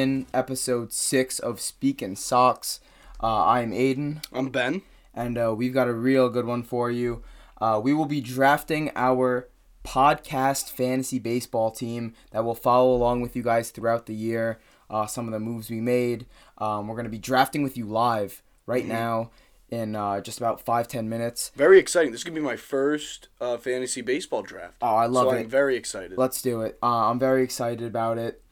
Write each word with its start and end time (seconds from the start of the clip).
in 0.00 0.24
episode 0.32 0.94
six 0.94 1.38
of 1.38 1.60
Speakin' 1.60 2.16
Sox. 2.16 2.80
Uh, 3.22 3.44
I'm 3.44 3.70
Aiden, 3.70 4.24
I'm 4.32 4.48
Ben. 4.48 4.80
and 5.14 5.36
uh, 5.36 5.54
we've 5.54 5.74
got 5.74 5.88
a 5.88 5.92
real 5.92 6.30
good 6.30 6.46
one 6.46 6.62
for 6.62 6.90
you. 6.90 7.22
Uh, 7.60 7.78
we 7.84 7.92
will 7.92 8.06
be 8.06 8.22
drafting 8.22 8.90
our 8.96 9.50
podcast 9.84 10.70
fantasy 10.70 11.18
baseball 11.18 11.70
team 11.70 12.14
that 12.30 12.46
will 12.46 12.54
follow 12.54 12.94
along 12.94 13.20
with 13.20 13.36
you 13.36 13.42
guys 13.42 13.68
throughout 13.70 14.06
the 14.06 14.14
year. 14.14 14.58
Uh, 14.88 15.06
some 15.06 15.26
of 15.26 15.32
the 15.32 15.38
moves 15.38 15.68
we 15.68 15.82
made. 15.82 16.24
Um, 16.56 16.88
we're 16.88 16.96
going 16.96 17.04
to 17.04 17.10
be 17.10 17.18
drafting 17.18 17.62
with 17.62 17.76
you 17.76 17.84
live 17.84 18.42
right 18.64 18.86
now 18.86 19.30
in 19.68 19.94
uh, 19.94 20.22
just 20.22 20.38
about 20.38 20.62
five 20.62 20.88
ten 20.88 21.10
minutes. 21.10 21.52
Very 21.54 21.78
exciting. 21.78 22.10
This 22.10 22.20
is 22.20 22.24
gonna 22.24 22.40
be 22.40 22.40
my 22.40 22.56
first 22.56 23.28
uh, 23.40 23.58
fantasy 23.58 24.00
baseball 24.00 24.42
draft. 24.42 24.78
Oh, 24.80 24.96
I 24.96 25.06
love 25.06 25.28
so 25.28 25.32
it. 25.32 25.40
I'm 25.40 25.48
very 25.48 25.76
excited. 25.76 26.16
Let's 26.16 26.42
do 26.42 26.62
it. 26.62 26.78
Uh, 26.82 27.10
I'm 27.10 27.18
very 27.18 27.44
excited 27.44 27.86
about 27.86 28.18
it. 28.18 28.42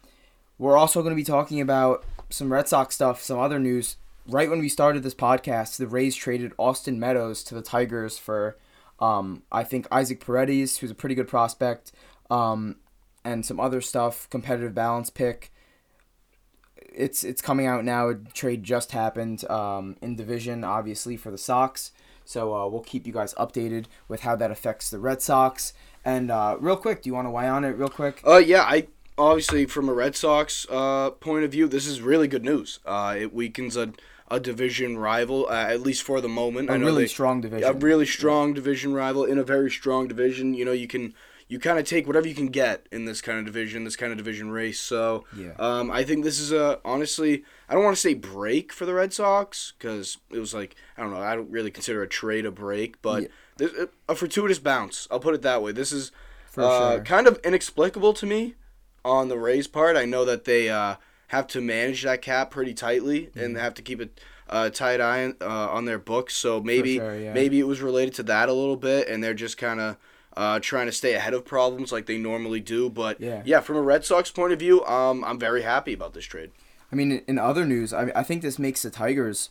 We're 0.59 0.77
also 0.77 1.03
going 1.03 1.12
to 1.12 1.21
be 1.21 1.25
talking 1.25 1.61
about 1.61 2.05
some 2.30 2.53
Red 2.53 2.69
Sox 2.69 2.95
stuff, 2.95 3.23
some 3.23 3.39
other 3.39 3.59
news. 3.59 3.97
Right 4.27 4.51
when 4.51 4.59
we 4.59 4.69
started 4.69 5.03
this 5.03 5.15
podcast, 5.15 5.77
the 5.77 5.87
Rays 5.87 6.15
traded 6.15 6.53
Austin 6.59 7.01
Meadows 7.01 7.43
to 7.45 7.55
the 7.55 7.62
Tigers 7.62 8.19
for, 8.19 8.59
um, 9.01 9.43
I 9.51 9.65
think, 9.65 9.87
Isaac 9.91 10.21
Paredes, 10.21 10.79
who's 10.79 10.91
a 10.91 10.95
pretty 10.95 11.15
good 11.15 11.29
prospect, 11.29 11.93
um, 12.29 12.77
and 13.25 13.47
some 13.47 13.59
other 13.59 13.81
stuff, 13.81 14.29
competitive 14.29 14.75
balance 14.75 15.09
pick. 15.09 15.51
It's 16.77 17.23
it's 17.23 17.41
coming 17.41 17.67
out 17.67 17.84
now. 17.84 18.09
A 18.09 18.15
trade 18.17 18.65
just 18.65 18.93
happened 18.93 19.48
um, 19.48 19.97
in 20.03 20.17
division, 20.17 20.65
obviously 20.65 21.17
for 21.17 21.31
the 21.31 21.39
Sox. 21.39 21.93
So 22.25 22.55
uh, 22.55 22.67
we'll 22.67 22.83
keep 22.83 23.06
you 23.06 23.12
guys 23.12 23.33
updated 23.34 23.87
with 24.09 24.20
how 24.20 24.37
that 24.37 24.50
affects 24.50 24.91
the 24.91 24.98
Red 24.98 25.22
Sox. 25.22 25.72
And 26.05 26.31
uh, 26.31 26.56
real 26.61 26.77
quick, 26.77 27.03
do 27.03 27.09
you 27.09 27.15
want 27.15 27.27
to 27.27 27.31
weigh 27.31 27.48
on 27.48 27.65
it 27.65 27.70
real 27.70 27.89
quick? 27.89 28.20
Uh, 28.27 28.37
yeah, 28.37 28.62
I 28.62 28.89
obviously 29.19 29.66
from 29.66 29.88
a 29.88 29.92
Red 29.92 30.16
Sox 30.16 30.66
uh, 30.70 31.11
point 31.11 31.44
of 31.44 31.52
view, 31.52 31.69
this 31.69 31.86
is 31.86 32.00
really 32.00 32.28
good 32.28 32.44
news. 32.44 32.78
Uh, 32.86 33.16
it 33.19 33.34
weakens 33.34 33.77
a, 33.77 33.92
a 34.30 34.41
division 34.41 34.97
rival, 34.98 35.47
uh, 35.48 35.52
at 35.55 35.80
least 35.80 36.02
for 36.02 36.20
the 36.20 36.28
moment. 36.28 36.70
A 36.70 36.78
really 36.78 37.05
they, 37.05 37.08
strong 37.08 37.41
division. 37.41 37.69
a 37.69 37.72
really 37.72 38.06
strong 38.06 38.55
division 38.55 38.94
rival 38.94 39.25
in 39.25 39.38
a 39.38 39.44
very 39.44 39.70
strong 39.70 40.08
division. 40.08 40.55
You 40.55 40.64
know, 40.64 40.72
you 40.72 40.86
can 40.86 41.14
you 41.48 41.58
kind 41.58 41.78
of 41.78 41.86
take 41.86 42.06
whatever 42.06 42.28
you 42.28 42.34
can 42.34 42.48
get 42.48 42.86
in 42.92 43.06
this 43.06 43.22
kind 43.22 43.38
of 43.38 43.47
division, 43.47 43.84
this 43.84 43.97
kind 43.97 44.12
of 44.12 44.19
division 44.19 44.50
race. 44.50 44.78
So, 44.78 45.25
Yeah. 45.34 45.53
um, 45.58 45.91
I 45.91 46.05
think 46.05 46.22
this 46.22 46.38
is 46.38 46.53
a 46.53 46.78
honestly, 46.84 47.42
I 47.70 47.75
don't 47.75 47.84
want 47.84 47.97
to 47.97 48.00
say 48.00 48.12
break 48.12 48.70
for 48.70 48.84
the 48.84 48.92
Red 48.92 49.14
Sox 49.14 49.72
because 49.78 50.19
it 50.30 50.38
was 50.38 50.53
like 50.53 50.77
I 50.97 51.03
don't 51.03 51.10
know, 51.10 51.22
I 51.22 51.34
don't 51.34 51.50
really 51.50 51.70
consider 51.70 52.03
a 52.03 52.08
trade 52.08 52.44
a 52.44 52.50
break, 52.50 53.00
but 53.03 53.30
Yeah. 53.58 53.86
a 54.08 54.14
fortuitous 54.14 54.58
bounce. 54.58 55.08
I'll 55.10 55.20
put 55.20 55.34
it 55.34 55.42
that 55.42 55.62
way. 55.62 55.72
This 55.72 55.91
is 55.91 56.12
uh, 56.56 56.97
sure. 56.97 57.05
kind 57.05 57.27
of 57.27 57.38
inexplicable 57.44 58.12
to 58.12 58.27
me 58.27 58.55
on 59.04 59.28
the 59.28 59.38
Rays 59.38 59.66
part. 59.66 59.96
I 59.96 60.04
know 60.04 60.24
that 60.24 60.44
they 60.44 60.68
uh, 60.68 60.96
have 61.28 61.46
to 61.48 61.60
manage 61.60 62.02
that 62.02 62.22
cap 62.22 62.50
pretty 62.50 62.74
tightly 62.74 63.30
and 63.34 63.54
Mm-hmm. 63.54 63.56
have 63.56 63.74
to 63.74 63.82
keep 63.82 64.00
a 64.00 64.08
uh, 64.50 64.70
tight 64.70 65.00
eye 65.00 65.24
on, 65.24 65.36
uh, 65.41 65.46
on 65.70 65.84
their 65.84 65.98
books. 65.98 66.34
So 66.34 66.60
maybe 66.60 66.96
sure, 66.96 67.19
yeah. 67.19 67.32
maybe 67.34 67.60
it 67.60 67.66
was 67.66 67.80
related 67.82 68.14
to 68.14 68.22
that 68.24 68.48
a 68.48 68.52
little 68.52 68.76
bit, 68.76 69.08
and 69.08 69.22
they're 69.22 69.34
just 69.34 69.58
kind 69.58 69.80
of. 69.80 69.96
Uh, 70.36 70.60
trying 70.60 70.86
to 70.86 70.92
stay 70.92 71.14
ahead 71.14 71.34
of 71.34 71.44
problems 71.44 71.91
like 71.91 72.06
they 72.06 72.16
normally 72.16 72.60
do, 72.60 72.88
but 72.88 73.20
Yeah. 73.20 73.58
from 73.58 73.74
a 73.76 73.82
Red 73.82 74.04
Sox 74.04 74.30
point 74.30 74.52
of 74.52 74.60
view, 74.60 74.84
um, 74.86 75.24
I'm 75.24 75.36
very 75.36 75.62
happy 75.62 75.92
about 75.92 76.14
this 76.14 76.26
trade. 76.26 76.52
I 76.92 76.94
mean, 76.94 77.22
in 77.26 77.41
other 77.41 77.64
news, 77.66 77.92
I, 77.92 78.12
I 78.14 78.22
think 78.22 78.42
this 78.42 78.56
makes 78.56 78.82
the 78.82 78.91
Tigers 78.91 79.50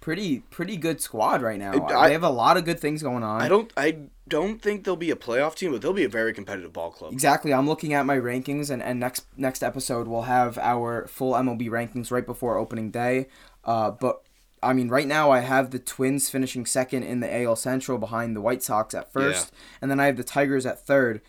pretty 0.00 0.40
pretty 0.50 0.76
good 0.76 1.00
squad 1.00 1.40
right 1.40 1.58
now. 1.58 1.72
I- 1.88 2.08
they 2.08 2.12
have 2.12 2.22
a 2.22 2.28
lot 2.28 2.58
of 2.58 2.66
good 2.66 2.78
things 2.78 3.02
going 3.02 3.22
on. 3.22 3.40
I 3.40 3.48
don't, 3.48 3.72
I 3.78 3.96
don't 4.28 4.60
think 4.60 4.84
they'll 4.84 4.96
be 4.96 5.10
a 5.10 5.16
playoff 5.16 5.54
team, 5.54 5.72
but 5.72 5.82
they'll 5.82 5.92
be 5.92 6.04
a 6.04 6.08
very 6.08 6.32
competitive 6.32 6.72
ball 6.72 6.90
club. 6.90 7.12
Exactly. 7.12 7.54
I'm 7.54 7.68
looking 7.68 7.94
at 7.94 8.06
my 8.06 8.16
rankings, 8.16 8.70
and, 8.70 8.82
and 8.82 8.98
next 8.98 9.26
next 9.36 9.62
episode 9.62 10.08
we'll 10.08 10.22
have 10.22 10.58
our 10.58 11.06
full 11.06 11.34
MLB 11.34 11.68
rankings 11.68 12.10
right 12.10 12.26
before 12.26 12.58
opening 12.58 12.90
day. 12.90 13.28
Uh, 13.64 13.90
but 13.90 14.22
I 14.62 14.72
mean, 14.72 14.88
right 14.88 15.06
now 15.06 15.30
I 15.30 15.40
have 15.40 15.70
the 15.70 15.78
Twins 15.78 16.28
finishing 16.28 16.66
second 16.66 17.04
in 17.04 17.20
the 17.20 17.42
AL 17.42 17.56
Central 17.56 17.98
behind 17.98 18.34
the 18.34 18.40
White 18.40 18.62
Sox 18.62 18.94
at 18.94 19.12
first, 19.12 19.52
and 19.80 19.90
then 19.90 20.00
I 20.00 20.06
have 20.06 20.16
the 20.16 20.24
Tigers 20.24 20.66
at 20.66 20.84
third. 20.84 21.20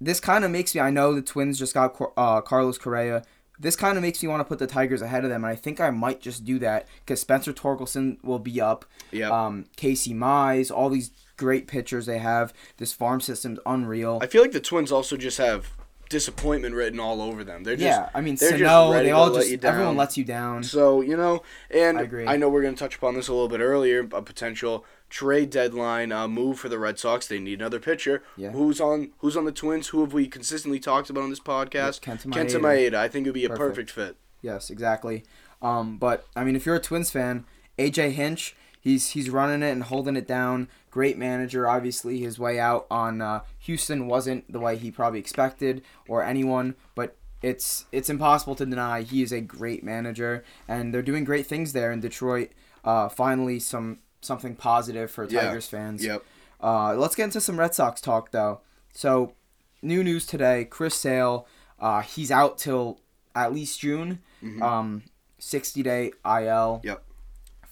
This 0.00 0.18
kind 0.18 0.44
of 0.44 0.50
makes 0.50 0.74
me. 0.74 0.80
I 0.80 0.90
know 0.90 1.14
the 1.14 1.22
Twins 1.22 1.58
just 1.58 1.74
got 1.74 1.96
uh, 2.16 2.40
Carlos 2.40 2.78
Correa. 2.78 3.22
This 3.60 3.76
kind 3.76 3.96
of 3.96 4.02
makes 4.02 4.20
me 4.20 4.28
want 4.28 4.40
to 4.40 4.44
put 4.44 4.58
the 4.58 4.66
Tigers 4.66 5.02
ahead 5.02 5.22
of 5.22 5.30
them, 5.30 5.44
and 5.44 5.52
I 5.52 5.54
think 5.54 5.80
I 5.80 5.90
might 5.90 6.20
just 6.20 6.44
do 6.44 6.58
that 6.58 6.88
because 7.04 7.20
Spencer 7.20 7.52
Torkelson 7.52 8.22
will 8.24 8.40
be 8.40 8.60
up. 8.60 8.84
Yep. 9.12 9.30
Um, 9.30 9.66
Casey 9.76 10.12
Mize, 10.12 10.72
all 10.72 10.90
these 10.90 11.12
great 11.36 11.66
pitchers 11.66 12.06
they 12.06 12.18
have. 12.18 12.52
This 12.76 12.92
farm 12.92 13.20
system's 13.20 13.58
unreal. 13.66 14.18
I 14.22 14.26
feel 14.26 14.42
like 14.42 14.52
the 14.52 14.60
Twins 14.60 14.92
also 14.92 15.16
just 15.16 15.38
have 15.38 15.72
disappointment 16.08 16.74
written 16.74 17.00
all 17.00 17.20
over 17.20 17.44
them. 17.44 17.64
They're 17.64 17.76
just 17.76 17.84
yeah, 17.84 18.10
I 18.14 18.20
mean, 18.20 18.36
they're 18.36 18.50
just 18.50 18.62
Sano, 18.62 18.92
ready 18.92 19.06
they 19.06 19.12
all 19.12 19.28
let 19.28 19.40
just 19.40 19.50
you 19.50 19.56
down. 19.56 19.72
everyone 19.74 19.96
lets 19.96 20.16
you 20.16 20.24
down. 20.24 20.62
So 20.62 21.00
you 21.00 21.16
know, 21.16 21.42
and 21.70 21.98
I 21.98 22.34
I, 22.34 22.36
know 22.36 22.48
we're 22.48 22.62
going 22.62 22.74
to 22.74 22.78
touch 22.78 22.96
upon 22.96 23.14
this 23.14 23.28
a 23.28 23.32
little 23.32 23.48
bit 23.48 23.60
earlier. 23.60 24.00
A 24.12 24.22
potential 24.22 24.84
trade 25.10 25.50
deadline 25.50 26.12
uh, 26.12 26.28
move 26.28 26.58
for 26.58 26.68
the 26.68 26.78
Red 26.78 26.98
Sox. 26.98 27.26
They 27.26 27.38
need 27.38 27.60
another 27.60 27.80
pitcher. 27.80 28.22
Yeah. 28.36 28.50
Who's 28.50 28.80
on 28.80 29.10
Who's 29.18 29.36
on 29.36 29.44
the 29.44 29.52
Twins? 29.52 29.88
Who 29.88 30.00
have 30.00 30.12
we 30.12 30.26
consistently 30.26 30.78
talked 30.80 31.10
about 31.10 31.24
on 31.24 31.30
this 31.30 31.40
podcast? 31.40 32.00
Kenta 32.00 32.26
Maeda. 32.26 32.34
Kenta. 32.34 32.60
Maeda. 32.60 32.94
I 32.94 33.08
think 33.08 33.26
it 33.26 33.30
would 33.30 33.34
be 33.34 33.44
a 33.44 33.48
Perfect. 33.48 33.68
perfect 33.68 33.90
fit. 33.90 34.16
Yes, 34.42 34.70
exactly. 34.70 35.24
Um, 35.62 35.96
but 35.96 36.26
I 36.36 36.44
mean, 36.44 36.56
if 36.56 36.66
you're 36.66 36.76
a 36.76 36.80
Twins 36.80 37.10
fan, 37.10 37.46
AJ 37.78 38.12
Hinch, 38.12 38.54
he's 38.84 39.10
he's 39.10 39.28
running 39.30 39.62
it 39.64 39.72
and 39.72 39.82
holding 39.84 40.14
it 40.14 40.28
down. 40.28 40.68
Great 40.90 41.18
manager. 41.18 41.66
Obviously, 41.66 42.20
his 42.20 42.38
way 42.38 42.60
out 42.60 42.86
on 42.90 43.20
uh, 43.20 43.40
Houston 43.60 44.06
wasn't 44.06 44.52
the 44.52 44.60
way 44.60 44.76
he 44.76 44.90
probably 44.92 45.18
expected 45.18 45.82
or 46.08 46.22
anyone, 46.22 46.76
but. 46.94 47.16
It's 47.42 47.84
it's 47.92 48.08
impossible 48.08 48.54
to 48.54 48.64
deny 48.64 49.02
he 49.02 49.20
is 49.22 49.30
a 49.30 49.42
great 49.42 49.84
manager, 49.84 50.44
and 50.66 50.94
they're 50.94 51.02
doing 51.02 51.24
great 51.24 51.46
things 51.46 51.74
there 51.74 51.92
in 51.92 52.00
Detroit. 52.00 52.48
Uh, 52.82 53.10
finally, 53.10 53.58
some 53.60 53.98
something 54.22 54.56
positive 54.56 55.10
for 55.10 55.24
Yeah. 55.28 55.42
Tigers 55.48 55.66
fans. 55.68 56.02
Yep. 56.02 56.24
Uh, 56.62 56.94
let's 56.94 57.14
get 57.14 57.24
into 57.24 57.42
some 57.42 57.60
Red 57.60 57.74
Sox 57.74 58.00
talk, 58.00 58.30
though. 58.30 58.62
So, 58.94 59.34
new 59.82 60.02
news 60.02 60.24
today: 60.24 60.64
Chris 60.64 60.94
Sale, 60.94 61.46
uh, 61.78 62.00
he's 62.00 62.30
out 62.30 62.56
till 62.56 63.00
at 63.34 63.52
least 63.52 63.78
June. 63.78 64.20
Um, 64.62 65.02
sixty 65.38 65.82
day 65.82 66.12
IL. 66.24 66.80
Yep. 66.82 67.04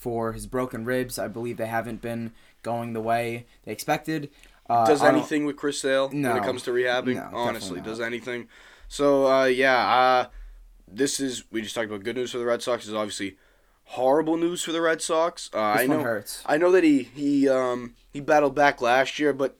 For 0.02 0.32
his 0.32 0.48
broken 0.48 0.84
ribs, 0.84 1.16
I 1.16 1.28
believe 1.28 1.58
they 1.58 1.66
haven't 1.66 2.02
been 2.02 2.32
going 2.64 2.92
the 2.92 3.00
way 3.00 3.46
they 3.64 3.70
expected. 3.70 4.30
Uh, 4.68 4.84
Does 4.84 5.00
anything 5.00 5.44
with 5.46 5.54
Chris 5.54 5.80
Sale 5.80 6.08
when 6.08 6.24
it 6.26 6.42
comes 6.42 6.64
to 6.64 6.72
rehabbing? 6.72 7.14
No, 7.14 7.30
Honestly, 7.32 7.80
does 7.80 8.00
anything? 8.00 8.48
So 8.88 9.28
uh, 9.30 9.44
yeah, 9.44 9.76
uh, 9.76 10.26
this 10.88 11.20
is 11.20 11.44
we 11.52 11.62
just 11.62 11.76
talked 11.76 11.86
about 11.86 12.02
good 12.02 12.16
news 12.16 12.32
for 12.32 12.38
the 12.38 12.44
Red 12.44 12.62
Sox. 12.62 12.82
This 12.82 12.88
is 12.88 12.94
obviously 12.96 13.36
horrible 13.84 14.36
news 14.36 14.64
for 14.64 14.72
the 14.72 14.80
Red 14.80 15.00
Sox. 15.00 15.50
Uh, 15.54 15.60
I 15.60 15.86
know. 15.86 16.02
hurts. 16.02 16.42
I 16.46 16.56
know 16.56 16.72
that 16.72 16.82
he 16.82 17.04
he 17.04 17.48
um 17.48 17.94
he 18.12 18.20
battled 18.20 18.56
back 18.56 18.80
last 18.80 19.20
year, 19.20 19.32
but 19.32 19.56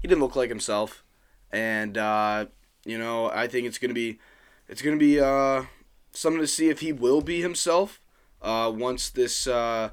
he 0.00 0.08
didn't 0.08 0.22
look 0.22 0.34
like 0.34 0.48
himself. 0.48 1.04
And 1.52 1.98
uh, 1.98 2.46
you 2.86 2.96
know, 2.96 3.30
I 3.30 3.48
think 3.48 3.66
it's 3.66 3.78
gonna 3.78 3.92
be 3.92 4.18
it's 4.66 4.80
gonna 4.80 4.96
be 4.96 5.20
uh 5.20 5.64
something 6.12 6.40
to 6.40 6.46
see 6.46 6.70
if 6.70 6.80
he 6.80 6.90
will 6.90 7.20
be 7.20 7.42
himself 7.42 8.00
uh 8.44 8.70
once 8.72 9.08
this 9.10 9.46
uh 9.48 9.90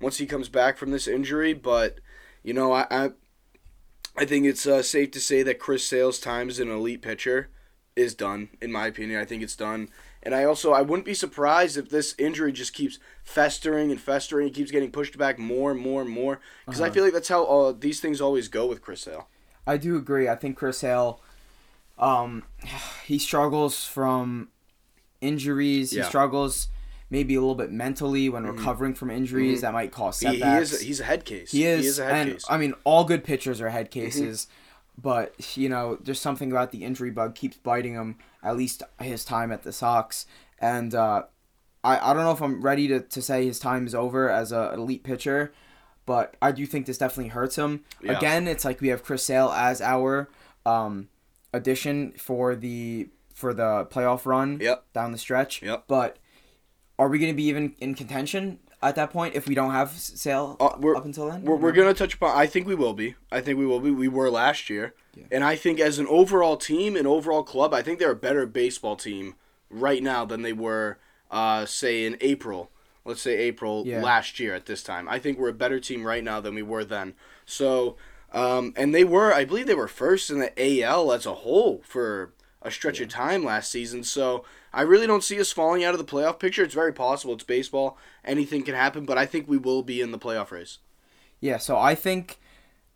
once 0.00 0.18
he 0.18 0.26
comes 0.26 0.48
back 0.50 0.76
from 0.76 0.90
this 0.90 1.06
injury. 1.08 1.54
But 1.54 1.98
you 2.42 2.52
know, 2.52 2.72
I 2.72 2.86
I, 2.90 3.10
I 4.16 4.24
think 4.26 4.44
it's 4.44 4.66
uh, 4.66 4.82
safe 4.82 5.10
to 5.12 5.20
say 5.20 5.42
that 5.44 5.58
Chris 5.58 5.86
Sale's 5.86 6.18
time 6.20 6.48
as 6.50 6.58
an 6.58 6.70
elite 6.70 7.00
pitcher 7.00 7.48
is 7.96 8.14
done. 8.14 8.48
In 8.60 8.70
my 8.72 8.86
opinion, 8.88 9.20
I 9.20 9.24
think 9.24 9.42
it's 9.42 9.56
done. 9.56 9.88
And 10.24 10.34
I 10.34 10.44
also 10.44 10.72
I 10.72 10.82
wouldn't 10.82 11.06
be 11.06 11.14
surprised 11.14 11.76
if 11.76 11.88
this 11.88 12.14
injury 12.18 12.52
just 12.52 12.72
keeps 12.74 12.98
festering 13.24 13.90
and 13.90 14.00
festering. 14.00 14.46
It 14.48 14.54
keeps 14.54 14.70
getting 14.70 14.90
pushed 14.92 15.16
back 15.18 15.38
more 15.38 15.70
and 15.70 15.80
more 15.80 16.00
and 16.02 16.10
more 16.10 16.40
because 16.66 16.80
I 16.80 16.84
Uh-huh. 16.86 16.94
feel 16.94 17.04
like 17.04 17.12
that's 17.12 17.28
how 17.28 17.44
uh, 17.44 17.72
these 17.78 18.00
things 18.00 18.20
always 18.20 18.48
go 18.48 18.66
with 18.66 18.82
Chris 18.82 19.00
Sale. 19.02 19.28
I 19.66 19.76
do 19.78 19.96
agree. 19.96 20.28
I 20.28 20.34
think 20.36 20.56
Chris 20.56 20.78
Sale, 20.78 21.20
um, 21.98 22.44
he 23.04 23.18
struggles 23.18 23.84
from 23.84 24.48
injuries. 25.20 25.90
He 25.90 26.02
struggles 26.02 26.68
maybe 27.12 27.34
a 27.34 27.40
little 27.40 27.54
bit 27.54 27.70
mentally 27.70 28.28
when 28.30 28.44
recovering 28.46 28.94
from 28.94 29.10
injuries 29.10 29.60
that 29.60 29.72
might 29.72 29.92
cause 29.92 30.16
setbacks. 30.16 30.70
he 30.70 30.76
is 30.76 30.80
he's 30.80 31.00
a 31.00 31.04
head 31.04 31.24
case. 31.24 31.52
He 31.52 31.64
is, 31.66 31.98
a 31.98 32.04
head 32.06 32.14
and 32.14 32.32
case. 32.32 32.44
I 32.48 32.56
mean, 32.56 32.72
all 32.84 33.04
good 33.04 33.22
pitchers 33.22 33.60
are 33.60 33.68
head 33.68 33.90
Mm-hmm. 33.90 34.00
cases, 34.00 34.46
but 35.00 35.56
you 35.56 35.68
know, 35.68 35.98
there's 36.02 36.20
something 36.20 36.50
about 36.50 36.72
the 36.72 36.84
injury 36.84 37.10
bug 37.10 37.34
keeps 37.34 37.58
biting 37.58 37.92
him. 37.94 38.16
At 38.42 38.56
least 38.56 38.82
his 39.00 39.24
time 39.24 39.52
at 39.52 39.62
the 39.62 39.72
Sox, 39.72 40.26
and 40.58 40.94
uh, 40.94 41.24
I 41.84 42.10
I 42.10 42.14
don't 42.14 42.24
know 42.24 42.32
if 42.32 42.40
I'm 42.42 42.60
ready 42.62 42.88
to, 42.88 43.00
to 43.00 43.22
say 43.22 43.44
his 43.46 43.58
time 43.60 43.86
is 43.86 43.94
over 43.94 44.28
as 44.30 44.50
a, 44.50 44.70
an 44.72 44.80
elite 44.80 45.04
pitcher, 45.04 45.52
but 46.06 46.36
I 46.42 46.50
do 46.50 46.64
think 46.66 46.86
this 46.86 46.98
definitely 46.98 47.28
hurts 47.28 47.56
him. 47.56 47.84
Yeah. 48.02 48.16
Again, 48.16 48.48
it's 48.48 48.64
like 48.64 48.80
we 48.80 48.88
have 48.88 49.04
Chris 49.04 49.22
Sale 49.22 49.50
as 49.54 49.80
our 49.80 50.28
um, 50.66 51.08
addition 51.52 52.12
for 52.12 52.56
the 52.56 53.08
for 53.34 53.52
the 53.54 53.86
playoff 53.90 54.24
run 54.26 54.58
Yep. 54.60 54.84
down 54.92 55.12
the 55.12 55.18
stretch. 55.18 55.62
Yep. 55.62 55.84
But 55.88 56.16
are 56.98 57.08
we 57.08 57.18
going 57.18 57.32
to 57.32 57.36
be 57.36 57.44
even 57.44 57.74
in 57.80 57.94
contention 57.94 58.58
at 58.82 58.96
that 58.96 59.10
point 59.10 59.34
if 59.34 59.46
we 59.48 59.54
don't 59.54 59.70
have 59.72 59.90
Sale 59.92 60.56
Uh, 60.60 60.70
we're- 60.78 60.96
up 60.96 61.04
until 61.04 61.28
then? 61.30 61.42
We're, 61.42 61.56
we're 61.56 61.72
gonna 61.72 61.94
touch 61.94 62.14
upon. 62.14 62.36
I 62.36 62.46
think 62.46 62.66
we 62.66 62.74
will 62.74 62.94
be. 62.94 63.14
I 63.30 63.40
think 63.40 63.58
we 63.58 63.66
will 63.66 63.80
be. 63.80 63.90
We 63.90 64.08
were 64.08 64.28
last 64.30 64.68
year, 64.68 64.94
Yeah. 65.14 65.24
and 65.30 65.44
I 65.44 65.54
think 65.56 65.78
as 65.80 65.98
an 65.98 66.06
overall 66.08 66.56
team, 66.56 66.96
an 66.96 67.06
overall 67.06 67.44
club, 67.44 67.72
I 67.72 67.82
think 67.82 67.98
they're 67.98 68.10
a 68.10 68.16
better 68.16 68.44
baseball 68.46 68.96
team 68.96 69.34
right 69.70 70.02
now 70.02 70.24
than 70.24 70.42
they 70.42 70.52
were 70.52 70.98
uh, 71.30 71.64
say 71.64 72.04
in 72.04 72.16
April. 72.20 72.70
Let's 73.04 73.22
say 73.22 73.36
April 73.38 73.84
Yeah. 73.86 74.02
last 74.02 74.38
year 74.38 74.54
at 74.54 74.66
this 74.66 74.82
time. 74.82 75.08
I 75.08 75.18
think 75.18 75.38
we're 75.38 75.48
a 75.48 75.54
better 75.54 75.80
team 75.80 76.04
right 76.04 76.22
now 76.22 76.40
than 76.40 76.54
we 76.54 76.62
were 76.62 76.84
then. 76.84 77.14
So, 77.46 77.96
um, 78.32 78.74
and 78.76 78.94
they 78.94 79.02
were, 79.04 79.32
I 79.32 79.44
believe 79.44 79.66
they 79.66 79.74
were 79.74 79.88
first 79.88 80.28
in 80.30 80.38
the 80.40 80.52
AL 80.82 81.10
as 81.12 81.24
a 81.24 81.34
whole 81.34 81.82
for 81.84 82.32
a 82.60 82.70
stretch 82.70 83.00
of 83.00 83.08
time 83.08 83.44
last 83.44 83.70
season. 83.72 84.04
So 84.04 84.44
I 84.72 84.82
really 84.82 85.06
don't 85.06 85.22
see 85.24 85.38
us 85.40 85.52
falling 85.52 85.84
out 85.84 85.94
of 85.94 85.98
the 85.98 86.04
playoff 86.10 86.38
picture. 86.38 86.62
It's 86.62 86.74
very 86.74 86.92
possible. 86.92 87.34
It's 87.34 87.44
baseball. 87.44 87.98
Anything 88.24 88.62
can 88.62 88.74
happen, 88.74 89.04
but 89.04 89.18
I 89.18 89.26
think 89.26 89.48
we 89.48 89.58
will 89.58 89.82
be 89.82 90.00
in 90.00 90.12
the 90.12 90.18
playoff 90.18 90.50
race. 90.50 90.78
Yeah, 91.40 91.58
so 91.58 91.76
I 91.76 91.94
think, 91.94 92.38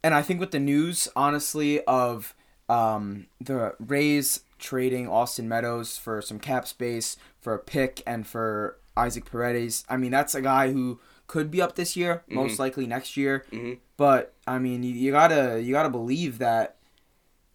and 0.03 0.15
I 0.15 0.23
think 0.23 0.41
with 0.41 0.53
the 0.53 0.61
news, 0.61 1.09
honestly, 1.17 1.83
of 1.85 2.35
um, 2.69 3.27
the 3.41 3.75
Rays 3.79 4.41
trading 4.59 5.09
Austin 5.09 5.49
Meadows 5.49 5.99
for 5.99 6.23
some 6.23 6.39
cap 6.39 6.67
space, 6.67 7.17
for 7.41 7.55
a 7.55 7.59
pick, 7.59 8.03
and 8.07 8.27
for 8.27 8.79
Isaac 8.97 9.25
Paredes, 9.27 9.85
I 9.89 9.97
mean, 9.97 10.13
that's 10.13 10.35
a 10.35 10.41
guy 10.41 10.73
who 10.73 11.01
could 11.27 11.51
be 11.51 11.61
up 11.61 11.75
this 11.75 11.97
year, 11.97 12.23
most 12.29 12.59
likely 12.59 12.87
next 12.87 13.17
year. 13.17 13.45
Mhm. 13.51 13.79
But 13.97 14.33
I 14.47 14.59
mean, 14.61 14.83
you, 14.85 14.93
you 14.93 15.11
gotta 15.11 15.61
you 15.61 15.73
gotta 15.73 15.91
believe 15.91 16.39
that 16.39 16.76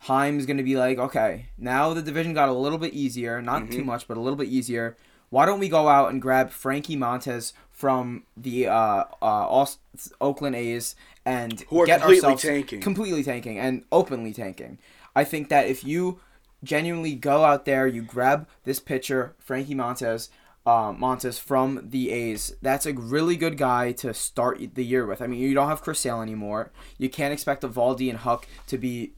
Chaim's 0.07 0.45
gonna 0.45 0.63
be 0.63 0.75
like, 0.75 0.97
okay, 0.97 1.47
now 1.57 1.93
the 1.93 2.01
division 2.01 2.33
got 2.33 2.49
a 2.49 2.53
little 2.53 2.77
bit 2.77 2.93
easier, 2.93 3.41
not 3.41 3.69
too 3.71 3.83
much, 3.83 4.07
but 4.07 4.17
a 4.17 4.19
little 4.19 4.37
bit 4.37 4.47
easier. 4.47 4.97
Why 5.29 5.45
don't 5.45 5.59
we 5.59 5.69
go 5.69 5.87
out 5.87 6.11
and 6.11 6.21
grab 6.21 6.49
Frankie 6.51 6.97
Montas 6.97 7.53
from 7.71 8.23
the 8.35 8.67
uh, 8.67 8.73
uh, 8.73 9.05
Aust- 9.21 9.79
Oakland 10.19 10.55
A's 10.55 10.95
and 11.25 11.61
Who 11.69 11.81
are 11.81 11.85
get 11.85 12.01
completely 12.01 12.25
ourselves 12.25 12.41
tanking. 12.41 12.81
completely 12.81 13.23
tanking 13.23 13.57
and 13.59 13.83
openly 13.91 14.33
tanking? 14.33 14.77
I 15.15 15.23
think 15.23 15.49
that 15.49 15.67
if 15.67 15.83
you 15.83 16.19
genuinely 16.63 17.15
go 17.15 17.43
out 17.45 17.65
there, 17.65 17.87
you 17.87 18.01
grab 18.01 18.47
this 18.65 18.79
pitcher, 18.79 19.35
Frankie 19.39 19.75
Montas, 19.75 20.29
uh, 20.65 20.91
Montas 20.91 21.39
from 21.39 21.87
the 21.89 22.11
A's. 22.11 22.55
That's 22.61 22.85
a 22.85 22.93
really 22.93 23.35
good 23.35 23.57
guy 23.57 23.93
to 23.93 24.13
start 24.13 24.59
the 24.75 24.83
year 24.85 25.05
with. 25.05 25.21
I 25.21 25.27
mean, 25.27 25.39
you 25.39 25.53
don't 25.53 25.69
have 25.69 25.81
Chris 25.81 25.99
Sale 25.99 26.21
anymore. 26.21 26.71
You 26.97 27.09
can't 27.09 27.33
expect 27.33 27.63
Eovaldi 27.63 28.09
and 28.09 28.19
Houck 28.19 28.47
to 28.67 28.77
be 28.77 29.13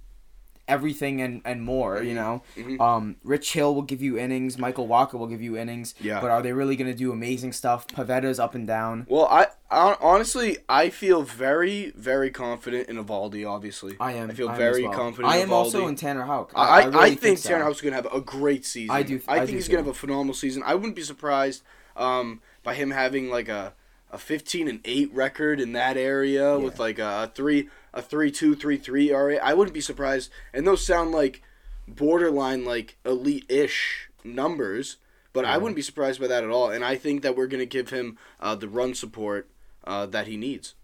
everything 0.68 1.21
and, 1.21 1.42
and 1.44 1.62
more, 1.62 1.98
Mm-hmm. 1.98 2.07
you 2.07 2.15
know? 2.15 2.83
Um, 2.83 3.18
Rich 3.24 3.54
Hill 3.54 3.75
will 3.75 3.81
give 3.81 4.01
you 4.01 4.18
innings. 4.18 4.57
Michael 4.57 4.88
Wacha 4.88 5.13
will 5.13 5.27
give 5.27 5.42
you 5.42 5.57
innings. 5.57 5.94
Yeah. 6.00 6.21
But 6.21 6.31
are 6.31 6.42
they 6.42 6.54
really 6.54 6.75
going 6.75 6.89
to 6.92 6.98
do 6.98 7.12
amazing 7.12 7.51
stuff? 7.54 7.86
Pivetta's 7.88 8.39
up 8.39 8.56
and 8.56 8.65
down. 8.65 9.06
Well, 9.10 9.25
I, 9.25 9.48
I 9.69 9.98
honestly 10.00 10.57
I 10.69 10.89
feel 10.89 11.24
very 11.24 11.92
very 11.95 12.30
confident 12.30 12.88
in 12.89 12.95
Eovaldi. 13.04 13.48
Obviously, 13.50 13.95
I 14.00 14.13
am. 14.13 14.30
I 14.30 14.33
feel 14.33 14.48
I 14.50 14.54
am 14.54 14.57
very 14.57 14.83
well. 14.83 14.94
confident. 14.94 15.33
I 15.33 15.38
am 15.38 15.50
Eovaldi. 15.50 15.51
also 15.51 15.88
in 15.88 15.95
Tanner 15.95 16.24
Houck. 16.24 16.51
I, 16.56 16.81
I, 16.81 16.86
really 16.86 17.16
think, 17.16 17.39
so. 17.39 17.50
Tanner 17.50 17.63
Houck 17.66 17.74
is 17.75 17.81
gonna 17.81 17.95
have 17.95 18.13
a 18.13 18.21
great 18.21 18.66
season. 18.66 18.95
I 18.95 19.04
do- 19.04 19.21
I 19.27 19.36
I 19.36 19.38
think 19.39 19.50
do 19.50 19.56
he's 19.56 19.68
gonna 19.68 19.80
have 19.80 19.88
a 19.88 19.94
phenomenal 19.94 20.33
season. 20.36 20.63
I 20.66 20.75
wouldn't 20.75 20.95
be 20.95 21.01
surprised 21.01 21.63
um, 21.98 22.42
by 22.63 22.75
him 22.75 22.92
having 22.92 23.30
like 23.30 23.50
a, 23.50 23.74
a 24.12 24.18
fifteen 24.19 24.68
and 24.68 24.80
eight 24.86 25.12
record 25.13 25.59
in 25.59 25.74
that 25.74 25.98
area 25.98 26.57
with 26.59 26.80
like 26.80 27.00
a 27.00 27.31
three 27.33 27.68
a 27.94 28.01
three 28.01 28.31
two 28.31 28.56
three 28.56 28.78
three 28.78 29.12
RA. 29.12 29.36
I 29.42 29.54
wouldn't 29.54 29.74
be 29.74 29.81
surprised. 29.81 30.31
And 30.54 30.66
those 30.66 30.86
sound 30.86 31.12
like 31.12 31.42
borderline 31.88 32.66
like 32.66 32.98
elite 33.06 33.45
ish 33.50 34.10
numbers. 34.24 34.98
But 35.31 35.45
I 35.45 35.57
wouldn't 35.57 35.75
be 35.75 35.81
surprised 35.81 36.22
by 36.22 36.28
that 36.28 36.44
at 36.44 36.50
all. 36.51 36.69
And 36.69 36.86
I 36.86 36.95
think 36.95 37.24
that 37.24 37.36
we're 37.36 37.48
gonna 37.48 37.66
give 37.66 37.90
him 37.90 38.18
uh, 38.40 38.56
the 38.56 38.68
run 38.68 38.94
support 38.94 39.50
uh, 39.84 40.06
that 40.07 40.28
he 40.28 40.38
needs. 40.38 40.75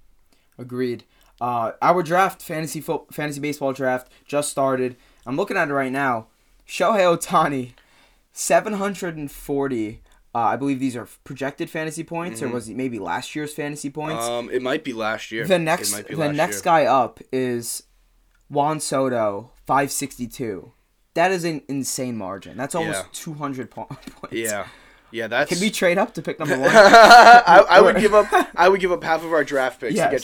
Agreed. 0.58 1.04
Uh, 1.40 1.72
our 1.82 2.04
draft, 2.04 2.42
fantasy 2.42 2.82
fo- 2.82 3.06
fantasy 3.12 3.40
baseball 3.40 3.74
draft, 3.74 4.12
just 4.26 4.50
started. 4.50 4.96
I'm 5.26 5.38
looking 5.38 5.56
at 5.56 5.70
it 5.70 5.74
right 5.74 5.92
now. 5.92 6.28
Shohei 6.68 7.18
Ohtani, 7.18 7.74
740. 8.34 10.02
Uh, 10.36 10.40
I 10.40 10.56
believe 10.58 10.80
these 10.80 10.96
are 10.96 11.08
projected 11.24 11.70
fantasy 11.72 12.04
points, 12.04 12.42
or 12.44 12.50
was 12.50 12.70
it 12.70 12.76
maybe 12.78 13.00
last 13.00 13.36
year's 13.36 13.52
fantasy 13.54 13.90
points? 13.90 14.24
Um, 14.24 14.50
it 14.52 14.62
might 14.62 14.84
be 14.84 14.94
last 14.94 15.32
year. 15.32 15.46
the 15.48 15.58
next, 15.58 15.92
the 16.08 16.32
next 16.32 16.58
year. 16.58 16.62
guy 16.64 16.86
up 16.86 17.20
is 17.32 17.82
Juan 18.48 18.80
Soto, 18.80 19.52
562. 19.66 20.72
That 21.16 21.32
is 21.32 21.44
an 21.44 21.64
insane 21.68 22.16
margin. 22.16 22.58
That's 22.58 22.76
almost 22.76 23.00
Yeah. 23.00 23.10
200 23.14 23.72
po- 23.72 23.86
points. 23.90 24.32
Yeah, 24.36 24.68
yeah. 25.12 25.26
That's 25.28 25.50
Can 25.50 25.60
we 25.60 25.72
trade 25.72 25.98
up 25.98 26.14
to 26.14 26.22
pick 26.22 26.38
number 26.40 26.58
one? 26.60 26.70
I, 26.72 27.66
I 27.68 27.82
would 27.82 27.98
give 27.98 28.14
up. 28.14 28.28
I 28.56 28.70
would 28.70 28.80
give 28.80 28.92
up 28.92 29.04
half 29.04 29.24
of 29.24 29.34
our 29.34 29.44
draft 29.44 29.82
picks 29.82 29.96
Yes. 29.96 30.10
to 30.10 30.12
get 30.12 30.22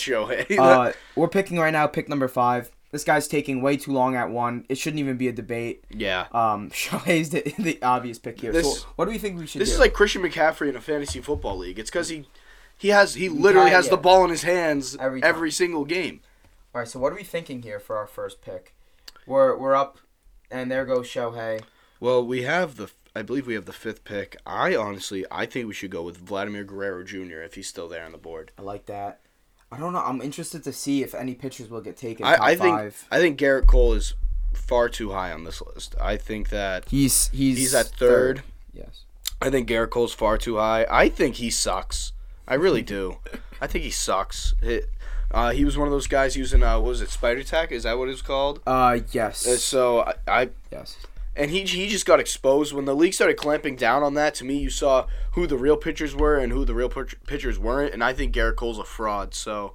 Shohei. 0.48 0.58
uh, 0.60 0.94
we're 1.16 1.28
picking 1.28 1.58
right 1.58 1.72
now, 1.74 1.88
pick 1.88 2.08
number 2.08 2.28
five. 2.28 2.72
This 2.96 3.04
guy's 3.04 3.28
taking 3.28 3.62
way 3.62 3.76
too 3.76 3.92
long 3.92 4.16
at 4.16 4.30
one. 4.30 4.66
It 4.70 4.78
shouldn't 4.78 5.02
even 5.02 5.18
be 5.18 5.28
a 5.28 5.34
debate. 5.34 5.84
yeah. 5.90 6.28
Um, 6.32 6.70
Shohei's 6.72 7.30
the, 7.30 7.42
the 7.60 7.78
obvious 7.82 8.20
pick 8.20 8.40
here. 8.40 8.54
This- 8.54 8.80
so, 8.84 8.88
what 8.96 9.04
do 9.04 9.12
we 9.12 9.18
think 9.18 9.38
we 9.38 9.46
should 9.46 9.60
This 9.60 9.68
do? 9.68 9.74
is 9.74 9.80
like 9.82 9.92
Christian 9.92 10.22
McCaffrey 10.22 10.70
in 10.70 10.78
a 10.78 10.82
fantasy 10.82 11.20
football 11.20 11.58
league. 11.58 11.78
It's 11.78 11.90
because 11.90 12.08
he, 12.08 12.26
he 12.78 12.88
has 12.88 13.16
he 13.16 13.28
literally 13.28 13.70
got- 13.72 13.76
has 13.76 13.90
the 13.90 13.98
ball 13.98 14.24
in 14.24 14.30
his 14.30 14.44
hands 14.44 14.96
Every 14.96 15.22
every, 15.22 15.52
single 15.52 15.84
game. 15.84 16.22
All 16.74 16.80
right. 16.80 16.88
So, 16.88 17.00
what 17.00 17.12
are 17.12 17.16
we 17.18 17.24
thinking 17.24 17.64
here 17.64 17.82
for 17.82 17.98
our 17.98 18.08
first 18.08 18.42
pick? 18.42 18.74
We're 19.28 19.58
we're 19.58 19.76
up, 19.76 19.98
and 20.50 20.72
there 20.72 20.86
goes 20.86 21.08
Shohei. 21.08 21.64
Well, 22.00 22.26
we 22.26 22.44
have 22.44 22.78
the. 22.78 22.90
I 23.14 23.24
believe 23.24 23.46
we 23.46 23.56
have 23.56 23.66
the 23.66 23.74
fifth 23.74 24.06
pick. 24.06 24.38
I 24.46 24.74
honestly, 24.76 25.26
I 25.30 25.46
think 25.46 25.68
we 25.68 25.74
should 25.74 25.92
go 25.92 26.02
with 26.04 26.16
Vladimir 26.18 26.64
Guerrero 26.64 27.04
Jr. 27.04 27.42
if 27.42 27.56
he's 27.56 27.68
still 27.68 27.90
there 27.90 28.06
on 28.06 28.14
the 28.14 28.18
board. 28.18 28.52
I 28.58 28.62
like 28.62 28.86
that. 28.86 29.20
I 29.75 29.77
don't 29.80 29.92
know. 29.92 30.00
I'm 30.00 30.22
interested 30.22 30.63
to 30.63 30.72
see 30.72 31.04
if 31.04 31.13
any 31.13 31.36
pitchers 31.36 31.69
will 31.69 31.81
get 31.81 31.98
taken. 31.98 32.25
I, 32.25 32.38
I 32.39 32.56
think 32.56 32.77
five. 32.77 33.07
I 33.12 33.19
think 33.19 33.38
Gerrit 33.38 33.68
Cole 33.68 33.94
is 33.94 34.13
far 34.54 34.88
too 34.88 35.12
high 35.12 35.33
on 35.33 35.44
this 35.44 35.62
list. 35.62 35.95
I 36.00 36.16
think 36.16 36.50
that 36.50 36.88
he's 36.88 37.27
he's 37.30 37.57
he's 37.57 37.75
at 37.75 37.88
third. 37.88 38.42
Yes. 38.74 39.01
I 39.42 39.50
think 39.50 39.68
Gerrit 39.68 39.89
Cole's 39.89 40.13
far 40.13 40.38
too 40.38 40.57
high. 40.57 40.86
I 40.89 41.10
think 41.10 41.36
he 41.36 41.50
sucks. 41.50 42.13
I 42.48 42.54
really 42.54 42.83
do. 42.83 43.18
I 43.62 43.68
think 43.68 43.83
he 43.83 43.92
sucks. 43.92 44.54
It, 44.62 44.89
uh, 45.31 45.51
he 45.51 45.66
was 45.66 45.77
one 45.77 45.88
of 45.88 45.92
those 45.92 46.07
guys 46.07 46.38
using 46.38 46.63
uh, 46.63 46.80
what 46.80 46.88
was 46.88 47.01
it 47.01 47.10
Spider 47.10 47.44
Tack? 47.44 47.74
Is 47.74 47.83
that 47.83 47.98
what 47.98 48.07
it's 48.07 48.22
called? 48.22 48.62
Uh 48.66 49.00
yes. 49.12 49.45
Uh, 49.45 49.57
so 49.57 50.01
I, 50.01 50.13
I 50.27 50.50
yes. 50.72 50.95
And 51.36 51.52
he 51.52 51.64
he 51.64 51.88
just 51.90 52.06
got 52.06 52.20
exposed 52.22 52.72
when 52.74 52.86
the 52.86 52.96
league 52.96 53.14
started 53.14 53.36
clamping 53.36 53.76
down 53.76 54.04
on 54.04 54.14
that. 54.14 54.36
To 54.36 54.46
me, 54.46 54.58
you 54.58 54.70
saw 54.70 55.08
who 55.34 55.46
the 55.48 55.58
real 55.58 55.76
pitchers 55.76 56.16
were 56.16 56.38
and 56.38 56.52
who 56.54 56.64
the 56.64 56.74
real 56.74 56.90
pitchers 56.90 57.60
weren't, 57.60 57.94
and 57.94 58.02
I 58.04 58.14
think 58.14 58.34
Gerrit 58.34 58.56
Cole's 58.56 58.80
a 58.80 58.86
fraud. 58.86 59.34
So 59.34 59.74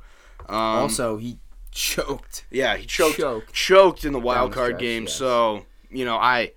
um, 0.49 0.57
also, 0.57 1.19
he 1.19 1.38
choked. 1.71 2.47
yeah, 2.50 2.76
he 2.76 2.87
choked 2.87 3.19
Choked. 3.19 3.52
choked, 3.52 4.05
in 4.07 4.12
the 4.12 4.19
wild 4.21 4.52
card 4.52 4.71
stretch, 4.71 4.81
game. 4.81 5.02
yes. 5.05 5.14
So 5.14 5.67
you 5.90 6.05
know 6.07 6.17
I 6.17 6.52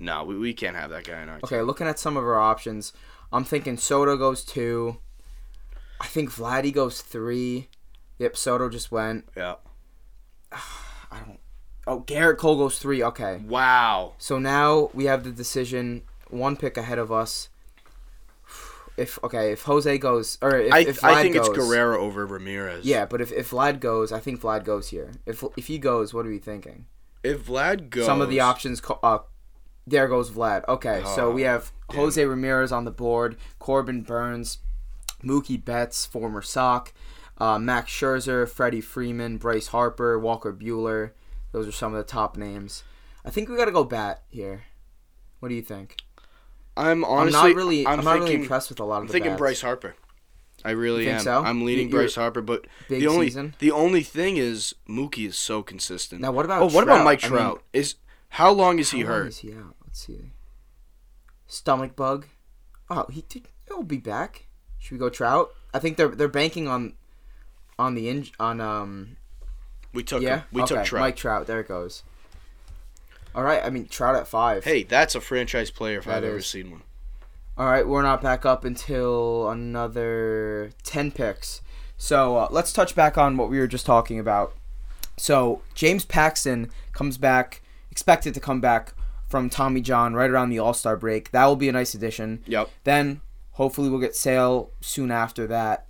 no 0.00 0.24
we, 0.24 0.36
we 0.36 0.52
can't 0.54 0.74
have 0.76 0.90
that 0.90 1.04
guy 1.04 1.22
in 1.22 1.28
our 1.28 1.36
team. 1.36 1.44
Okay, 1.44 1.62
looking 1.62 1.86
at 1.86 1.98
some 2.00 2.16
of 2.16 2.24
our 2.24 2.40
options, 2.40 2.92
I'm 3.32 3.44
thinking 3.44 3.76
Soto 3.76 4.16
goes 4.16 4.44
two. 4.44 4.96
I 6.00 6.06
think 6.06 6.30
Vladdy 6.30 6.72
goes 6.72 7.00
three. 7.00 7.68
Yep, 8.18 8.36
Soto 8.36 8.68
just 8.68 8.90
went. 8.90 9.28
Yeah. 9.36 9.54
I 10.52 11.20
don't. 11.24 11.37
Oh, 11.88 12.00
Gerrit 12.00 12.36
Cole 12.36 12.56
goes 12.56 12.78
three. 12.78 13.02
Okay. 13.02 13.40
Wow. 13.46 14.12
So 14.18 14.38
now 14.38 14.90
we 14.92 15.06
have 15.06 15.24
the 15.24 15.30
decision, 15.30 16.02
one 16.28 16.56
pick 16.56 16.76
ahead 16.76 16.98
of 16.98 17.10
us. 17.10 17.48
If 18.98 19.18
okay, 19.22 19.52
if 19.52 19.62
Jose 19.62 19.96
goes 19.98 20.38
or 20.42 20.56
if, 20.58 20.72
I 20.72 20.80
if 20.80 21.00
Vlad 21.00 21.08
I 21.08 21.22
think 21.22 21.36
goes, 21.36 21.48
it's 21.48 21.56
Guerrero 21.56 22.00
over 22.00 22.26
Ramirez. 22.26 22.84
Yeah, 22.84 23.06
but 23.06 23.20
if, 23.20 23.30
if 23.32 23.50
Vlad 23.50 23.78
goes, 23.78 24.10
I 24.10 24.18
think 24.18 24.40
Vlad 24.40 24.64
goes 24.64 24.88
here. 24.88 25.12
If 25.24 25.44
if 25.56 25.68
he 25.68 25.78
goes, 25.78 26.12
what 26.12 26.26
are 26.26 26.30
we 26.30 26.38
thinking? 26.38 26.86
If 27.22 27.46
Vlad 27.46 27.90
goes, 27.90 28.06
Some 28.06 28.20
of 28.20 28.28
the 28.28 28.40
options. 28.40 28.82
Uh, 29.02 29.18
there 29.86 30.08
goes 30.08 30.30
Vlad. 30.30 30.64
Okay, 30.68 31.02
so 31.14 31.28
Oh, 31.28 31.30
we 31.30 31.42
have 31.42 31.72
Jose 31.92 32.22
Ramirez 32.22 32.72
on 32.72 32.84
the 32.84 32.90
board, 32.90 33.36
Corbin 33.58 34.02
Burnes, 34.02 34.58
Mookie 35.24 35.64
Betts, 35.64 36.04
former 36.04 36.42
Sock, 36.42 36.92
uh, 37.38 37.58
Max 37.58 37.90
Scherzer, 37.92 38.48
Freddie 38.48 38.80
Freeman, 38.80 39.38
Bryce 39.38 39.68
Harper, 39.68 40.18
Walker 40.18 40.52
Buehler. 40.52 41.12
Those 41.58 41.66
are 41.66 41.72
some 41.72 41.92
of 41.92 41.98
the 41.98 42.04
top 42.04 42.36
names. 42.36 42.84
I 43.24 43.30
think 43.30 43.48
we 43.48 43.56
got 43.56 43.64
to 43.64 43.72
go 43.72 43.82
bat 43.82 44.22
here. 44.28 44.62
What 45.40 45.48
do 45.48 45.56
you 45.56 45.62
think? 45.62 45.96
I'm 46.76 47.02
honestly, 47.02 47.36
I'm 47.36 47.48
not 47.48 47.56
really. 47.56 47.84
I'm, 47.84 47.98
I'm, 47.98 48.04
not 48.04 48.20
really 48.20 48.34
impressed 48.36 48.68
with 48.68 48.78
a 48.78 48.84
lot 48.84 48.98
of 48.98 49.02
I'm 49.02 49.08
thinking 49.08 49.32
bats. 49.32 49.38
Bryce 49.40 49.60
Harper. 49.62 49.96
I 50.64 50.70
really 50.70 51.10
am. 51.10 51.18
so? 51.18 51.42
I'm 51.42 51.64
leading 51.64 51.88
You- 51.88 51.94
you're- 51.94 52.04
Bryce 52.04 52.14
Harper, 52.14 52.42
but 52.42 52.68
the 52.88 53.08
only 53.08 53.26
season. 53.26 53.56
the 53.58 53.72
only 53.72 54.04
thing 54.04 54.36
is 54.36 54.76
Mookie 54.88 55.26
is 55.26 55.36
so 55.36 55.64
consistent. 55.64 56.20
Now, 56.20 56.30
what 56.30 56.44
about 56.44 56.62
oh, 56.62 56.66
what 56.66 56.84
about 56.84 56.94
Trout? 56.98 57.04
Mike 57.04 57.24
I 57.24 57.28
mean- 57.28 57.38
Trout? 57.38 57.62
is 57.72 57.96
how 58.28 58.52
long 58.52 58.78
is 58.78 58.92
he 58.92 59.02
long 59.02 59.12
hurt? 59.12 59.26
Is 59.26 59.38
he 59.38 59.52
out? 59.52 59.74
Let's 59.84 60.06
see. 60.06 60.30
Stomach 61.48 61.96
bug. 61.96 62.26
Oh, 62.88 63.06
he 63.10 63.22
did. 63.28 63.48
He'll 63.66 63.82
be 63.82 63.98
back. 63.98 64.46
Should 64.78 64.92
we 64.92 64.98
go 64.98 65.08
Trout? 65.08 65.50
I 65.74 65.80
think 65.80 65.96
they're 65.96 66.06
they're 66.06 66.28
banking 66.28 66.68
on 66.68 66.92
on 67.80 67.96
the 67.96 68.08
in 68.08 68.28
on 68.38 68.60
um 68.60 69.16
we 69.92 70.02
took 70.02 70.22
yeah 70.22 70.38
him. 70.38 70.44
we 70.52 70.62
okay, 70.62 70.76
took 70.76 70.84
Trout. 70.84 71.00
Mike 71.00 71.16
Trout. 71.16 71.46
There 71.46 71.60
it 71.60 71.68
goes. 71.68 72.02
All 73.34 73.42
right. 73.42 73.62
I 73.64 73.70
mean 73.70 73.86
Trout 73.86 74.16
at 74.16 74.26
five. 74.26 74.64
Hey, 74.64 74.82
that's 74.82 75.14
a 75.14 75.20
franchise 75.20 75.70
player 75.70 75.98
if 75.98 76.04
That 76.04 76.18
I've 76.18 76.24
ever 76.24 76.42
seen 76.42 76.70
one. 76.70 76.82
All 77.56 77.66
right, 77.66 77.86
we're 77.86 78.02
not 78.02 78.22
back 78.22 78.46
up 78.46 78.64
until 78.64 79.50
another 79.50 80.70
10 80.84 81.10
picks. 81.10 81.60
So 81.96 82.36
uh, 82.36 82.48
let's 82.52 82.72
touch 82.72 82.94
back 82.94 83.18
on 83.18 83.36
what 83.36 83.50
we 83.50 83.58
were 83.58 83.66
just 83.66 83.84
talking 83.84 84.20
about. 84.20 84.54
So 85.16 85.62
James 85.74 86.04
Paxton 86.04 86.70
comes 86.92 87.18
back, 87.18 87.60
expected 87.90 88.32
to 88.34 88.40
come 88.40 88.60
back 88.60 88.94
from 89.26 89.50
Tommy 89.50 89.80
John 89.80 90.14
right 90.14 90.30
around 90.30 90.50
the 90.50 90.60
All 90.60 90.72
Star 90.72 90.96
break. 90.96 91.32
That 91.32 91.46
will 91.46 91.56
be 91.56 91.68
a 91.68 91.72
nice 91.72 91.94
addition. 91.94 92.44
Yep. 92.46 92.70
Then 92.84 93.22
Hopefully, 93.58 93.88
we'll 93.90 93.98
get 93.98 94.14
Sale 94.14 94.70
soon 94.80 95.10
after 95.10 95.44
that. 95.48 95.86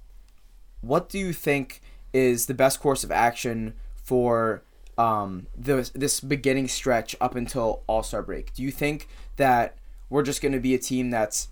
What 0.80 1.10
do 1.10 1.18
you 1.18 1.34
think 1.34 1.82
is 2.14 2.46
the 2.46 2.54
best 2.54 2.80
course 2.80 3.04
of 3.04 3.12
action 3.12 3.74
for 4.08 4.62
um, 4.96 5.46
this 5.56 5.90
this 5.90 6.20
beginning 6.20 6.66
stretch 6.68 7.14
up 7.20 7.34
until 7.36 7.82
All 7.86 8.02
Star 8.02 8.22
break? 8.22 8.52
Do 8.54 8.62
you 8.62 8.70
think 8.70 9.06
that 9.36 9.76
we're 10.10 10.22
just 10.30 10.40
going 10.42 10.52
to 10.52 10.60
be 10.60 10.74
a 10.74 10.78
team 10.78 11.10
that's 11.10 11.48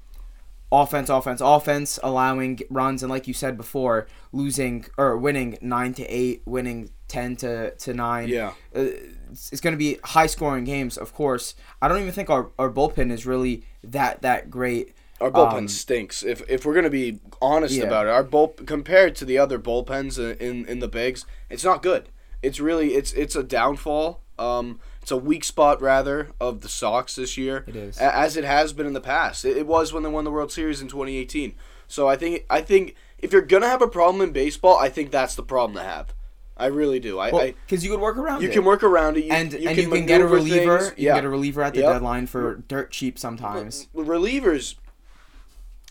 offense, 0.73 1.09
offense, 1.09 1.41
offense, 1.41 1.99
allowing 2.03 2.61
runs, 2.71 3.03
and 3.03 3.11
like 3.11 3.29
you 3.29 3.35
said 3.35 3.57
before, 3.57 4.07
losing 4.33 4.87
or 4.97 5.17
winning 5.17 5.59
nine 5.61 5.93
to 5.95 6.05
eight, 6.07 6.43
winning 6.47 6.91
ten 7.09 7.37
to, 7.37 7.71
to 7.77 7.95
nine. 7.95 8.29
Yeah. 8.29 8.53
Uh, 8.75 8.89
it's, 9.31 9.53
it's 9.53 9.61
going 9.61 9.75
to 9.75 9.79
be 9.79 9.99
high 10.03 10.27
scoring 10.27 10.65
games, 10.65 10.97
of 10.97 11.13
course. 11.13 11.55
I 11.83 11.89
don't 11.89 12.01
even 12.01 12.13
think 12.13 12.31
our, 12.31 12.51
our 12.59 12.71
bullpen 12.71 13.13
is 13.13 13.27
really 13.27 13.63
that 13.85 14.23
that 14.23 14.51
great. 14.51 14.95
Our 15.21 15.31
bullpen 15.31 15.59
Um, 15.59 15.69
stinks. 15.69 16.23
If 16.23 16.43
if 16.49 16.67
we're 16.67 16.75
gonna 16.75 16.91
be 16.91 17.21
honest 17.41 17.75
Yeah. 17.75 17.85
about 17.85 18.07
it, 18.07 18.11
our 18.11 18.23
bull 18.23 18.49
compared 18.49 19.15
to 19.17 19.25
the 19.25 19.39
other 19.39 19.59
bullpens 19.59 20.19
in, 20.19 20.37
in 20.47 20.67
in 20.67 20.79
the 20.81 20.89
bigs, 20.89 21.25
it's 21.49 21.65
not 21.65 21.83
good. 21.83 22.11
It's 22.43 22.61
really 22.61 22.95
it's 22.95 23.13
it's 23.13 23.35
a 23.37 23.43
downfall. 23.43 24.21
Um, 24.39 24.81
it's 25.03 25.11
a 25.11 25.17
weak 25.17 25.45
spot 25.45 25.81
rather 25.81 26.29
of 26.41 26.61
the 26.61 26.69
Sox 26.69 27.15
this 27.15 27.37
year. 27.39 27.65
It 27.67 27.77
is. 27.77 27.97
as 27.99 28.37
it 28.37 28.45
has 28.45 28.73
been 28.73 28.87
in 28.87 28.93
the 28.93 29.01
past. 29.01 29.45
It, 29.45 29.57
it 29.57 29.67
was 29.67 29.93
when 29.93 30.03
they 30.03 30.09
won 30.11 30.25
the 30.25 30.31
World 30.31 30.53
Series 30.53 30.81
in 30.83 30.89
2018. 30.89 31.55
So 31.89 32.09
I 32.09 32.17
think 32.17 32.45
I 32.51 32.61
think 32.61 32.95
if 33.19 33.33
you're 33.33 33.43
gonna 33.43 33.69
have 33.69 33.83
a 33.83 33.89
problem 33.89 34.21
in 34.23 34.33
baseball, 34.33 34.77
I 34.77 34.89
think 34.89 35.11
that's 35.11 35.35
the 35.35 35.43
problem 35.43 35.77
to 35.77 35.83
have. 35.83 36.13
I 36.59 36.67
really 36.67 36.99
do. 37.01 37.19
I, 37.21 37.53
Because 37.67 37.85
you 37.85 37.91
could 37.91 38.01
work 38.01 38.17
around 38.17 38.41
you 38.43 38.49
it. 38.49 38.53
can 38.53 38.65
work 38.65 38.83
around 38.83 39.19
it. 39.19 39.25
You, 39.27 39.33
and 39.33 39.53
and 39.53 39.77
you 39.77 39.91
can 39.91 40.07
get 40.07 40.21
a 40.23 40.27
reliever. 40.27 40.79
things. 40.81 40.95
You 40.99 41.07
Yeah. 41.07 41.13
can 41.15 41.19
get 41.23 41.25
a 41.27 41.31
reliever 41.31 41.63
at 41.63 41.75
the 41.75 41.81
Yep. 41.81 41.93
deadline 41.93 42.27
for 42.27 42.57
dirt 42.67 42.91
cheap 42.91 43.19
sometimes. 43.19 43.89
relievers 43.95 44.75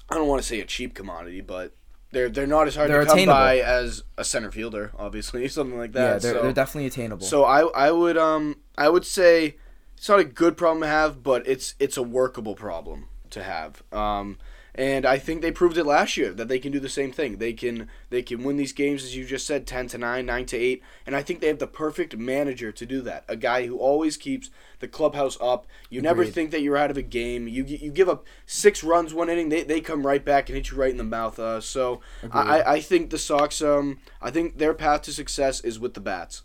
I 0.09 0.15
don't 0.15 0.27
want 0.27 0.41
to 0.41 0.47
say 0.47 0.59
a 0.59 0.65
cheap 0.65 0.93
commodity, 0.93 1.41
but 1.41 1.73
they're 2.15 2.29
they're 2.29 2.47
not 2.47 2.65
as 2.67 2.75
hard 2.75 2.89
They're 2.89 3.01
to 3.01 3.05
come 3.05 3.17
attainable. 3.17 3.37
by 3.37 3.59
as 3.59 4.03
a 4.17 4.23
center 4.23 4.49
fielder, 4.51 4.91
obviously, 4.97 5.47
something 5.57 5.77
like 5.77 5.91
that. 5.91 5.99
yeah, 6.13 6.17
they're, 6.19 6.33
so, 6.33 6.41
they're 6.43 6.53
definitely 6.53 6.87
attainable. 6.87 7.25
so 7.27 7.43
I 7.43 7.61
I 7.67 7.91
would 7.91 8.17
um 8.17 8.55
I 8.77 8.87
would 8.89 9.05
say 9.05 9.57
it's 9.97 10.07
not 10.09 10.19
a 10.19 10.23
good 10.23 10.55
problem 10.57 10.81
to 10.81 10.87
have, 10.87 11.21
but 11.21 11.45
it's 11.47 11.75
it's 11.77 11.97
a 11.97 12.03
workable 12.03 12.55
problem 12.55 13.09
to 13.31 13.43
have. 13.43 13.83
Um 13.91 14.37
and 14.77 15.05
I 15.05 15.17
think 15.17 15.41
they 15.41 15.51
proved 15.51 15.77
it 15.77 15.85
last 15.85 16.17
year 16.17 16.33
that 16.33 16.49
they 16.49 16.59
can 16.59 16.73
do 16.73 16.81
the 16.81 16.89
same 16.89 17.13
thing. 17.13 17.37
They 17.37 17.53
can 17.53 17.87
they 18.09 18.21
can 18.21 18.43
win 18.43 18.57
these 18.57 18.73
games 18.73 19.03
as 19.03 19.15
you 19.15 19.25
just 19.25 19.47
said, 19.47 19.65
ten 19.65 19.87
to 19.87 19.97
nine, 19.97 20.25
nine 20.25 20.45
to 20.47 20.57
eight, 20.57 20.83
and 21.05 21.15
I 21.15 21.23
think 21.23 21.39
they 21.39 21.47
have 21.47 21.59
the 21.59 21.67
perfect 21.67 22.17
manager 22.17 22.73
to 22.73 22.85
do 22.85 23.01
that. 23.03 23.23
A 23.29 23.37
guy 23.37 23.67
who 23.67 23.77
always 23.77 24.17
keeps 24.17 24.49
the 24.79 24.87
clubhouse 24.89 25.37
up. 25.39 25.65
You 25.89 26.01
never 26.01 26.25
think 26.25 26.51
that 26.51 26.61
you're 26.61 26.75
out 26.75 26.91
of 26.91 26.97
a 26.97 27.01
game. 27.01 27.47
You 27.47 27.63
you 27.63 27.89
give 27.89 28.09
up 28.09 28.25
six 28.45 28.83
runs 28.83 29.13
one 29.13 29.29
inning, 29.29 29.47
they, 29.47 29.63
they 29.63 29.79
come 29.79 30.05
right 30.05 30.23
back 30.23 30.49
and 30.49 30.57
hit 30.57 30.71
you 30.71 30.77
right 30.77 30.91
in 30.91 30.97
the 30.97 31.03
mouth. 31.03 31.39
Uh, 31.39 31.61
so 31.61 32.01
I, 32.31 32.59
I 32.59 32.73
I 32.73 32.81
think 32.81 33.11
the 33.11 33.17
Sox 33.17 33.61
um 33.61 33.99
I 34.21 34.29
think 34.29 34.57
their 34.57 34.73
path 34.73 35.03
to 35.03 35.13
success 35.13 35.61
is 35.61 35.79
with 35.79 35.93
the 35.93 36.01
bats. 36.01 36.43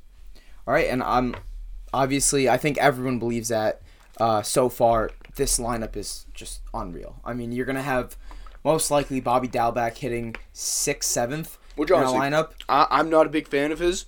All 0.69 0.75
right, 0.75 0.89
and 0.89 1.03
I'm 1.03 1.35
obviously 1.93 2.49
I 2.49 2.59
think 2.59 2.79
everyone 2.79 3.19
believes 3.19 3.49
that 3.49 3.83
uh, 4.21 4.43
so 4.43 4.69
far 4.69 5.11
this 5.41 5.59
lineup 5.59 5.97
is 5.97 6.27
just 6.35 6.61
unreal. 6.75 7.17
I 7.25 7.33
mean, 7.33 7.51
you're 7.51 7.65
gonna 7.65 7.81
have 7.83 8.15
most 8.63 8.91
likely 8.91 9.21
Bobby 9.21 9.49
Dalbec 9.49 9.97
hitting 9.97 10.37
sixth, 10.53 11.11
seventh 11.11 11.57
Which 11.77 11.91
in 11.91 11.97
honestly, 11.97 12.19
lineup. 12.19 12.51
I, 12.69 12.87
I'm 12.91 13.09
not 13.09 13.25
a 13.25 13.31
big 13.31 13.49
fan 13.49 13.73
of 13.73 13.79
his. 13.79 14.05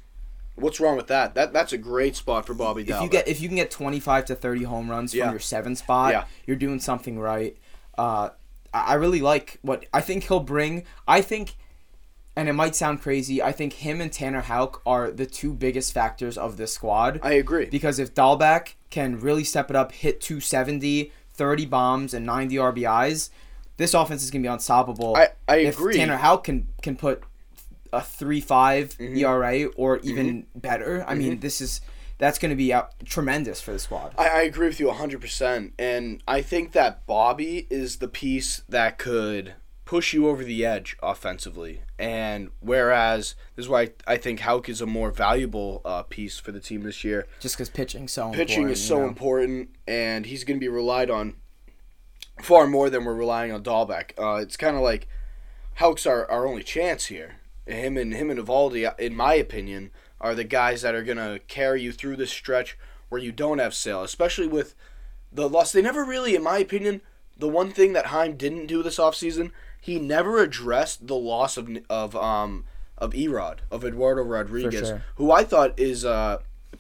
What's 0.57 0.79
wrong 0.79 0.95
with 0.99 1.07
that? 1.07 1.35
That 1.35 1.55
that's 1.55 1.73
a 1.73 1.79
great 1.79 2.17
spot 2.17 2.47
for 2.47 2.53
Bobby 2.53 2.83
If 2.83 3.01
you 3.01 3.09
get 3.09 3.27
if 3.27 3.41
you 3.41 3.49
can 3.49 3.57
get 3.57 3.71
25 3.71 4.27
to 4.27 4.35
30 4.35 4.65
home 4.65 4.91
runs 4.91 5.15
Yeah. 5.15 5.25
from 5.25 5.33
your 5.33 5.41
seventh 5.41 5.79
spot, 5.79 6.12
Yeah. 6.12 6.25
you're 6.47 6.57
doing 6.57 6.79
something 6.81 7.19
right. 7.19 7.57
Uh, 7.97 8.29
I 8.75 8.93
I 8.93 8.95
really 8.95 9.23
like 9.23 9.59
what 9.62 9.87
I 9.95 10.03
think 10.03 10.25
he'll 10.25 10.41
bring. 10.41 10.85
I 11.09 11.23
think, 11.23 11.57
and 12.37 12.47
it 12.47 12.53
might 12.53 12.77
sound 12.77 13.01
crazy, 13.01 13.43
I 13.43 13.53
think 13.53 13.73
him 13.73 14.03
and 14.03 14.12
Tanner 14.12 14.43
Houck 14.43 14.83
are 14.85 15.11
the 15.11 15.25
two 15.27 15.55
biggest 15.55 15.95
factors 15.95 16.37
of 16.37 16.59
this 16.59 16.73
squad. 16.75 17.21
I 17.23 17.33
agree. 17.33 17.67
Because 17.67 17.99
if 17.99 18.12
Dalbec 18.15 18.75
can 18.91 19.19
really 19.19 19.45
step 19.45 19.71
it 19.71 19.77
up, 19.77 19.93
hit 19.93 20.21
270, 20.21 21.11
30 21.35 21.67
bombs, 21.67 22.15
and 22.15 22.25
90 22.27 22.57
RBIs, 22.57 23.31
this 23.77 23.95
offense 23.95 24.23
is 24.23 24.31
going 24.31 24.43
to 24.43 24.49
be 24.49 24.53
unstoppable. 24.53 25.17
I- 25.17 25.29
I 25.49 25.57
if 25.59 25.79
agree. 25.79 25.97
Tanner 25.97 26.17
Houck 26.17 26.45
can, 26.45 26.69
can 26.83 26.97
put 26.97 27.23
a 27.93 28.01
3 28.01 28.41
5 28.41 28.97
Mm-hmm. 28.99 29.17
ERA 29.19 29.65
or 29.77 29.99
even 30.01 30.47
better, 30.55 31.05
I 31.07 31.15
mean, 31.15 31.41
this 31.41 31.61
is. 31.61 31.81
That's 32.19 32.39
going 32.39 32.51
to 32.51 32.57
be 32.57 32.73
out, 32.73 32.93
tremendous 33.05 33.61
for 33.61 33.73
the 33.73 33.81
squad. 33.81 34.15
I, 34.17 34.29
I 34.29 34.43
agree 34.43 34.69
with 34.69 34.79
you 34.79 34.87
100%. 34.87 35.73
And 35.77 36.23
I 36.29 36.41
think 36.41 36.71
that 36.71 37.05
Bobby 37.05 37.67
is 37.69 37.97
the 37.97 38.07
piece 38.07 38.62
that 38.69 38.97
could 38.97 39.55
push 39.93 40.15
you 40.15 40.27
over 40.27 40.43
the 40.43 40.65
edge 40.65 40.97
offensively. 41.03 41.83
And 41.99 42.49
whereas, 42.61 43.35
this 43.55 43.67
is 43.67 43.69
why 43.69 43.91
I 44.07 44.17
think 44.17 44.41
Houck 44.41 44.71
is 44.71 44.81
a 44.81 44.87
more 44.87 45.11
valuable 45.11 45.83
uh, 45.85 46.03
piece 46.05 46.39
for 46.39 46.51
the 46.51 46.61
team 46.61 46.81
this 46.81 47.05
year. 47.05 47.27
Just 47.41 47.57
because 47.57 47.69
pitching 47.69 48.09
so 48.09 48.31
Pitching 48.31 48.63
important, 48.63 48.73
is 48.73 48.81
you 48.81 48.89
so 48.89 49.01
know? 49.01 49.09
important, 49.09 49.69
and 49.87 50.25
he's 50.25 50.45
going 50.45 50.59
to 50.59 50.65
be 50.65 50.69
relied 50.71 51.11
on 51.11 51.35
far 52.41 52.67
more 52.67 52.89
than 52.89 53.05
we're 53.05 53.13
relying 53.13 53.53
on 53.53 53.63
Dalbec. 53.63 54.13
Uh, 54.19 54.41
it's 54.41 54.57
kind 54.57 54.77
of 54.77 54.83
like 54.83 55.09
Houck's 55.75 56.07
our, 56.07 56.25
our 56.31 56.47
only 56.47 56.63
chance 56.63 57.07
here. 57.07 57.41
Him 57.67 57.99
and 57.99 58.15
him 58.15 58.31
and 58.31 58.41
Eovaldi, 58.41 58.99
in 58.99 59.15
my 59.15 59.35
opinion, 59.35 59.91
are 60.23 60.35
the 60.35 60.43
guys 60.43 60.81
that 60.81 60.95
are 60.95 61.05
gonna 61.05 61.39
carry 61.49 61.83
you 61.83 61.93
through 61.93 62.17
this 62.17 62.31
stretch 62.31 62.79
where 63.11 63.21
you 63.21 63.31
don't 63.31 63.59
have 63.59 63.75
Sale, 63.75 64.05
especially 64.05 64.47
with 64.47 64.75
the 65.31 65.51
loss. 65.51 65.71
They 65.71 65.83
never 65.83 66.03
really, 66.03 66.35
in 66.35 66.43
my 66.43 66.57
opinion, 66.57 67.03
the 67.37 67.49
one 67.49 67.73
thing 67.73 67.93
that 67.93 68.07
Chaim 68.07 68.37
didn't 68.39 68.69
do 68.69 68.83
this 68.83 68.99
offseason, 68.99 69.51
he 69.83 69.99
never 69.99 70.39
addressed 70.39 71.07
the 71.09 71.17
loss 71.17 71.57
of 71.59 71.69
of 71.91 72.15
um 72.17 72.65
of 72.99 73.12
Erod 73.12 73.59
of 73.71 73.85
Eduardo 73.85 74.23
Rodriguez, 74.23 74.89
sure. 74.89 75.03
who 75.17 75.33
I 75.33 75.43
thought 75.43 75.79
is 75.79 76.05
uh, 76.05 76.39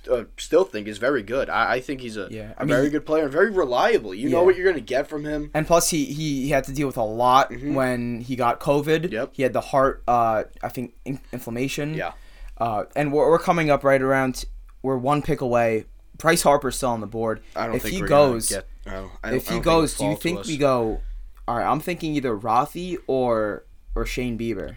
uh 0.08 0.24
still 0.36 0.62
think 0.64 0.86
is 0.86 0.98
very 0.98 1.22
good. 1.24 1.50
I, 1.50 1.72
I 1.74 1.80
think 1.80 2.00
he's 2.00 2.16
a, 2.16 2.28
Yeah, 2.30 2.54
I 2.56 2.62
mean, 2.62 2.68
very 2.76 2.90
good 2.90 3.04
player 3.04 3.24
and 3.24 3.32
very 3.32 3.50
reliable. 3.50 4.14
You 4.14 4.28
know 4.30 4.44
what 4.44 4.56
you're 4.56 4.70
gonna 4.70 4.80
get 4.80 5.08
from 5.08 5.24
him. 5.24 5.50
And 5.52 5.66
plus, 5.66 5.90
he, 5.90 6.04
he, 6.04 6.42
he 6.42 6.48
had 6.50 6.62
to 6.64 6.72
deal 6.72 6.86
with 6.86 6.96
a 6.96 7.02
lot 7.02 7.50
when 7.60 8.20
he 8.20 8.36
got 8.36 8.60
COVID. 8.60 9.00
Mm-hmm. 9.06 9.12
Yep. 9.12 9.30
He 9.32 9.42
had 9.42 9.52
the 9.52 9.60
heart, 9.60 10.04
uh, 10.06 10.44
I 10.62 10.68
think, 10.68 10.94
in- 11.04 11.20
inflammation. 11.32 11.94
Yeah. 11.94 12.12
Uh, 12.56 12.84
and 12.94 13.12
we're, 13.12 13.28
we're 13.28 13.38
coming 13.40 13.68
up 13.70 13.82
right 13.82 14.00
around, 14.00 14.44
we're 14.82 14.96
one 14.96 15.22
pick 15.22 15.40
away. 15.40 15.86
Bryce 16.18 16.42
Harper's 16.42 16.76
still 16.76 16.90
on 16.90 17.00
the 17.00 17.06
board. 17.08 17.40
I 17.56 17.66
don't 17.66 17.74
if 17.76 17.82
think 17.82 17.94
he 17.96 18.02
we're 18.02 18.06
goes, 18.08 18.48
get, 18.50 18.66
I 18.86 18.90
don't- 18.92 19.10
I 19.24 19.28
don't- 19.30 19.36
if 19.38 19.48
he 19.48 19.58
goes, 19.58 19.96
do 19.98 20.04
you 20.04 20.14
think 20.16 20.44
we 20.46 20.56
go? 20.56 21.00
All 21.48 21.56
right, 21.56 21.66
I'm 21.70 21.80
thinking 21.80 22.14
either 22.14 22.36
Rothy 22.36 22.98
or 23.06 23.64
or 23.94 24.06
Shane 24.06 24.38
Bieber. 24.38 24.76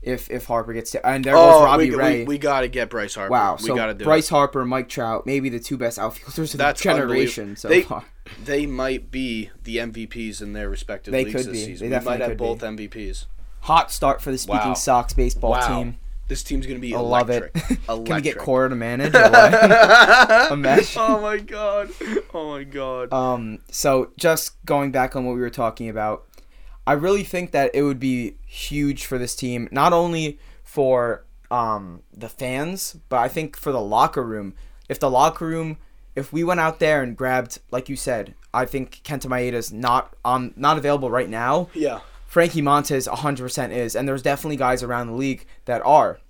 If 0.00 0.30
if 0.30 0.44
Harper 0.46 0.72
gets 0.72 0.92
to, 0.92 1.04
and 1.06 1.24
there 1.24 1.34
goes 1.34 1.54
Oh, 1.56 1.64
Robbie 1.64 1.90
we, 1.90 1.96
Ray. 1.96 2.18
we, 2.20 2.24
we 2.24 2.38
gotta 2.38 2.68
get 2.68 2.88
Bryce 2.88 3.16
Harper. 3.16 3.30
wow, 3.32 3.56
we 3.60 3.66
so 3.66 3.74
gotta 3.74 3.94
do 3.94 4.02
it. 4.02 4.06
Bryce 4.06 4.26
it. 4.26 4.30
Harper, 4.30 4.64
Mike 4.64 4.88
Trout, 4.88 5.26
maybe 5.26 5.48
the 5.48 5.58
two 5.58 5.76
best 5.76 5.98
outfielders 5.98 6.54
of 6.54 6.58
That's 6.58 6.80
the 6.80 6.88
generation 6.88 7.56
so 7.56 7.68
They, 7.68 7.82
far. 7.82 8.04
they 8.44 8.64
might 8.64 9.10
be 9.10 9.50
the 9.64 9.78
MVPs 9.78 10.40
in 10.40 10.52
their 10.52 10.70
respective 10.70 11.10
They 11.12 11.24
leagues 11.24 11.44
could 11.44 11.52
this 11.52 11.64
be. 11.66 11.72
season. 11.72 11.90
They 11.90 11.98
we 11.98 12.04
might 12.04 12.20
have 12.20 12.36
both 12.36 12.60
MVPs. 12.60 13.26
Hot 13.62 13.90
start 13.90 14.22
for 14.22 14.30
the 14.30 14.38
Speaking 14.38 14.68
Wow. 14.68 14.74
Sox 14.74 15.12
baseball 15.14 15.50
Wow. 15.52 15.66
team. 15.82 15.98
This 16.28 16.42
team's 16.42 16.66
gonna 16.66 16.78
be 16.78 16.94
I 16.94 17.00
love 17.00 17.30
it. 17.30 17.50
electric. 17.54 17.86
Can 17.86 17.98
we 18.02 18.04
get 18.04 18.16
Electric. 18.16 18.38
Cora 18.38 18.68
to 18.68 18.76
manage? 18.76 19.14
Or 19.14 19.30
what? 19.30 20.52
Imagine. 20.52 20.86
oh 21.02 21.20
my 21.20 21.38
god. 21.38 21.90
Oh 22.34 22.50
my 22.50 22.64
god. 22.64 23.12
Um, 23.12 23.60
so 23.70 24.10
just 24.16 24.62
going 24.66 24.90
back 24.92 25.16
on 25.16 25.24
what 25.24 25.34
we 25.34 25.40
were 25.40 25.48
talking 25.50 25.88
about, 25.88 26.26
I 26.86 26.92
really 26.92 27.24
think 27.24 27.52
that 27.52 27.70
it 27.74 27.82
would 27.82 27.98
be 27.98 28.36
huge 28.46 29.04
for 29.06 29.16
this 29.18 29.34
team, 29.34 29.68
not 29.72 29.92
only 29.92 30.38
for 30.62 31.24
um, 31.50 32.02
the 32.14 32.28
fans, 32.28 32.96
but 33.08 33.18
I 33.18 33.28
think 33.28 33.56
for 33.56 33.72
the 33.72 33.80
locker 33.80 34.22
room. 34.22 34.54
If 34.88 35.00
the 35.00 35.10
locker 35.10 35.46
room, 35.46 35.78
if 36.14 36.32
we 36.32 36.44
went 36.44 36.60
out 36.60 36.78
there 36.78 37.02
and 37.02 37.16
grabbed, 37.16 37.58
like 37.70 37.88
you 37.88 37.96
said, 37.96 38.34
I 38.52 38.64
think 38.66 39.00
Kenta 39.04 39.26
Maeda's 39.28 39.72
not 39.72 40.14
on, 40.24 40.52
not 40.56 40.76
available 40.78 41.10
right 41.10 41.28
now. 41.28 41.68
yeah. 41.74 42.00
Frankie 42.28 42.60
Montas 42.60 43.08
100% 43.08 43.72
is, 43.72 43.96
and 43.96 44.06
there's 44.06 44.20
definitely 44.20 44.56
guys 44.56 44.82
around 44.82 45.06
the 45.06 45.14
league 45.14 45.46
that 45.64 45.80
are. 45.84 46.20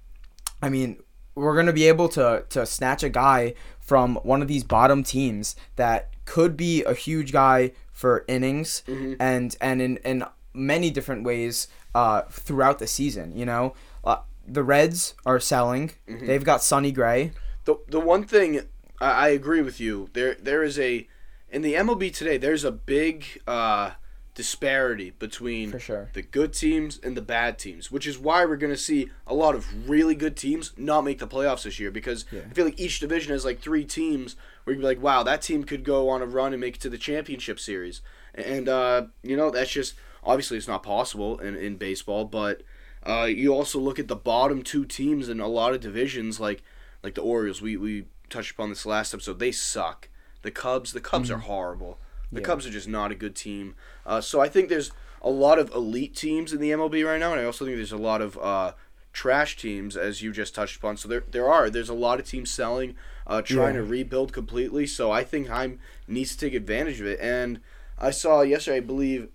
I 0.63 0.69
mean, 0.69 1.03
we're 1.35 1.55
going 1.55 1.67
to 1.67 1.73
be 1.73 1.89
able 1.89 2.09
to 2.11 2.45
to 2.51 2.65
snatch 2.65 3.03
a 3.03 3.09
guy 3.09 3.55
from 3.81 4.17
one 4.23 4.41
of 4.41 4.49
these 4.49 4.63
bottom 4.65 5.03
teams 5.03 5.57
that 5.77 6.11
could 6.25 6.57
be 6.57 6.85
a 6.85 6.95
huge 6.95 7.33
guy 7.33 7.73
for 7.93 8.25
innings 8.29 8.83
and 9.19 9.57
and 9.61 9.83
in 9.83 9.97
in 9.99 10.25
many 10.55 10.91
different 10.91 11.25
ways 11.25 11.67
uh, 11.95 12.23
throughout 12.31 12.79
the 12.79 12.87
season. 12.87 13.37
You 13.37 13.47
know, 13.47 13.75
uh, 14.05 14.19
the 14.47 14.63
Reds 14.63 15.15
are 15.27 15.41
selling. 15.41 15.93
They've 16.27 16.45
got 16.45 16.63
Sonny 16.63 16.93
Gray. 16.93 17.33
The 17.65 17.77
the 17.89 18.01
one 18.01 18.23
thing 18.25 18.61
I, 19.01 19.11
I 19.11 19.29
agree 19.31 19.63
with 19.63 19.81
you. 19.81 20.11
There 20.13 20.35
there 20.35 20.63
is 20.63 20.79
a 20.79 21.09
in 21.51 21.63
the 21.63 21.75
MLB 21.75 22.13
today. 22.13 22.37
There's 22.37 22.65
a 22.65 22.73
big 22.73 23.43
uh, 23.49 23.93
disparity 24.39 25.11
between 25.11 25.77
sure. 25.81 26.09
the 26.13 26.23
good 26.23 26.53
teams 26.53 27.01
and 27.03 27.17
the 27.17 27.21
bad 27.21 27.59
teams, 27.59 27.91
which 27.91 28.07
is 28.07 28.17
why 28.17 28.45
we're 28.45 28.57
going 28.57 28.73
to 28.73 28.79
see 28.79 29.11
a 29.27 29.35
lot 29.35 29.57
of 29.57 29.91
really 29.91 30.15
good 30.15 30.37
teams 30.37 30.73
not 30.77 31.03
make 31.03 31.19
the 31.19 31.27
playoffs 31.27 31.65
this 31.65 31.81
year 31.81 31.91
because 31.91 32.25
I 32.33 32.55
feel 32.55 32.65
like 32.65 32.79
each 32.79 33.01
division 33.01 33.33
has 33.33 33.45
like 33.45 33.59
three 33.59 33.85
teams 33.85 34.37
where 34.63 34.77
you'd 34.77 34.81
be 34.81 34.87
like, 34.87 35.03
wow, 35.03 35.25
that 35.25 35.43
team 35.43 35.65
could 35.65 35.83
go 35.83 36.09
on 36.09 36.23
a 36.23 36.25
run 36.27 36.53
and 36.53 36.61
make 36.61 36.77
it 36.77 36.81
to 36.83 36.89
the 36.89 36.97
championship 36.97 37.59
series. 37.59 38.01
And, 38.33 38.69
uh, 38.69 39.07
you 39.25 39.37
know, 39.37 39.51
that's 39.51 39.73
just 39.73 39.95
obviously 40.23 40.57
it's 40.57 40.69
not 40.69 40.85
possible 40.85 41.41
in, 41.41 41.57
in 41.57 41.75
baseball, 41.75 42.25
but 42.25 42.63
uh, 43.05 43.25
you 43.25 43.53
also 43.53 43.81
look 43.81 43.99
at 43.99 44.07
the 44.07 44.15
bottom 44.15 44.63
two 44.63 44.85
teams 44.85 45.29
in 45.29 45.41
a 45.41 45.49
lot 45.49 45.75
of 45.75 45.81
divisions, 45.81 46.39
like 46.39 46.63
like 47.03 47.17
the 47.17 47.23
Orioles. 47.23 47.61
We 47.61 47.77
we 47.77 48.05
touched 48.31 48.53
upon 48.53 48.69
this 48.69 48.87
last 48.87 49.13
episode. 49.13 49.41
They 49.41 49.51
suck. 49.51 50.09
The 50.43 50.53
Cubs. 50.53 50.93
The 50.93 51.01
Cubs 51.01 51.29
are 51.29 51.39
horrible. 51.39 51.99
The 52.31 52.41
Yeah. 52.41 52.47
Cubs 52.47 52.67
are 52.67 52.71
just 52.71 52.89
not 52.89 53.11
a 53.11 53.15
good 53.15 53.35
team. 53.35 53.75
Uh, 54.09 54.21
so 54.21 54.41
I 54.41 54.49
think 54.49 54.69
there's 54.71 54.91
a 55.23 55.31
lot 55.31 55.59
of 55.59 55.71
elite 55.73 56.17
teams 56.17 56.53
in 56.53 56.61
the 56.61 56.71
MLB 56.71 57.05
right 57.07 57.21
now, 57.21 57.33
and 57.33 57.41
I 57.41 57.45
also 57.45 57.65
think 57.65 57.77
there's 57.77 57.93
a 57.93 57.97
lot 57.99 58.21
of 58.23 58.39
uh, 58.39 58.73
trash 59.13 59.57
teams, 59.57 59.97
as 59.97 60.23
you 60.23 60.33
just 60.33 60.55
touched 60.55 60.77
upon. 60.79 60.97
So 60.97 61.09
there 61.09 61.23
there 61.31 61.49
are 61.49 61.69
there's 61.69 61.91
a 61.91 61.95
lot 61.95 62.19
of 62.19 62.27
teams 62.27 62.51
selling, 62.51 62.97
uh, 63.27 63.43
trying 63.43 63.75
Yeah. 63.75 63.81
to 63.83 63.87
rebuild 63.87 64.33
completely. 64.33 64.87
So 64.87 65.11
I 65.13 65.23
think 65.25 65.49
Chaim 65.49 65.79
needs 66.07 66.35
to 66.35 66.39
take 66.47 66.55
advantage 66.55 67.01
of 67.01 67.07
it. 67.07 67.21
And 67.21 67.61
I 67.99 68.11
saw 68.11 68.41
yesterday, 68.41 68.79
I 68.79 68.81
believe, 68.81 69.29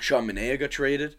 Sean 0.00 0.26
Manaea 0.26 0.58
got 0.58 0.70
traded. 0.72 1.12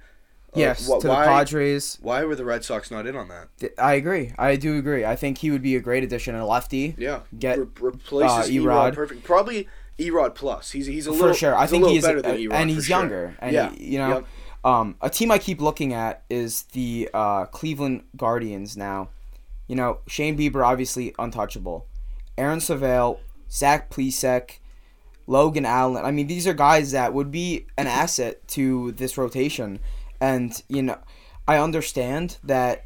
Uh, 0.56 0.60
Yes, 0.60 0.88
wh- 0.88 1.00
to 1.02 1.08
why, 1.10 1.26
the 1.26 1.30
Padres. 1.32 1.98
Why 2.02 2.24
were 2.24 2.36
the 2.36 2.46
Red 2.46 2.64
Sox 2.64 2.90
not 2.90 3.06
in 3.06 3.16
on 3.16 3.28
that? 3.30 3.50
I 3.78 3.94
agree. 3.94 4.34
I 4.40 4.56
do 4.56 4.78
agree. 4.78 5.06
I 5.06 5.16
think 5.16 5.38
he 5.40 5.52
would 5.52 5.62
be 5.62 5.76
a 5.76 5.80
great 5.80 6.04
addition. 6.04 6.36
A 6.36 6.46
lefty. 6.48 6.96
Yeah, 6.98 7.22
Get, 7.38 7.60
Re- 7.60 7.66
replaces 7.80 8.50
uh. 8.50 8.52
Erod. 8.52 8.94
perfect. 8.96 9.24
Probably 9.24 9.68
Erod 10.00 10.36
plus. 10.36 10.72
He's 10.72 10.86
he's 10.86 11.08
a 11.08 11.12
little 11.12 11.20
for 11.20 11.27
little 11.30 11.38
sure. 11.38 11.56
I 11.56 11.68
think 11.68 11.88
he's 11.88 12.04
better 12.04 12.20
a- 12.20 12.22
than 12.22 12.38
Erod, 12.38 12.54
and 12.54 12.70
for 12.70 12.75
he's 12.75 12.86
sure. 12.86 12.98
younger. 13.00 13.36
And 13.39 13.51
yeah, 13.54 13.70
he- 13.72 13.94
you 13.94 13.98
know, 13.98 14.10
Yep. 14.10 14.25
um, 14.63 14.96
a 15.01 15.10
team 15.10 15.32
I 15.32 15.38
keep 15.39 15.60
looking 15.62 15.94
at 15.94 16.24
is 16.30 16.63
the 16.74 17.10
uh, 17.13 17.46
Cleveland 17.46 18.04
Guardians. 18.16 18.77
Now, 18.77 19.10
you 19.68 19.75
know, 19.75 20.00
Shane 20.08 20.38
Bieber 20.38 20.66
obviously 20.66 21.13
untouchable. 21.20 21.86
Aaron 22.38 22.60
Civale, 22.60 23.18
Zach 23.50 23.89
Plesac, 23.89 24.60
Logan 25.25 25.66
Allen. 25.66 26.06
I 26.06 26.12
mean, 26.12 26.27
these 26.27 26.48
are 26.48 26.54
guys 26.54 26.92
that 26.92 27.13
would 27.13 27.32
be 27.32 27.66
an 27.77 27.88
asset 27.88 28.48
to 28.50 28.92
this 28.94 29.18
rotation. 29.18 29.80
And 30.22 30.62
you 30.68 30.84
know, 30.84 30.98
I 31.48 31.58
understand 31.58 32.38
that 32.44 32.86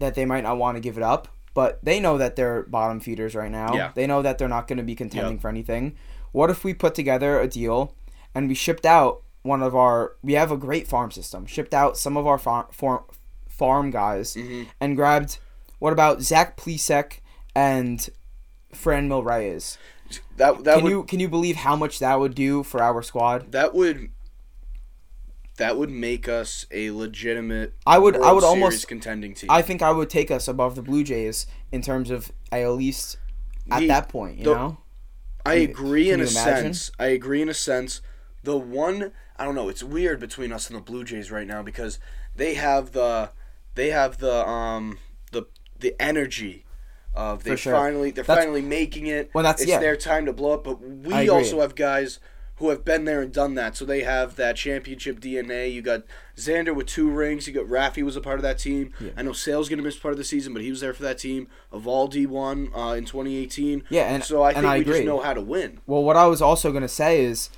that 0.00 0.14
they 0.14 0.24
might 0.24 0.42
not 0.44 0.58
want 0.58 0.76
to 0.76 0.80
give 0.80 0.96
it 0.96 1.02
up, 1.02 1.28
but 1.54 1.78
they 1.84 1.98
know 1.98 2.18
that 2.18 2.36
they're 2.36 2.62
bottom 2.64 3.00
feeders 3.00 3.34
right 3.34 3.50
now. 3.50 3.74
Yeah. 3.74 3.90
They 3.94 4.06
know 4.06 4.22
that 4.22 4.38
they're 4.38 4.48
not 4.48 4.68
going 4.68 4.76
to 4.78 4.84
be 4.84 4.94
contending 4.94 5.34
Yep. 5.34 5.40
for 5.42 5.48
anything. 5.48 5.96
What 6.32 6.50
if 6.50 6.64
we 6.64 6.74
put 6.74 6.94
together 6.94 7.40
a 7.40 7.48
deal 7.48 7.94
and 8.34 8.48
we 8.48 8.54
shipped 8.54 8.86
out 8.86 9.22
one 9.42 9.62
of 9.62 9.74
our 9.74 10.16
we 10.22 10.34
have 10.34 10.50
a 10.50 10.56
great 10.56 10.86
farm 10.88 11.10
system. 11.10 11.46
Shipped 11.46 11.72
out 11.74 11.96
some 11.96 12.16
of 12.16 12.26
our 12.26 12.38
farm 12.38 12.66
farm, 12.70 13.04
farm 13.48 13.90
guys 13.90 14.34
Mhm. 14.34 14.66
and 14.80 14.96
grabbed 14.96 15.38
what 15.78 15.92
about 15.92 16.22
Zach 16.22 16.56
Plesac 16.56 17.20
and 17.54 18.08
Franmil 18.74 19.24
Reyes? 19.24 19.78
That 20.36 20.64
that 20.64 20.76
Can 20.76 20.84
would 20.84 20.90
you 20.90 21.02
can 21.04 21.20
you 21.20 21.28
believe 21.28 21.56
how 21.56 21.76
much 21.76 21.98
that 22.00 22.18
would 22.20 22.34
do 22.34 22.62
for 22.62 22.82
our 22.82 23.02
squad? 23.02 23.52
that 23.52 23.74
would 23.74 24.10
that 25.56 25.76
would 25.76 25.90
make 25.90 26.28
us 26.28 26.66
a 26.70 26.92
legitimate. 26.92 27.74
I 27.84 27.98
would- 27.98 28.14
I 28.16 28.30
would 28.30 28.42
Series 28.44 28.44
almost- 28.62 28.86
contending 28.86 29.34
team. 29.34 29.50
I 29.50 29.60
think 29.60 29.82
I 29.82 29.90
would 29.90 30.08
take 30.08 30.30
us 30.30 30.46
above 30.46 30.76
the 30.76 30.82
Blue 30.82 31.02
Jays 31.02 31.48
in 31.72 31.82
terms 31.82 32.10
of 32.10 32.30
at 32.52 32.64
least 32.70 33.16
at 33.68 33.80
The- 33.80 33.88
that 33.88 34.08
point, 34.08 34.38
you 34.38 34.44
the- 34.44 34.54
know? 34.54 34.78
I 35.46 35.54
agree 35.54 36.10
in 36.10 36.20
a 36.20 36.24
imagine? 36.24 36.74
sense. 36.74 36.90
I 36.98 37.06
agree 37.06 37.40
in 37.42 37.48
a 37.48 37.54
sense. 37.54 38.00
The 38.42 38.56
one 38.56 39.12
I 39.36 39.44
don't 39.44 39.54
know. 39.54 39.68
It's 39.68 39.82
weird 39.82 40.18
between 40.20 40.52
us 40.52 40.68
and 40.68 40.76
the 40.76 40.82
Blue 40.82 41.04
Jays 41.04 41.30
right 41.30 41.46
now 41.46 41.62
because 41.62 41.98
they 42.34 42.54
have 42.54 42.92
the 42.92 43.30
they 43.74 43.90
have 43.90 44.18
the 44.18 44.46
um 44.46 44.98
the 45.32 45.44
the 45.78 45.94
energy 46.00 46.64
of 47.14 47.44
they 47.44 47.56
sure. 47.56 47.72
finally 47.72 48.10
they're 48.10 48.24
That's- 48.24 48.44
finally 48.44 48.62
making 48.62 49.06
it. 49.06 49.30
Well, 49.32 49.44
that's- 49.44 49.60
it's 49.62 49.70
yeah. 49.70 49.78
their 49.80 49.96
time 49.96 50.26
to 50.26 50.32
blow 50.32 50.52
up. 50.54 50.64
But 50.64 50.80
we 50.80 51.28
also 51.28 51.60
have 51.60 51.74
guys 51.74 52.18
who 52.58 52.70
have 52.70 52.84
been 52.84 53.04
there 53.04 53.20
and 53.22 53.32
done 53.32 53.54
that. 53.54 53.76
So 53.76 53.84
they 53.84 54.02
have 54.02 54.36
that 54.36 54.56
championship 54.56 55.20
DNA. 55.20 55.72
You 55.72 55.82
got 55.82 56.02
Xander 56.36 56.74
with 56.74 56.86
two 56.86 57.08
rings. 57.10 57.46
You 57.46 57.54
got 57.54 57.66
Rafi 57.66 58.02
was 58.02 58.16
a 58.16 58.20
part 58.20 58.38
of 58.38 58.42
that 58.42 58.58
team. 58.58 58.92
Yeah. 59.00 59.10
I 59.16 59.22
know 59.22 59.32
Sale's 59.32 59.68
gonna 59.68 59.82
miss 59.82 59.96
part 59.96 60.12
of 60.12 60.18
the 60.18 60.24
season, 60.24 60.52
but 60.52 60.62
he 60.62 60.70
was 60.70 60.80
there 60.80 60.92
for 60.94 61.02
that 61.04 61.18
team. 61.18 61.48
Eovaldi 61.72 62.26
won 62.26 62.70
uh, 62.74 62.94
in 62.94 63.04
2018. 63.04 63.84
Yeah, 63.90 64.02
and 64.12 64.24
so 64.24 64.42
I 64.42 64.48
and 64.50 64.56
think 64.58 64.66
I 64.66 64.74
we 64.76 64.80
agree. 64.82 64.92
just 64.94 65.06
know 65.06 65.20
how 65.20 65.34
to 65.34 65.40
win. 65.40 65.80
Well, 65.86 66.02
what 66.02 66.16
I 66.16 66.26
was 66.26 66.42
also 66.42 66.70
going 66.70 66.82
to 66.82 66.88
say 66.88 67.24
is 67.24 67.50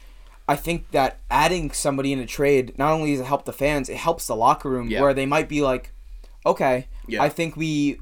I 0.48 0.56
think 0.56 0.90
that 0.90 1.18
adding 1.30 1.70
somebody 1.70 2.12
in 2.12 2.18
a 2.18 2.26
trade 2.26 2.76
not 2.78 2.92
only 2.92 3.12
does 3.12 3.20
it 3.20 3.26
help 3.26 3.44
the 3.44 3.52
fans, 3.52 3.88
it 3.88 3.96
helps 3.96 4.26
the 4.26 4.34
locker 4.36 4.68
room 4.68 4.88
Yeah. 4.90 5.00
where 5.02 5.14
they 5.14 5.26
might 5.26 5.48
be 5.48 5.62
like, 5.62 5.92
okay, 6.44 6.88
Yeah. 7.06 7.22
I 7.22 7.28
think 7.28 7.56
we, 7.56 8.00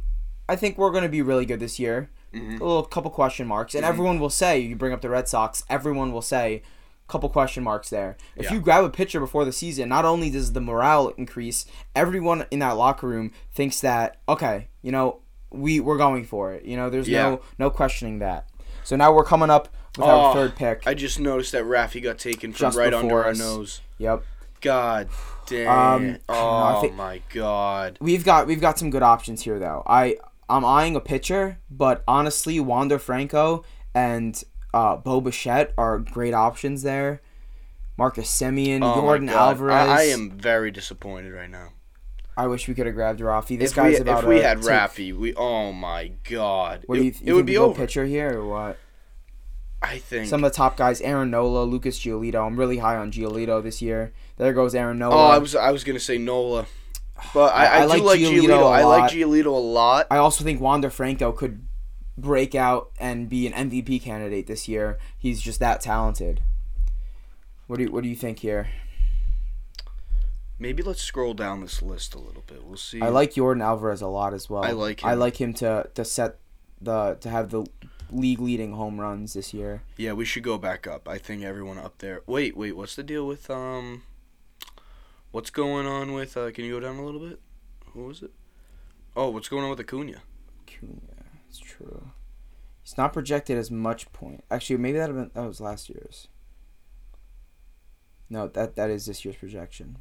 I 0.49 0.57
think 0.57 0.79
we're 0.79 0.91
going 0.91 1.03
to 1.03 1.09
be 1.11 1.21
really 1.23 1.45
good 1.45 1.61
this 1.61 1.79
year. 1.79 2.09
Mhm. 2.35 2.61
A 2.61 2.65
little 2.65 2.85
couple 2.85 3.11
question 3.11 3.47
marks, 3.47 3.75
and 3.75 3.85
Mhm. 3.85 3.89
everyone 3.89 4.19
will 4.19 4.31
say 4.31 4.59
you 4.61 4.77
bring 4.77 4.93
up 4.95 5.01
the 5.03 5.09
Red 5.11 5.29
Sox. 5.29 5.63
Everyone 5.69 6.13
will 6.13 6.23
say, 6.23 6.63
couple 7.09 7.29
question 7.31 7.65
marks 7.65 7.91
there. 7.91 8.17
If 8.37 8.47
Yeah. 8.47 8.55
you 8.55 8.61
grab 8.61 8.85
a 8.85 8.91
pitcher 8.91 9.19
before 9.19 9.45
the 9.45 9.53
season, 9.53 9.89
not 9.89 10.05
only 10.05 10.31
does 10.31 10.53
the 10.53 10.61
morale 10.61 11.09
increase, 11.17 11.65
everyone 11.97 12.47
in 12.51 12.59
that 12.61 12.77
locker 12.77 13.07
room 13.09 13.33
thinks 13.53 13.81
that 13.81 14.19
okay, 14.29 14.69
you 14.83 14.93
know, 14.93 15.21
we 15.51 15.81
we're 15.81 15.97
going 15.97 16.25
for 16.25 16.53
it. 16.53 16.65
You 16.65 16.77
know, 16.77 16.91
there's 16.91 17.09
Yeah. 17.09 17.23
no 17.31 17.41
no 17.59 17.71
questioning 17.71 18.19
that. 18.21 18.47
So 18.85 18.95
now 18.97 19.13
we're 19.13 19.25
coming 19.25 19.51
up 19.51 19.69
with 19.97 20.07
our 20.07 20.31
Oh, 20.31 20.33
third 20.35 20.55
pick. 20.57 20.83
I 20.87 20.95
just 20.95 21.19
noticed 21.19 21.53
that 21.53 21.65
Rafi 21.65 22.03
got 22.03 22.19
taken 22.19 22.53
from 22.53 22.59
Just 22.67 22.79
right 22.79 22.93
under 22.95 23.25
our 23.25 23.35
nose. 23.35 23.81
Yep. 23.99 24.23
God 24.61 25.09
damn. 25.47 25.69
Um, 25.69 26.19
oh 26.29 26.81
think- 26.83 26.95
my 26.95 27.23
god. 27.33 27.97
We've 28.01 28.25
got 28.25 28.47
we've 28.47 28.61
got 28.61 28.79
some 28.79 28.91
good 28.91 29.03
options 29.03 29.43
here 29.43 29.59
though. 29.59 29.83
I 29.87 30.17
I'm 30.51 30.65
eyeing 30.65 30.97
a 30.97 31.01
pitcher, 31.01 31.59
but 31.71 32.03
honestly, 32.09 32.59
Wander 32.61 32.99
Franco 32.99 33.65
and 33.95 34.43
uh, 34.75 34.97
Bo 34.97 35.21
Bichette 35.21 35.73
are 35.79 35.99
great 35.99 36.35
options 36.35 36.83
there. 36.83 37.21
Marcus 37.97 38.31
Semien, 38.31 38.81
Oh 38.83 39.03
Yordan 39.03 39.29
Alvarez. 39.31 39.75
I, 39.89 40.01
I 40.01 40.03
am 40.05 40.31
very 40.31 40.71
disappointed 40.71 41.33
right 41.33 41.51
now. 41.51 41.73
I 42.37 42.47
wish 42.47 42.69
we 42.69 42.75
could 42.75 42.87
have 42.87 42.95
grabbed 42.95 43.19
Rafi. 43.21 43.59
This 43.59 43.71
if 43.73 43.77
guy's 43.77 43.95
we, 43.95 44.01
about 44.01 44.23
if 44.23 44.29
we 44.29 44.39
had 44.39 44.63
two- 44.63 44.69
Rafi, 44.69 45.17
we 45.17 45.35
oh 45.35 45.73
my 45.73 46.13
god. 46.31 46.85
What 46.87 46.97
do 46.97 47.01
it, 47.01 47.05
you, 47.05 47.11
it 47.11 47.21
you 47.23 47.35
would 47.35 47.47
be 47.47 47.57
over. 47.59 47.75
pitcher 47.75 48.05
here 48.07 48.39
or 48.41 48.47
what? 48.47 48.79
I 49.83 49.99
think. 49.99 50.29
Some 50.29 50.43
of 50.45 50.51
the 50.53 50.57
top 50.57 50.77
guys: 50.77 51.01
Aaron 51.01 51.31
Nola, 51.31 51.65
Lucas 51.65 51.99
Giolito. 51.99 52.45
I'm 52.47 52.57
really 52.57 52.79
high 52.79 52.97
on 52.97 53.11
Giolito 53.13 53.63
this 53.63 53.81
year. 53.83 54.13
There 54.37 54.53
goes 54.53 54.75
Aaron 54.75 54.99
Nola. 54.99 55.15
oh, 55.17 55.27
I 55.31 55.39
was 55.39 55.55
I 55.57 55.71
was 55.73 55.83
gonna 55.85 56.01
say 56.01 56.19
Nola, 56.19 56.67
but 57.35 57.53
I, 57.55 57.65
I- 57.79 57.79
I, 57.81 57.85
like 57.85 58.03
Giolito 58.03 58.43
Giolito. 58.43 58.61
a 58.63 58.67
I 58.67 58.85
like. 58.85 59.11
Giolito 59.13 59.47
a 59.47 59.51
lot. 59.51 60.07
I 60.11 60.17
also 60.19 60.45
think 60.45 60.61
Wander 60.61 60.91
Franco 60.91 61.33
could 61.33 61.67
break 62.21 62.55
out 62.55 62.91
and 62.99 63.29
be 63.29 63.47
an 63.47 63.71
MVP 63.71 64.03
candidate 64.03 64.47
this 64.47 64.69
year. 64.69 64.99
He's 65.19 65.41
just 65.41 65.61
that 65.61 65.81
talented. 65.81 66.43
What 67.67 67.77
do 67.77 67.85
you, 67.85 67.91
what 67.91 68.03
do 68.03 68.09
you 68.09 68.17
think 68.17 68.41
here? 68.41 68.69
Maybe 70.59 70.83
let's 70.83 71.03
scroll 71.03 71.35
down 71.35 71.61
this 71.61 71.83
list 71.83 72.15
a 72.15 72.19
little 72.19 72.43
bit. 72.47 72.65
We'll 72.65 72.77
see. 72.77 73.01
I 73.01 73.09
like 73.11 73.35
Yordan 73.35 73.63
Alvarez 73.63 74.03
a 74.03 74.09
lot 74.09 74.35
as 74.35 74.51
well. 74.51 74.65
I 74.65 74.73
like 74.73 75.03
him. 75.03 75.09
I 75.09 75.15
like 75.15 75.41
him 75.41 75.55
to 75.55 75.89
to 75.95 76.05
set 76.05 76.39
the 76.81 77.17
to 77.21 77.31
have 77.31 77.51
the 77.51 77.65
league 78.11 78.41
leading 78.41 78.73
home 78.73 79.01
runs 79.01 79.35
this 79.35 79.55
year. 79.55 79.83
Yeah, 79.97 80.15
we 80.15 80.25
should 80.25 80.43
go 80.43 80.59
back 80.59 80.87
up. 80.87 81.09
I 81.09 81.19
think 81.19 81.45
everyone 81.45 81.79
up 81.79 81.99
there. 81.99 82.23
Wait, 82.27 82.57
wait. 82.57 82.77
What's 82.77 82.97
the 82.97 83.05
deal 83.05 83.25
with 83.25 83.49
um? 83.51 84.03
What's 85.31 85.51
going 85.51 85.87
on 85.87 86.13
with? 86.13 86.37
Uh, 86.37 86.51
can 86.51 86.65
you 86.65 86.73
go 86.73 86.81
down 86.81 86.97
a 86.97 87.05
little 87.05 87.21
bit? 87.21 87.39
Who 87.93 88.07
was 88.07 88.23
it? 88.23 88.33
Oh, 89.15 89.31
what's 89.31 89.49
going 89.49 89.63
on 89.63 89.71
with 89.71 89.81
Acuna? 89.81 90.23
Cunha, 90.67 91.08
it's 91.49 91.59
true. 91.59 92.11
He's 92.83 92.97
not 92.97 93.13
projected 93.13 93.59
as 93.59 93.71
much 93.71 94.11
point. 94.13 94.45
Actually, 94.51 94.79
maybe 94.79 94.99
that 94.99 95.13
been, 95.13 95.31
that 95.35 95.47
was 95.47 95.61
last 95.61 95.89
year's. 95.89 96.29
No, 98.31 98.49
that 98.49 98.77
that 98.77 98.91
is 98.91 99.07
this 99.07 99.25
year's 99.25 99.37
projection. 99.37 99.97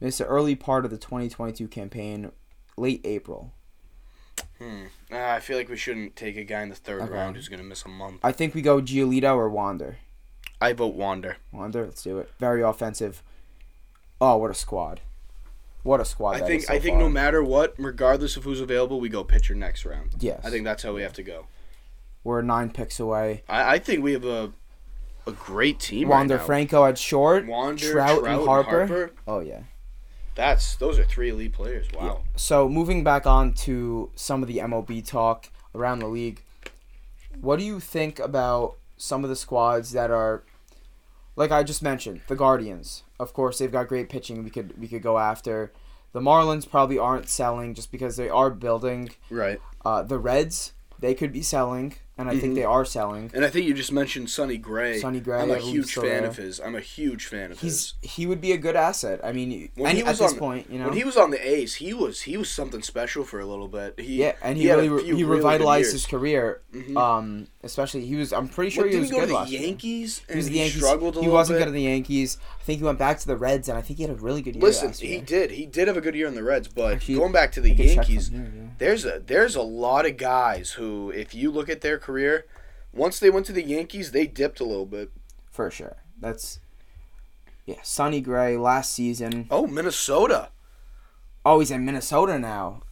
It's 0.00 0.18
the 0.18 0.26
early 0.26 0.54
part 0.54 0.84
of 0.84 0.90
the 0.90 0.98
2022 0.98 1.68
campaign, 1.68 2.32
late 2.76 3.00
April. 3.04 3.52
Hmm. 4.58 4.84
Ah, 5.12 5.34
I 5.34 5.40
feel 5.40 5.56
like 5.56 5.68
we 5.68 5.76
shouldn't 5.76 6.16
take 6.16 6.36
a 6.36 6.44
guy 6.44 6.62
in 6.62 6.68
the 6.68 6.74
third 6.74 7.02
Okay. 7.02 7.12
round 7.12 7.36
who's 7.36 7.48
gonna 7.48 7.62
miss 7.62 7.84
a 7.84 7.88
month. 7.88 8.20
I 8.22 8.32
think 8.32 8.54
we 8.54 8.62
go 8.62 8.80
Giolito 8.80 9.34
or 9.36 9.48
Wander. 9.48 9.98
I 10.60 10.72
vote 10.72 10.94
Wander. 10.94 11.36
Wander, 11.52 11.84
let's 11.84 12.02
do 12.02 12.18
it. 12.18 12.30
Very 12.38 12.62
offensive. 12.62 13.22
Oh, 14.20 14.36
what 14.36 14.50
a 14.50 14.54
squad! 14.54 15.00
What 15.84 16.00
a 16.00 16.04
squad! 16.04 16.36
I 16.36 16.38
that 16.40 16.48
think 16.48 16.62
so 16.64 16.74
I 16.74 16.78
think 16.80 16.94
far. 16.94 17.02
no 17.04 17.08
matter 17.08 17.44
what, 17.44 17.74
regardless 17.78 18.36
of 18.36 18.42
who's 18.44 18.60
available, 18.60 18.98
we 19.00 19.08
go 19.08 19.22
pitcher 19.22 19.54
next 19.54 19.84
round. 19.84 20.14
Yes, 20.18 20.40
I 20.44 20.50
think 20.50 20.64
that's 20.64 20.82
how 20.82 20.92
we 20.92 21.02
have 21.02 21.12
to 21.12 21.22
go. 21.22 21.46
we're 22.24 22.42
nine 22.42 22.70
picks 22.70 22.98
away. 22.98 23.44
I, 23.48 23.74
I 23.74 23.78
think 23.78 24.02
we 24.02 24.12
have 24.14 24.24
a 24.24 24.52
a 25.26 25.32
great 25.32 25.78
team 25.78 26.08
Wander 26.08 26.34
right 26.34 26.40
now. 26.40 26.46
Franco 26.46 26.84
at 26.84 26.98
short. 26.98 27.46
Wander, 27.46 27.92
Trout, 27.92 28.26
and 28.26 28.44
Harper. 28.44 29.12
Oh 29.28 29.40
yeah. 29.40 29.60
That's 30.34 30.74
those 30.76 30.98
are 30.98 31.04
three 31.04 31.30
elite 31.30 31.52
players. 31.52 31.86
Wow. 31.94 32.22
So 32.34 32.68
moving 32.68 33.04
back 33.04 33.26
on 33.26 33.52
to 33.54 34.10
some 34.16 34.42
of 34.42 34.48
the 34.48 34.58
MLB 34.58 35.06
talk 35.06 35.48
around 35.74 36.00
the 36.00 36.08
league, 36.08 36.42
what 37.40 37.58
do 37.58 37.64
you 37.64 37.78
think 37.78 38.18
about 38.18 38.76
some 38.96 39.22
of 39.22 39.30
the 39.30 39.36
squads 39.36 39.92
that 39.92 40.10
are, 40.10 40.42
like 41.36 41.50
I 41.50 41.62
just 41.62 41.82
mentioned, 41.82 42.22
the 42.28 42.36
Guardians? 42.36 43.02
Of 43.18 43.32
course, 43.32 43.58
they've 43.58 43.72
got 43.72 43.88
great 43.88 44.08
pitching. 44.08 44.44
We 44.44 44.50
could 44.50 44.78
we 44.78 44.88
could 44.88 45.02
go 45.02 45.18
after. 45.18 45.72
The 46.12 46.20
Marlins 46.20 46.68
probably 46.68 46.98
aren't 46.98 47.28
selling 47.28 47.74
just 47.74 47.90
because 47.90 48.16
they 48.16 48.28
are 48.28 48.50
building. 48.50 49.10
Right. 49.30 49.60
Uh, 49.84 50.02
the 50.02 50.18
Reds 50.18 50.72
they 51.00 51.14
could 51.14 51.32
be 51.32 51.42
selling. 51.42 51.96
And 52.16 52.28
I 52.28 52.38
think 52.38 52.52
Mhm. 52.52 52.56
they 52.56 52.64
are 52.64 52.84
selling. 52.84 53.30
And 53.34 53.44
I 53.44 53.48
think 53.50 53.66
you 53.66 53.74
just 53.74 53.90
mentioned 53.92 54.30
Sonny 54.30 54.56
Gray. 54.56 54.98
Sonny 55.00 55.20
Gray, 55.20 55.40
I'm 55.40 55.50
a 55.50 55.58
huge 55.58 55.94
fan 55.94 56.04
there. 56.04 56.24
of 56.26 56.36
his. 56.36 56.60
I'm 56.60 56.74
a 56.76 56.80
huge 56.80 57.26
fan 57.26 57.50
of 57.52 57.60
He's 57.60 57.94
his. 58.00 58.12
he 58.12 58.26
would 58.26 58.40
be 58.40 58.52
a 58.52 58.56
good 58.56 58.76
asset. 58.76 59.20
I 59.24 59.32
mean, 59.32 59.70
When 59.74 59.96
he 59.96 60.02
was 60.02 60.20
at 60.20 60.24
this 60.24 60.32
on- 60.34 60.38
point, 60.38 60.70
you 60.70 60.78
know. 60.78 60.86
When 60.86 60.96
he 60.96 61.04
was 61.04 61.16
on 61.16 61.30
the 61.30 61.44
A's, 61.46 61.74
he 61.76 61.92
was 61.92 62.22
he 62.22 62.36
was 62.36 62.48
something 62.50 62.82
special 62.82 63.24
for 63.24 63.40
a 63.40 63.46
little 63.46 63.68
bit. 63.68 63.98
He 63.98 64.16
yeah, 64.20 64.34
and 64.42 64.56
he, 64.56 64.68
a 64.68 64.76
really 64.76 65.04
he 65.04 65.12
really 65.12 65.24
revitalized 65.24 65.92
his 65.92 66.06
career. 66.06 66.60
Mhm. 66.72 66.96
Um, 66.96 67.46
especially 67.62 68.04
he 68.06 68.14
was. 68.16 68.32
I'm 68.32 68.48
pretty 68.48 68.70
sure 68.70 68.86
he 68.86 68.96
was 68.96 69.06
he 69.08 69.10
go 69.12 69.20
good 69.20 69.26
to 69.26 69.32
the 69.32 69.34
last. 69.34 69.50
Yankees 69.50 70.22
and 70.28 70.34
He 70.34 70.36
was 70.38 70.46
he, 70.46 70.52
the 70.52 70.58
Yankees. 70.60 70.76
struggled 70.76 71.16
a 71.16 71.20
he 71.22 71.28
wasn't 71.28 71.58
bit. 71.58 71.62
good 71.64 71.68
at 71.68 71.74
the 71.74 71.82
Yankees. 71.82 72.38
I 72.60 72.64
think 72.64 72.78
he 72.78 72.84
went 72.84 72.98
back 72.98 73.18
to 73.20 73.26
the 73.26 73.36
Reds, 73.36 73.68
and 73.68 73.76
I 73.76 73.80
think 73.82 73.98
he 73.98 74.04
had 74.04 74.10
a 74.12 74.14
really 74.16 74.40
good 74.42 74.54
year. 74.54 74.62
Listen, 74.62 74.92
he 74.92 75.18
did. 75.18 75.50
He 75.50 75.66
did 75.66 75.88
have 75.88 75.96
a 75.96 76.00
good 76.00 76.14
year 76.14 76.26
in 76.26 76.34
the 76.34 76.42
Reds, 76.42 76.68
but 76.68 76.94
Actually, 76.94 77.16
going 77.16 77.32
back 77.32 77.52
to 77.52 77.60
the 77.60 77.72
I 77.72 77.74
could 77.76 77.86
check 77.88 77.96
Yankees, 78.08 78.30
yeah. 78.32 78.40
there's 78.78 79.04
a 79.04 79.22
there's 79.26 79.56
a 79.56 79.62
lot 79.62 80.06
of 80.06 80.16
guys 80.16 80.72
who, 80.72 81.10
if 81.10 81.34
you 81.34 81.50
look 81.50 81.68
at 81.68 81.80
their 81.80 81.98
career, 82.04 82.46
once 82.92 83.18
they 83.18 83.30
went 83.30 83.46
to 83.46 83.52
the 83.52 83.64
Yankees, 83.64 84.12
they 84.12 84.26
dipped 84.26 84.60
a 84.60 84.64
little 84.64 84.86
bit. 84.86 85.10
for 85.50 85.70
sure. 85.70 85.96
That's 86.20 86.60
yeah. 87.66 87.80
Sonny 87.82 88.20
Gray 88.20 88.56
last 88.56 88.92
season. 88.92 89.46
Oh, 89.50 89.66
Minnesota! 89.66 90.50
Oh, 91.44 91.60
he's 91.60 91.70
in 91.70 91.84
Minnesota 91.84 92.38
now. 92.38 92.82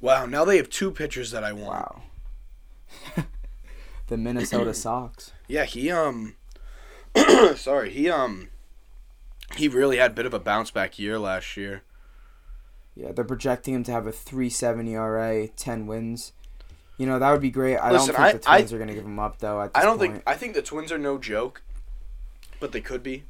Wow, 0.00 0.26
now 0.26 0.44
they 0.44 0.56
have 0.56 0.68
two 0.68 0.90
pitchers 0.90 1.30
that 1.30 1.44
I 1.44 1.52
want. 1.52 2.02
Wow. 3.16 3.24
the 4.08 4.16
Minnesota 4.16 4.74
Sox. 4.74 5.32
Yeah, 5.48 5.64
he 5.64 5.90
um, 5.90 6.34
sorry, 7.56 7.90
he 7.90 8.10
um, 8.10 8.50
he 9.56 9.68
really 9.68 9.96
had 9.98 10.12
a 10.12 10.14
bit 10.14 10.26
of 10.26 10.34
a 10.34 10.40
bounce 10.40 10.70
back 10.70 10.98
year 10.98 11.18
last 11.18 11.56
year. 11.56 11.82
Yeah, 12.94 13.12
they're 13.12 13.24
projecting 13.24 13.74
him 13.74 13.84
to 13.84 13.92
have 13.92 14.06
a 14.06 14.12
3.70 14.12 14.90
ERA, 14.90 15.48
10 15.48 15.86
wins. 15.86 16.32
You 16.96 17.06
know 17.06 17.18
that 17.18 17.30
would 17.32 17.40
be 17.40 17.50
great. 17.50 17.76
I 17.76 17.90
Listen, 17.92 18.14
don't 18.14 18.20
I- 18.22 18.30
think 18.32 18.42
the 18.42 18.48
Twins 18.48 18.72
are 18.72 18.76
going 18.78 18.88
to 18.88 18.94
give 18.94 19.04
him 19.04 19.18
up 19.18 19.38
though. 19.38 19.58
I 19.74 19.82
don't 19.82 19.98
point. 19.98 20.12
think 20.12 20.22
I 20.26 20.34
think 20.34 20.54
the 20.54 20.62
Twins 20.62 20.92
are 20.92 20.98
no 20.98 21.18
joke, 21.18 21.62
but 22.60 22.72
they 22.72 22.80
could 22.80 23.02
be. 23.02 23.24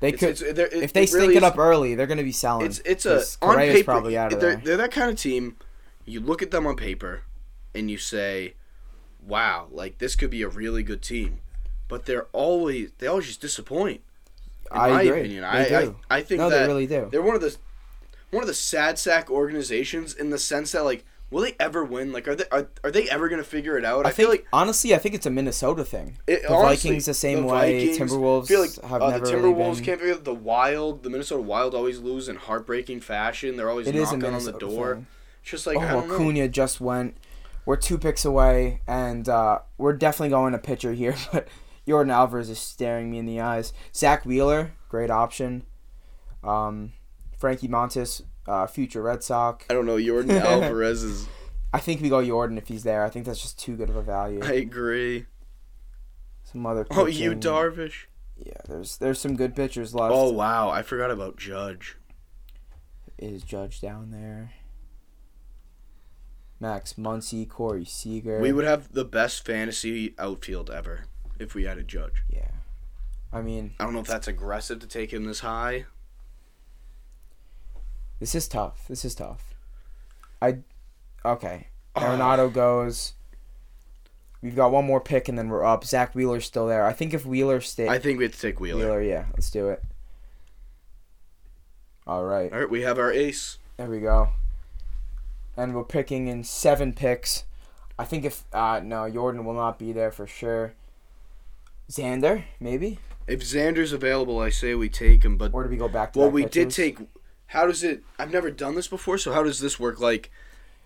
they 0.00 0.08
It's- 0.08 0.20
could. 0.40 0.48
it's- 0.58 0.72
it- 0.74 0.82
if 0.82 0.92
they 0.92 1.06
stink 1.06 1.22
really 1.22 1.36
it 1.36 1.42
up 1.42 1.56
early, 1.58 1.94
they're 1.94 2.06
going 2.06 2.18
to 2.18 2.24
be 2.24 2.32
selling. 2.32 2.66
It's 2.66 2.80
it's 2.84 3.06
a 3.06 3.22
on 3.40 3.56
paper. 3.56 3.84
probably 3.84 4.18
out 4.18 4.32
of 4.34 4.40
they're, 4.40 4.56
there. 4.56 4.62
they're 4.64 4.76
that 4.76 4.92
kind 4.92 5.10
of 5.10 5.16
team. 5.16 5.56
You 6.04 6.20
look 6.20 6.42
at 6.42 6.50
them 6.50 6.66
on 6.66 6.76
paper, 6.76 7.22
and 7.74 7.90
you 7.90 7.96
say, 7.98 8.54
"Wow, 9.26 9.68
like 9.70 9.98
this 9.98 10.14
could 10.14 10.30
be 10.30 10.42
a 10.42 10.48
really 10.48 10.82
good 10.82 11.00
team," 11.02 11.40
but 11.88 12.04
they're 12.04 12.26
always 12.34 12.90
they 12.98 13.06
always 13.06 13.26
just 13.26 13.40
disappoint. 13.40 14.02
In 14.70 14.76
I 14.78 14.90
my 14.90 15.02
agree. 15.02 15.20
opinion, 15.20 15.42
They 15.42 15.48
I, 15.48 15.68
do. 15.84 15.96
I 16.10 16.16
I 16.18 16.22
think 16.22 16.40
no, 16.40 16.50
that 16.50 16.60
they 16.60 16.66
really 16.66 16.86
do. 16.86 17.08
they're 17.10 17.22
one 17.22 17.34
of 17.36 17.40
the 17.40 17.56
one 18.30 18.42
of 18.42 18.46
the 18.48 18.54
sad 18.54 18.98
sack 18.98 19.30
organizations 19.30 20.12
in 20.14 20.30
the 20.30 20.38
sense 20.38 20.72
that 20.72 20.84
like 20.84 21.04
will 21.30 21.42
they 21.42 21.54
ever 21.58 21.84
win? 21.84 22.12
Like 22.12 22.28
are 22.28 22.34
they 22.34 22.44
are, 22.50 22.68
are 22.84 22.90
they 22.90 23.08
ever 23.10 23.28
gonna 23.28 23.44
figure 23.44 23.76
it 23.78 23.84
out? 23.84 24.06
I, 24.06 24.10
I, 24.10 24.12
feel 24.12 24.28
think 24.30 24.42
like 24.42 24.48
honestly, 24.52 24.94
I 24.94 24.98
think 24.98 25.14
it's 25.14 25.26
a 25.26 25.30
Minnesota 25.30 25.84
thing. 25.84 26.18
it, 26.26 26.42
The 26.42 26.52
honestly, 26.52 26.90
Vikings 26.90 27.06
the 27.06 27.14
same 27.14 27.42
the 27.42 27.52
way. 27.52 27.86
Vikings, 27.88 28.12
Timberwolves 28.12 28.46
feel 28.48 28.60
like 28.60 28.80
have 28.82 29.02
uh, 29.02 29.10
never 29.10 29.26
the 29.26 29.36
really 29.36 29.52
Timberwolves 29.54 29.76
been- 29.76 29.84
can't 29.84 30.00
figure 30.00 30.14
out. 30.14 30.24
The 30.24 30.34
Wild, 30.34 31.02
the 31.02 31.10
Minnesota 31.10 31.42
Wild 31.42 31.74
always 31.74 31.98
lose 31.98 32.28
in 32.28 32.36
heartbreaking 32.36 33.00
fashion. 33.00 33.56
They're 33.56 33.70
always 33.70 33.86
It 33.86 33.94
knocking 33.94 34.24
on 34.24 34.44
the 34.44 34.52
door. 34.52 34.94
thing. 34.94 35.06
It's 35.42 35.50
just 35.50 35.66
like 35.66 35.78
oh. 35.78 35.98
Acuna 36.00 36.48
just 36.48 36.80
went. 36.80 37.16
We're 37.64 37.76
two 37.76 37.98
picks 37.98 38.24
away, 38.24 38.80
and 38.86 39.28
uh, 39.28 39.58
we're 39.76 39.92
definitely 39.94 40.28
going 40.30 40.52
to 40.52 40.58
pitcher 40.58 40.92
here. 40.92 41.16
But 41.32 41.48
Yordan 41.86 42.12
Alvarez 42.12 42.50
is 42.50 42.58
staring 42.58 43.10
me 43.10 43.18
in 43.18 43.26
the 43.26 43.40
eyes. 43.40 43.72
Zack 43.94 44.24
Wheeler, 44.24 44.72
great 44.88 45.10
option. 45.10 45.64
Um, 46.42 46.92
Frankie 47.38 47.68
Montas, 47.68 48.22
uh, 48.46 48.66
future 48.66 49.02
Red 49.02 49.22
Sox. 49.22 49.66
I 49.70 49.74
don't 49.74 49.86
know. 49.86 50.00
Jordan 50.00 50.30
Alvarez 50.36 51.02
is. 51.02 51.28
I 51.72 51.80
think 51.80 52.00
we 52.00 52.08
go 52.08 52.24
Jordan 52.24 52.58
if 52.58 52.68
he's 52.68 52.84
there. 52.84 53.04
I 53.04 53.10
think 53.10 53.26
that's 53.26 53.42
just 53.42 53.58
too 53.58 53.76
good 53.76 53.90
of 53.90 53.96
a 53.96 54.02
value. 54.02 54.40
I 54.42 54.52
agree. 54.52 55.26
Some 56.44 56.64
other. 56.64 56.86
Oh, 56.90 57.06
you 57.06 57.34
Darvish. 57.34 58.06
Yeah, 58.38 58.60
there's 58.68 58.98
there's 58.98 59.18
some 59.18 59.36
good 59.36 59.56
pitchers 59.56 59.94
left. 59.94 60.14
Oh 60.14 60.30
wow, 60.30 60.68
I 60.68 60.82
forgot 60.82 61.10
about 61.10 61.36
Judge. 61.36 61.96
Is 63.18 63.42
Judge 63.42 63.80
down 63.80 64.10
there? 64.10 64.52
Max 66.60 66.94
Muncy, 66.94 67.48
Corey 67.48 67.84
Seager. 67.84 68.40
We 68.40 68.52
would 68.52 68.64
have 68.64 68.92
the 68.92 69.04
best 69.04 69.44
fantasy 69.44 70.14
outfield 70.18 70.70
ever 70.70 71.04
if 71.38 71.54
we 71.54 71.64
had 71.64 71.78
a 71.78 71.82
Judge. 71.82 72.24
Yeah. 72.30 72.50
I 73.32 73.42
mean, 73.42 73.74
I 73.78 73.84
don't 73.84 73.92
know 73.92 74.00
if 74.00 74.06
that's 74.06 74.28
aggressive 74.28 74.78
to 74.80 74.86
take 74.86 75.12
him 75.12 75.24
this 75.24 75.40
high. 75.40 75.86
This 78.20 78.34
is 78.34 78.48
tough. 78.48 78.86
This 78.88 79.04
is 79.04 79.14
tough. 79.14 79.54
I 80.40 80.58
okay. 81.24 81.68
Arenado 81.94 82.52
goes. 82.52 83.12
We've 84.42 84.56
got 84.56 84.70
one 84.70 84.84
more 84.84 85.00
pick 85.00 85.28
and 85.28 85.36
then 85.38 85.48
we're 85.48 85.64
up. 85.64 85.84
Zack 85.84 86.14
Wheeler's 86.14 86.44
still 86.44 86.66
there. 86.66 86.84
I 86.84 86.92
think 86.92 87.14
if 87.14 87.24
Wheeler 87.26 87.60
stays, 87.60 87.88
I 87.88 87.98
think 87.98 88.18
we'd 88.18 88.32
take 88.32 88.60
Wheeler. 88.60 88.80
Wheeler, 88.80 89.02
yeah, 89.02 89.24
let's 89.32 89.50
do 89.50 89.68
it. 89.70 89.82
All 92.06 92.24
right, 92.24 92.52
All 92.52 92.60
right, 92.60 92.70
we 92.70 92.82
have 92.82 92.98
our 92.98 93.10
ace. 93.10 93.58
there 93.78 93.88
we 93.90 93.98
go. 93.98 94.28
And 95.56 95.74
we're 95.74 95.82
picking 95.84 96.28
in 96.28 96.44
seven 96.44 96.92
picks. 96.92 97.44
I 97.98 98.04
think 98.04 98.24
if 98.24 98.44
uh 98.52 98.80
no, 98.84 99.10
Jordan 99.10 99.44
will 99.44 99.54
not 99.54 99.78
be 99.78 99.92
there 99.92 100.12
for 100.12 100.26
sure. 100.26 100.74
Xander, 101.90 102.44
maybe, 102.60 102.98
If 103.26 103.40
Xander's 103.40 103.92
available, 103.92 104.38
I 104.40 104.50
say 104.50 104.74
we 104.74 104.88
take 104.88 105.24
him. 105.24 105.36
But 105.36 105.54
or 105.54 105.64
do 105.64 105.70
we 105.70 105.76
go 105.76 105.88
back 105.88 106.12
to? 106.12 106.18
well, 106.20 106.30
we 106.30 106.44
did 106.44 106.70
take. 106.70 106.98
How 107.48 107.66
does 107.66 107.82
it? 107.84 108.02
I've 108.18 108.32
never 108.32 108.50
done 108.50 108.74
this 108.74 108.88
before. 108.88 109.18
So 109.18 109.32
how 109.32 109.42
does 109.42 109.60
this 109.60 109.78
work? 109.78 110.00
Like, 110.00 110.30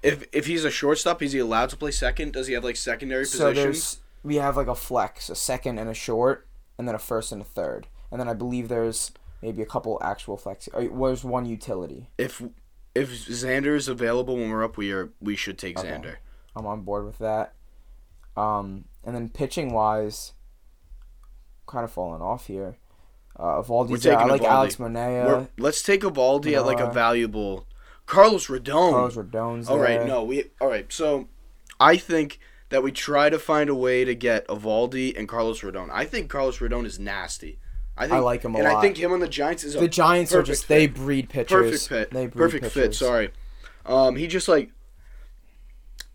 if 0.02 0.24
if 0.32 0.46
he's 0.46 0.64
a 0.64 0.70
shortstop, 0.70 1.22
is 1.22 1.32
he 1.32 1.38
allowed 1.38 1.70
to 1.70 1.76
play 1.76 1.90
second? 1.90 2.32
Does 2.32 2.46
he 2.46 2.54
have 2.54 2.64
like 2.64 2.76
secondary 2.76 3.24
So 3.24 3.48
positions? 3.50 4.00
we 4.22 4.36
have 4.36 4.56
like 4.56 4.66
a 4.66 4.74
flex, 4.74 5.30
a 5.30 5.34
second 5.34 5.78
and 5.78 5.88
a 5.88 5.94
short, 5.94 6.46
and 6.78 6.86
then 6.86 6.94
a 6.94 6.98
first 6.98 7.32
and 7.32 7.40
a 7.42 7.44
third, 7.44 7.86
and 8.10 8.20
then 8.20 8.28
I 8.28 8.34
believe 8.34 8.68
there's 8.68 9.12
maybe 9.42 9.62
a 9.62 9.66
couple 9.66 9.98
actual 10.02 10.36
flex. 10.36 10.68
Where's 10.74 11.24
one 11.24 11.46
utility. 11.46 12.08
If 12.18 12.42
if 12.94 13.10
Xander 13.26 13.74
is 13.76 13.88
available 13.88 14.36
when 14.36 14.50
we're 14.50 14.64
up, 14.64 14.76
we 14.76 14.92
are 14.92 15.10
we 15.20 15.36
should 15.36 15.56
take 15.58 15.78
Okay. 15.78 15.88
Xander. 15.88 16.16
I'm 16.54 16.66
on 16.66 16.82
board 16.82 17.06
with 17.06 17.18
that. 17.18 17.54
Um, 18.36 18.84
and 19.04 19.14
then 19.14 19.28
pitching 19.28 19.72
wise, 19.72 20.32
kind 21.66 21.84
of 21.84 21.90
falling 21.92 22.20
off 22.22 22.46
here. 22.46 22.76
Uh, 23.36 23.62
Eovaldi's 23.62 24.02
there. 24.02 24.18
I 24.18 24.24
like 24.24 24.42
Eovaldi. 24.42 24.46
Alex 24.48 24.76
Monea. 24.76 25.48
let's 25.58 25.82
take 25.82 26.02
Eovaldi 26.02 26.54
at 26.56 26.66
like 26.66 26.80
a 26.80 26.90
valuable. 26.90 27.66
Carlos 28.06 28.48
Rodon. 28.48 28.90
Carlos 28.92 29.16
Rodon's 29.16 29.68
All 29.68 29.78
right, 29.78 29.98
there. 29.98 30.06
no, 30.06 30.24
we 30.24 30.44
all 30.60 30.68
right. 30.68 30.92
So, 30.92 31.28
I 31.78 31.96
think 31.96 32.40
that 32.70 32.82
we 32.82 32.90
try 32.92 33.30
to 33.30 33.38
find 33.38 33.70
a 33.70 33.74
way 33.74 34.04
to 34.04 34.14
get 34.14 34.46
Eovaldi 34.48 35.16
and 35.16 35.28
Carlos 35.28 35.60
Rodon. 35.60 35.88
I 35.92 36.04
think 36.04 36.28
Carlos 36.28 36.58
Rodon 36.58 36.84
is 36.86 36.98
nasty. 36.98 37.58
I 37.96 38.04
think 38.04 38.14
I 38.14 38.18
like 38.18 38.42
him 38.42 38.54
a 38.54 38.58
and 38.58 38.66
I 38.66 38.80
think 38.80 38.96
him 38.96 39.12
on 39.12 39.20
the 39.20 39.28
Giants 39.28 39.62
is 39.62 39.74
a 39.76 39.80
The 39.80 39.88
Giants 39.88 40.34
are 40.34 40.42
just 40.42 40.68
they 40.68 40.86
breed 40.86 41.28
pitchers. 41.28 41.86
perfect 41.86 41.88
fit. 41.88 42.10
They 42.10 42.26
breed 42.26 42.50
Perfect 42.50 42.66
fit. 42.72 42.94
Sorry, 42.94 43.30
um, 43.86 44.16
he 44.16 44.26
just 44.26 44.48
like 44.48 44.70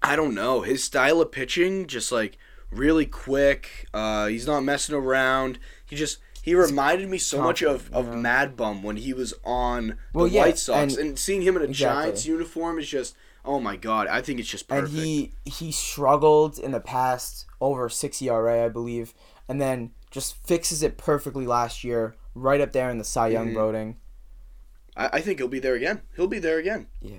I 0.01 0.15
don't 0.15 0.33
know 0.35 0.61
his 0.61 0.83
style 0.83 1.21
of 1.21 1.31
pitching, 1.31 1.87
just 1.87 2.11
like 2.11 2.37
really 2.71 3.05
quick. 3.05 3.87
Uh, 3.93 4.27
he's 4.27 4.47
not 4.47 4.61
messing 4.61 4.95
around. 4.95 5.59
He 5.85 5.95
just 5.95 6.17
he 6.45 6.53
reminded 6.53 7.09
me 7.09 7.17
so 7.17 7.41
much 7.41 7.63
of, 7.63 7.91
of 7.91 8.05
yeah. 8.05 8.15
Mad 8.15 8.55
Bum 8.55 8.83
when 8.83 8.97
he 8.97 9.13
was 9.13 9.33
on 9.43 9.87
the 9.87 9.95
Well, 10.13 10.27
yeah, 10.27 10.41
White 10.43 10.59
Sox, 10.59 10.93
and- 10.95 11.07
and, 11.07 11.19
seeing 11.19 11.41
him 11.41 11.55
in 11.55 11.63
a 11.63 11.65
Exactly. 11.65 12.03
Giants 12.03 12.25
uniform 12.27 12.77
is 12.77 12.87
just 12.87 13.15
oh 13.43 13.59
my 13.59 13.75
god. 13.75 14.05
I 14.07 14.21
think 14.21 14.39
it's 14.39 14.47
just 14.49 14.67
perfect. 14.67 14.89
and 14.93 14.97
he 15.03 15.33
he 15.45 15.71
struggled 15.71 16.59
in 16.59 16.71
the 16.71 16.79
past 16.79 17.45
over 17.59 17.89
six 17.89 18.21
ERA, 18.21 18.63
I 18.63 18.69
believe, 18.69 19.15
and 19.49 19.59
then 19.59 19.91
just 20.11 20.35
fixes 20.45 20.83
it 20.83 20.97
perfectly 20.99 21.47
last 21.47 21.83
year, 21.83 22.15
right 22.35 22.61
up 22.61 22.71
there 22.73 22.91
in 22.91 22.99
the 22.99 23.03
Cy 23.03 23.29
Young 23.29 23.49
Mhm. 23.49 23.53
voting. 23.55 23.97
I, 24.95 25.09
I 25.13 25.21
think 25.21 25.39
he'll 25.39 25.47
be 25.47 25.59
there 25.59 25.73
again. 25.75 26.03
He'll 26.15 26.27
be 26.27 26.39
there 26.39 26.59
again. 26.59 26.85
Yeah. 27.01 27.17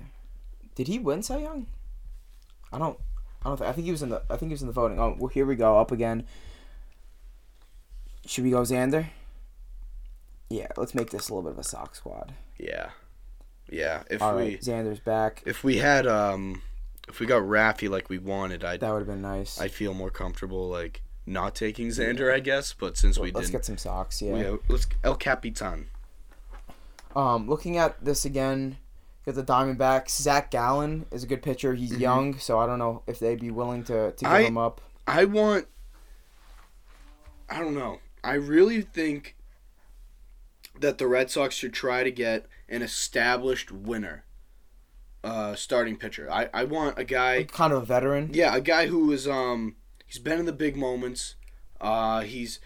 Did 0.73 0.87
he 0.87 0.99
win 0.99 1.21
Cy 1.21 1.39
Young? 1.39 1.67
I 2.71 2.77
don't. 2.79 2.97
I 3.43 3.49
don't. 3.49 3.57
Think, 3.57 3.69
I 3.69 3.73
think 3.73 3.85
he 3.85 3.91
was 3.91 4.01
in 4.03 4.09
the. 4.09 4.21
I 4.29 4.37
think 4.37 4.49
he 4.51 4.53
was 4.53 4.61
in 4.61 4.67
the 4.67 4.73
voting. 4.73 4.99
Oh, 4.99 5.15
well, 5.19 5.27
here 5.27 5.45
we 5.45 5.55
go. 5.57 5.77
Up 5.77 5.91
again. 5.91 6.25
Should 8.25 8.43
we 8.43 8.51
go 8.51 8.61
Xander? 8.61 9.07
Yeah, 10.49 10.67
let's 10.77 10.95
make 10.95 11.09
this 11.09 11.29
a 11.29 11.33
little 11.33 11.43
bit 11.49 11.53
of 11.53 11.59
a 11.59 11.63
sock 11.67 11.95
squad. 11.95 12.33
Yeah, 12.57 12.91
yeah. 13.69 14.03
If 14.09 14.21
All 14.21 14.35
we 14.35 14.41
right, 14.41 14.61
Xander's 14.61 14.99
back. 14.99 15.43
if 15.45 15.63
we 15.63 15.77
had 15.77 16.07
um 16.07 16.61
if 17.09 17.19
we 17.19 17.25
got 17.25 17.41
Raffy 17.43 17.89
like 17.89 18.09
we 18.09 18.17
wanted, 18.17 18.63
I'd 18.63 18.79
That 18.79 18.91
would 18.91 18.99
have 18.99 19.07
been 19.07 19.21
nice. 19.21 19.59
I'd 19.59 19.71
feel 19.71 19.93
more 19.93 20.09
comfortable 20.09 20.69
like 20.69 21.01
not 21.25 21.55
taking 21.55 21.87
Xander, 21.89 22.33
I 22.33 22.39
guess. 22.39 22.73
But 22.73 22.95
since 22.97 23.17
we 23.19 23.31
let's 23.31 23.47
didn't, 23.47 23.59
get 23.59 23.65
some 23.65 23.77
socks. 23.77 24.21
Yeah. 24.21 24.33
we 24.33 24.39
have, 24.39 24.59
let's 24.69 24.87
El 25.03 25.15
Capitan. 25.15 25.87
Um, 27.15 27.49
looking 27.49 27.77
at 27.77 28.03
this 28.03 28.25
again, 28.25 28.77
get 29.25 29.35
the 29.35 29.43
Diamondbacks. 29.43 30.11
Zac 30.11 30.51
Gallen 30.51 31.05
is 31.11 31.23
a 31.23 31.27
good 31.27 31.41
pitcher. 31.41 31.73
He's 31.73 31.91
Mhm. 31.93 31.99
young, 31.99 32.37
so 32.39 32.59
I 32.59 32.67
don't 32.67 32.77
know 32.79 33.01
if 33.07 33.19
they'd 33.19 33.39
be 33.39 33.49
willing 33.51 33.83
to, 33.85 34.11
to 34.11 34.23
give 34.23 34.31
I- 34.31 34.43
him 34.43 34.57
up. 34.57 34.81
I 35.07 35.25
want. 35.25 35.67
I 37.49 37.59
don't 37.59 37.75
know. 37.75 37.99
I 38.23 38.33
really 38.33 38.81
think 38.81 39.35
that 40.79 40.97
the 40.97 41.07
Red 41.07 41.29
Sox 41.29 41.55
should 41.55 41.73
try 41.73 42.03
to 42.03 42.11
get 42.11 42.45
an 42.69 42.81
established 42.81 43.71
winner, 43.71 44.25
uh, 45.23 45.55
starting 45.55 45.97
pitcher. 45.97 46.31
I, 46.31 46.49
I 46.53 46.63
want 46.63 46.97
a 46.97 47.03
guy. 47.03 47.43
Kind 47.43 47.73
of 47.73 47.83
a 47.83 47.85
veteran. 47.85 48.31
Yeah, 48.33 48.55
a 48.55 48.61
guy 48.61 48.87
who 48.87 49.11
is 49.11 49.27
um 49.27 49.75
He's 50.07 50.19
been 50.19 50.39
in 50.39 50.45
the 50.45 50.53
big 50.53 50.75
moments. 50.75 51.35
Uh, 51.79 52.21
he's. 52.21 52.59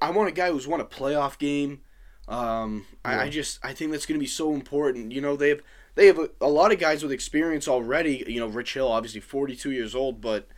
I 0.00 0.10
want 0.10 0.28
a 0.28 0.32
guy 0.32 0.50
who's 0.50 0.66
won 0.66 0.80
a 0.80 0.84
playoff 0.84 1.38
game. 1.38 1.80
Um, 2.28 2.86
I, 3.04 3.20
I 3.20 3.28
just 3.30 3.58
I 3.64 3.72
think 3.72 3.92
that's 3.92 4.04
going 4.04 4.18
to 4.18 4.22
be 4.22 4.28
so 4.28 4.52
important. 4.52 5.12
You 5.12 5.20
know, 5.20 5.36
they 5.36 5.48
have 5.50 5.60
they 5.94 6.06
have 6.06 6.18
a, 6.18 6.30
a 6.40 6.48
lot 6.48 6.72
of 6.72 6.78
guys 6.78 7.02
with 7.02 7.12
experience 7.12 7.68
already. 7.68 8.24
You 8.26 8.40
know, 8.40 8.48
Rich 8.48 8.74
Hill, 8.74 8.88
obviously 8.88 9.20
42 9.20 9.70
years 9.70 9.94
old, 9.94 10.20
but 10.20 10.48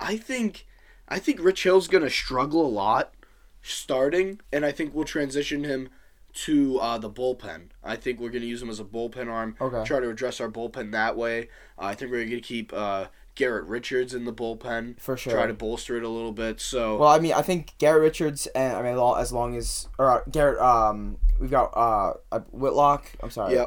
I 0.00 0.16
think 0.16 0.66
I 1.08 1.18
think 1.18 1.42
Rich 1.42 1.64
Hill's 1.64 1.88
going 1.88 2.04
to 2.04 2.10
struggle 2.10 2.64
a 2.64 2.68
lot 2.68 3.12
starting, 3.60 4.40
and 4.52 4.64
I 4.64 4.70
think 4.70 4.94
we'll 4.94 5.04
transition 5.04 5.64
him 5.64 5.90
to 6.34 6.78
uh, 6.80 6.98
the 6.98 7.10
bullpen. 7.10 7.68
I 7.82 7.96
think 7.96 8.20
we're 8.20 8.30
going 8.30 8.42
to 8.42 8.48
use 8.48 8.60
him 8.60 8.68
as 8.68 8.80
a 8.80 8.84
bullpen 8.84 9.28
arm. 9.30 9.56
Okay. 9.60 9.84
Try 9.84 10.00
to 10.00 10.10
address 10.10 10.40
our 10.40 10.50
bullpen 10.50 10.92
that 10.92 11.16
way. 11.16 11.48
Uh, 11.78 11.86
I 11.86 11.94
think 11.94 12.10
we're 12.10 12.18
going 12.24 12.30
to 12.30 12.40
keep 12.40 12.72
uh, 12.72 13.06
Garrett 13.36 13.64
Richards 13.66 14.14
in 14.14 14.24
the 14.24 14.32
bullpen. 14.32 15.00
For 15.00 15.16
sure. 15.16 15.32
Try 15.32 15.46
to 15.46 15.54
bolster 15.54 15.96
it 15.96 16.02
a 16.02 16.08
little 16.08 16.32
bit. 16.32 16.60
So 16.60 16.96
Well, 16.98 17.08
I 17.08 17.18
mean, 17.20 17.32
I 17.32 17.42
think 17.42 17.74
Garrett 17.78 18.02
Richards 18.02 18.46
and 18.48 18.76
I 18.76 18.82
mean, 18.82 18.98
as 19.18 19.32
long 19.32 19.56
as 19.56 19.88
or 19.98 20.10
uh, 20.10 20.20
Garrett, 20.30 20.60
um, 20.60 21.18
we've 21.38 21.50
got 21.50 21.70
uh, 21.76 22.14
uh, 22.32 22.40
Whitlock. 22.50 23.10
I'm 23.22 23.30
sorry. 23.30 23.54
yeah, 23.54 23.66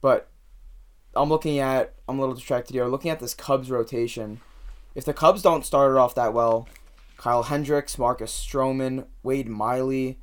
But 0.00 0.28
I'm 1.14 1.28
looking 1.28 1.58
at 1.58 1.94
I'm 2.08 2.18
a 2.18 2.20
little 2.20 2.34
distracted 2.34 2.74
here. 2.74 2.86
Looking 2.86 3.10
at 3.10 3.20
this 3.20 3.34
Cubs 3.34 3.70
rotation. 3.70 4.40
If 4.96 5.04
the 5.04 5.14
Cubs 5.14 5.42
don't 5.42 5.64
start 5.64 5.92
it 5.92 5.98
off 5.98 6.16
that 6.16 6.34
well, 6.34 6.68
Kyle 7.16 7.44
Hendricks, 7.44 7.96
Marcus 7.96 8.32
Stroman, 8.32 9.06
Wade 9.22 9.48
Miley, 9.48 10.18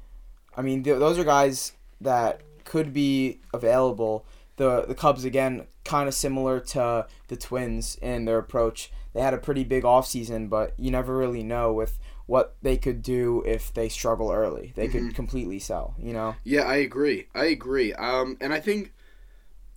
I 0.57 0.61
mean, 0.61 0.83
th- 0.83 0.99
those 0.99 1.17
are 1.17 1.23
guys 1.23 1.73
that 2.01 2.41
could 2.63 2.93
be 2.93 3.39
available. 3.53 4.25
The 4.57 4.85
the 4.87 4.95
Cubs 4.95 5.23
again, 5.23 5.67
kind 5.83 6.07
of 6.07 6.13
similar 6.13 6.59
to 6.59 7.07
the 7.27 7.37
Twins 7.37 7.95
in 8.01 8.25
their 8.25 8.37
approach. 8.39 8.91
They 9.13 9.21
had 9.21 9.33
a 9.33 9.37
pretty 9.37 9.63
big 9.63 9.83
offseason, 9.83 10.49
but 10.49 10.73
you 10.77 10.91
never 10.91 11.17
really 11.17 11.43
know 11.43 11.73
with 11.73 11.97
what 12.27 12.55
they 12.61 12.77
could 12.77 13.01
do 13.01 13.41
if 13.45 13.73
they 13.73 13.89
struggle 13.89 14.31
early. 14.31 14.73
They 14.75 14.87
could 14.89 15.15
completely 15.15 15.59
sell, 15.59 15.95
you 15.97 16.13
know. 16.13 16.35
yeah, 16.43 16.63
I 16.63 16.75
agree. 16.75 17.27
I 17.33 17.45
agree. 17.45 17.93
Um, 17.93 18.37
and 18.41 18.53
I 18.53 18.59
think, 18.59 18.93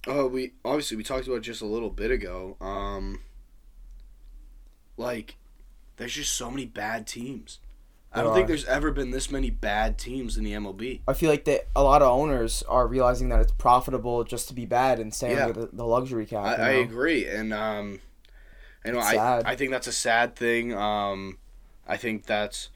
uh, 0.09 0.27
we 0.27 0.53
obviously 0.65 0.97
we 0.97 1.05
talked 1.05 1.27
about 1.29 1.43
just 1.43 1.63
a 1.63 1.67
little 1.67 1.91
bit 1.91 2.11
ago. 2.11 2.57
Um, 2.61 3.21
like, 4.97 5.37
there's 5.97 6.15
just 6.15 6.33
so 6.33 6.51
many 6.51 6.67
bad 6.67 7.07
teams. 7.07 7.61
I 8.13 8.23
don't 8.23 8.35
think 8.35 8.49
there's 8.49 8.65
ever 8.65 8.91
been 8.91 9.13
this 9.13 9.31
many 9.31 9.51
bad 9.51 9.97
teams 9.97 10.37
in 10.37 10.43
the 10.43 10.53
MLB. 10.53 11.01
I 11.07 11.13
feel 11.13 11.31
like 11.31 11.45
that 11.45 11.69
a 11.77 11.83
lot 11.85 12.03
of 12.03 12.09
owners 12.09 12.65
are 12.69 12.87
realizing 12.87 13.29
that 13.29 13.41
it's 13.41 13.53
profitable 13.53 14.25
just 14.25 14.49
to 14.49 14.55
be 14.55 14.67
bad 14.67 14.99
and 14.99 15.15
stay 15.15 15.33
Yeah. 15.35 15.47
under 15.47 15.61
the, 15.61 15.69
the 15.73 15.85
luxury 15.87 16.27
cap. 16.27 16.45
I, 16.45 16.55
I 16.55 16.71
agree, 16.71 17.27
and 17.27 17.55
um, 17.55 18.01
you 18.85 18.93
know, 18.93 18.99
It's 18.99 19.07
I 19.09 19.15
sad. 19.15 19.43
I 19.47 19.55
think 19.55 19.71
that's 19.71 19.87
a 19.87 19.93
sad 19.93 20.35
thing. 20.35 20.75
Um, 20.75 21.39
I 21.87 21.97
think 21.97 22.27
that's 22.27 22.71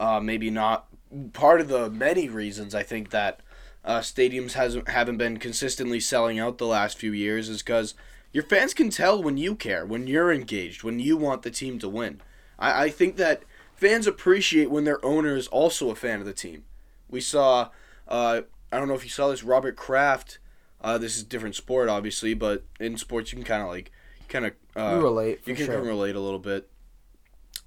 uh, 0.00 0.20
maybe 0.20 0.50
not 0.50 0.86
part 1.34 1.60
of 1.60 1.68
the 1.68 1.90
many 1.90 2.28
reasons. 2.28 2.74
I 2.74 2.82
think 2.82 3.10
that 3.10 3.40
uh, 3.84 4.00
stadiums 4.00 4.52
hasn't 4.52 4.88
haven't 4.88 5.18
been 5.18 5.36
consistently 5.36 6.00
selling 6.00 6.38
out 6.38 6.56
the 6.58 6.66
last 6.66 6.96
few 6.98 7.12
years 7.12 7.48
is 7.50 7.62
because 7.62 7.94
your 8.32 8.44
fans 8.44 8.72
can 8.74 8.88
tell 8.90 9.22
when 9.22 9.36
you 9.36 9.54
care, 9.54 9.84
when 9.84 10.06
you're 10.06 10.32
engaged, 10.32 10.82
when 10.82 10.98
you 10.98 11.16
want 11.16 11.42
the 11.42 11.50
team 11.50 11.78
to 11.78 11.88
win. 11.88 12.20
I, 12.58 12.84
I 12.84 12.88
think 12.90 13.16
that 13.16 13.42
fans 13.78 14.06
appreciate 14.06 14.70
when 14.70 14.84
their 14.84 15.02
owner 15.04 15.36
is 15.36 15.46
also 15.46 15.90
a 15.90 15.94
fan 15.94 16.20
of 16.20 16.26
the 16.26 16.32
team. 16.32 16.64
We 17.08 17.20
saw, 17.20 17.70
uh, 18.06 18.42
I 18.70 18.78
don't 18.78 18.88
know 18.88 18.94
if 18.94 19.04
you 19.04 19.10
saw 19.10 19.28
this, 19.28 19.44
Robert 19.44 19.76
Kraft. 19.76 20.38
Uh, 20.80 20.98
this 20.98 21.16
is 21.16 21.22
a 21.22 21.26
different 21.26 21.54
sport, 21.54 21.88
obviously, 21.88 22.34
but 22.34 22.64
in 22.78 22.98
sports 22.98 23.32
you 23.32 23.36
can 23.36 23.44
kind 23.44 23.62
of 23.62 23.68
like, 23.68 23.90
kind 24.28 24.46
of 24.46 24.52
uh, 24.76 25.00
relate 25.00 25.40
you 25.46 25.54
can 25.54 25.66
sure. 25.66 25.80
relate 25.80 26.14
a 26.14 26.20
little 26.20 26.38
bit. 26.38 26.68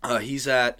Uh, 0.03 0.19
he's 0.19 0.47
at, 0.47 0.79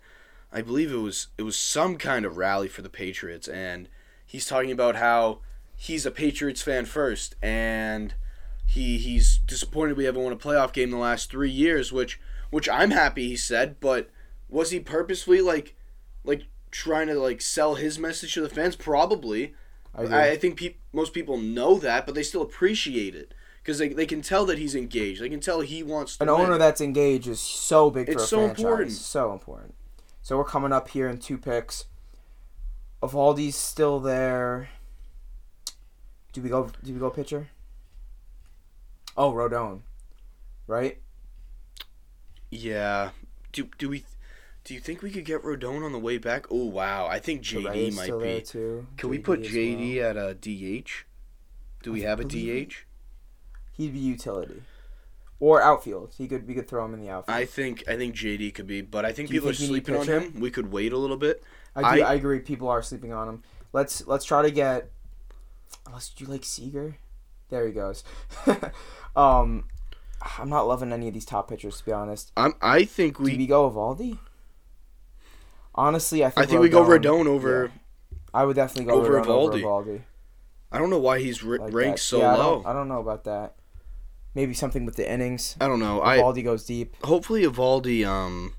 I 0.51 0.61
believe 0.61 0.91
it 0.91 0.97
was 0.97 1.27
it 1.37 1.43
was 1.43 1.55
some 1.55 1.97
kind 1.97 2.25
of 2.25 2.37
rally 2.37 2.67
for 2.67 2.81
the 2.81 2.89
Patriots, 2.89 3.47
and 3.47 3.87
he's 4.25 4.45
talking 4.45 4.71
about 4.71 4.95
how 4.95 5.39
he's 5.75 6.05
a 6.05 6.11
Patriots 6.11 6.61
fan 6.61 6.85
first, 6.85 7.35
and 7.41 8.13
he 8.65 8.97
he's 8.97 9.39
disappointed 9.39 9.97
we 9.97 10.05
haven't 10.05 10.23
won 10.23 10.33
a 10.33 10.37
playoff 10.37 10.73
game 10.73 10.85
in 10.85 10.91
the 10.91 10.97
last 10.97 11.31
three 11.31 11.49
years, 11.49 11.91
which 11.91 12.19
which 12.49 12.69
I'm 12.69 12.91
happy 12.91 13.29
he 13.29 13.37
said, 13.37 13.79
but 13.79 14.09
was 14.51 14.69
he 14.69 14.79
purposefully 14.79 15.41
like 15.41 15.75
like 16.23 16.43
trying 16.69 17.07
to 17.07 17.15
like 17.19 17.41
sell 17.41 17.75
his 17.75 17.97
message 17.97 18.35
to 18.35 18.41
the 18.41 18.49
fans? 18.49 18.75
Probably. 18.75 19.55
I. 19.95 20.03
I, 20.03 20.27
I 20.31 20.35
think 20.37 20.57
peop 20.57 20.79
most 20.93 21.13
people 21.13 21.37
know 21.37 21.77
that, 21.79 22.05
but 22.05 22.13
they 22.13 22.23
still 22.23 22.41
appreciate 22.43 23.15
it 23.15 23.33
because 23.63 23.77
they, 23.79 23.89
they 23.89 24.05
can 24.05 24.21
tell 24.21 24.45
that 24.45 24.57
he's 24.57 24.75
engaged. 24.75 25.21
They 25.21 25.29
can 25.29 25.39
tell 25.41 25.61
he 25.61 25.81
wants 25.83 26.17
to 26.17 26.23
An 26.23 26.29
win. 26.29 26.41
owner 26.41 26.57
that's 26.57 26.81
engaged 26.81 27.27
is 27.27 27.39
so 27.39 27.89
big 27.89 28.05
for 28.07 28.13
It's 28.13 28.27
so 28.29 28.37
franchise. 28.37 28.59
important. 28.59 28.91
So 28.93 29.33
important. 29.33 29.73
So 30.21 30.37
we're 30.37 30.43
coming 30.43 30.71
up 30.71 30.89
here 30.89 31.07
in 31.09 31.17
two 31.17 31.37
picks. 31.37 31.85
Eovaldi's 33.01 33.55
still 33.55 33.99
there. 33.99 34.69
Do 36.33 36.41
we 36.41 36.49
go? 36.49 36.69
Do 36.83 36.93
we 36.93 36.99
go 36.99 37.09
pitcher? 37.09 37.49
Oh, 39.17 39.33
Rodon, 39.33 39.81
right? 40.67 40.99
Yeah. 42.49 43.09
Do 43.51 43.67
do 43.77 43.89
we? 43.89 44.05
Do 44.63 44.73
you 44.75 44.79
think 44.79 45.01
we 45.01 45.09
could 45.09 45.25
get 45.25 45.41
Rodon 45.43 45.83
on 45.83 45.91
the 45.91 45.99
way 45.99 46.17
back? 46.17 46.45
Oh 46.51 46.65
wow, 46.65 47.07
I 47.07 47.19
think 47.19 47.41
JD 47.41 47.95
might 47.95 48.19
be. 48.19 48.41
too. 48.41 48.87
Can 48.97 49.09
we 49.09 49.17
put 49.17 49.41
JD 49.41 49.97
well. 49.97 50.09
at 50.09 50.17
a 50.17 50.33
DH? 50.35 51.05
Do 51.81 51.91
we 51.91 52.05
I 52.05 52.09
have 52.09 52.19
a 52.19 52.23
DH? 52.23 52.85
He'd 53.73 53.93
be 53.93 53.99
utility, 53.99 54.61
or 55.39 55.61
outfield. 55.63 56.13
He 56.15 56.27
could. 56.27 56.47
We 56.47 56.53
could 56.53 56.67
throw 56.67 56.85
him 56.85 56.93
in 56.93 56.99
the 56.99 57.09
outfield. 57.09 57.35
I 57.35 57.45
think 57.45 57.83
I 57.87 57.95
think 57.97 58.15
JD 58.15 58.53
could 58.53 58.67
be, 58.67 58.81
but 58.81 59.03
I 59.03 59.11
think 59.13 59.31
people 59.31 59.49
think 59.49 59.61
are 59.61 59.65
sleeping 59.65 59.95
on 59.95 60.05
him. 60.05 60.39
We 60.39 60.51
could 60.51 60.71
wait 60.71 60.93
a 60.93 60.97
little 60.97 61.17
bit. 61.17 61.43
I, 61.75 61.95
do, 61.95 62.03
I- 62.03 62.11
I 62.11 62.13
agree. 62.13 62.39
People 62.39 62.67
are 62.67 62.83
sleeping 62.83 63.13
on 63.13 63.27
him. 63.27 63.43
Let's 63.73 64.05
let's 64.05 64.25
try 64.25 64.43
to 64.43 64.51
get. 64.51 64.91
Unless 65.87 66.13
you 66.17 66.27
like 66.27 66.43
Seager? 66.43 66.97
There 67.49 67.65
he 67.65 67.73
goes. 67.73 68.03
um, 69.15 69.65
I'm 70.37 70.49
not 70.49 70.67
loving 70.67 70.93
any 70.93 71.07
of 71.07 71.13
these 71.13 71.25
top 71.25 71.49
pitchers 71.49 71.79
to 71.79 71.85
be 71.85 71.91
honest. 71.91 72.31
I'm. 72.37 72.53
I 72.61 72.85
think 72.85 73.19
we 73.19 73.31
Do 73.31 73.37
we 73.37 73.47
go 73.47 73.69
Eovaldi? 73.71 74.19
Honestly, 75.75 76.23
I 76.25 76.29
think 76.29 76.47
I 76.47 76.49
think 76.49 76.61
we 76.61 76.69
go 76.69 76.83
Rodon- 76.83 77.01
Rodon 77.03 77.27
over. 77.27 77.71
yeah. 77.73 77.79
I 78.33 78.45
would 78.45 78.55
definitely 78.55 78.85
go 78.91 78.99
over 78.99 79.19
Rodon 79.21 79.27
over 79.27 79.53
Eovaldi. 79.57 79.61
Eovaldi. 79.63 80.01
I 80.71 80.77
don't 80.79 80.89
know 80.89 80.99
why 80.99 81.19
he's 81.19 81.43
r- 81.43 81.57
Like 81.57 81.73
ranked 81.73 81.97
that. 81.99 82.03
so 82.03 82.19
yeah, 82.19 82.33
I 82.33 82.37
low. 82.37 82.55
don't, 82.55 82.65
I 82.67 82.73
don't 82.73 82.87
know 82.87 82.99
about 82.99 83.25
that. 83.25 83.55
Maybe 84.33 84.53
something 84.53 84.85
with 84.85 84.95
the 84.95 85.09
innings. 85.11 85.57
I 85.59 85.67
don't 85.67 85.79
know. 85.79 86.01
I 86.01 86.21
goes 86.41 86.65
deep. 86.65 86.95
hopefully 87.03 87.43
Eovaldi. 87.43 88.05
Um, 88.05 88.53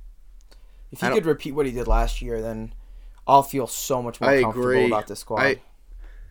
If 0.91 1.01
he 1.01 1.09
could 1.09 1.25
repeat 1.25 1.53
what 1.53 1.65
he 1.65 1.73
did 1.73 1.87
last 1.89 2.21
year, 2.21 2.43
then 2.43 2.75
I'll 3.27 3.43
feel 3.43 3.67
so 3.67 4.03
much 4.03 4.21
more 4.21 4.29
I 4.31 4.43
comfortable 4.43 4.69
agree. 4.69 4.87
about 4.87 5.07
this 5.07 5.21
squad. 5.21 5.41
I- 5.43 5.61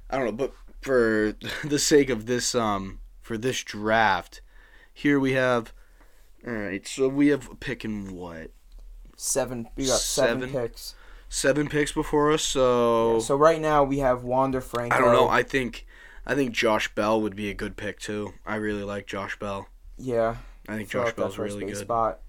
I 0.10 0.18
don't 0.18 0.26
know, 0.26 0.32
but 0.34 0.54
for 0.82 1.36
the 1.64 1.80
sake 1.80 2.10
of 2.10 2.26
this 2.26 2.54
um 2.54 3.00
for 3.22 3.38
this 3.38 3.64
draft, 3.64 4.42
here 4.94 5.20
we 5.20 5.34
have. 5.34 5.74
All 6.46 6.54
right, 6.54 6.86
so 6.88 7.08
we 7.08 7.28
have 7.28 7.60
picking 7.60 8.14
what 8.16 8.52
seven. 9.22 9.68
We 9.76 9.86
got 9.86 10.00
seven, 10.00 10.42
Seven? 10.42 10.52
picks. 10.62 10.96
seven 11.30 11.68
picks 11.70 11.92
before 11.92 12.32
us. 12.32 12.42
So, 12.44 13.20
So 13.20 13.36
right 13.36 13.62
now 13.62 13.84
we 13.84 14.00
have 14.00 14.24
Wander 14.24 14.62
Franco. 14.62 14.96
I 14.96 15.00
don't 15.00 15.14
know. 15.14 15.30
I 15.30 15.44
think 15.44 15.86
I 16.26 16.36
think 16.36 16.52
Josh 16.52 16.94
Bell 16.96 17.22
would 17.22 17.36
be 17.36 17.50
a 17.50 17.54
good 17.54 17.78
pick 17.78 18.00
too. 18.00 18.34
I 18.46 18.56
really 18.56 18.84
like 18.84 19.08
Josh 19.08 19.38
Bell. 19.40 19.68
yeah, 19.98 20.38
I 20.68 20.76
think 20.78 20.90
Josh 20.90 21.14
Bell's 21.14 21.36
first 21.36 21.56
really 21.56 21.72
good. 21.72 21.78
Spot. 21.78 22.20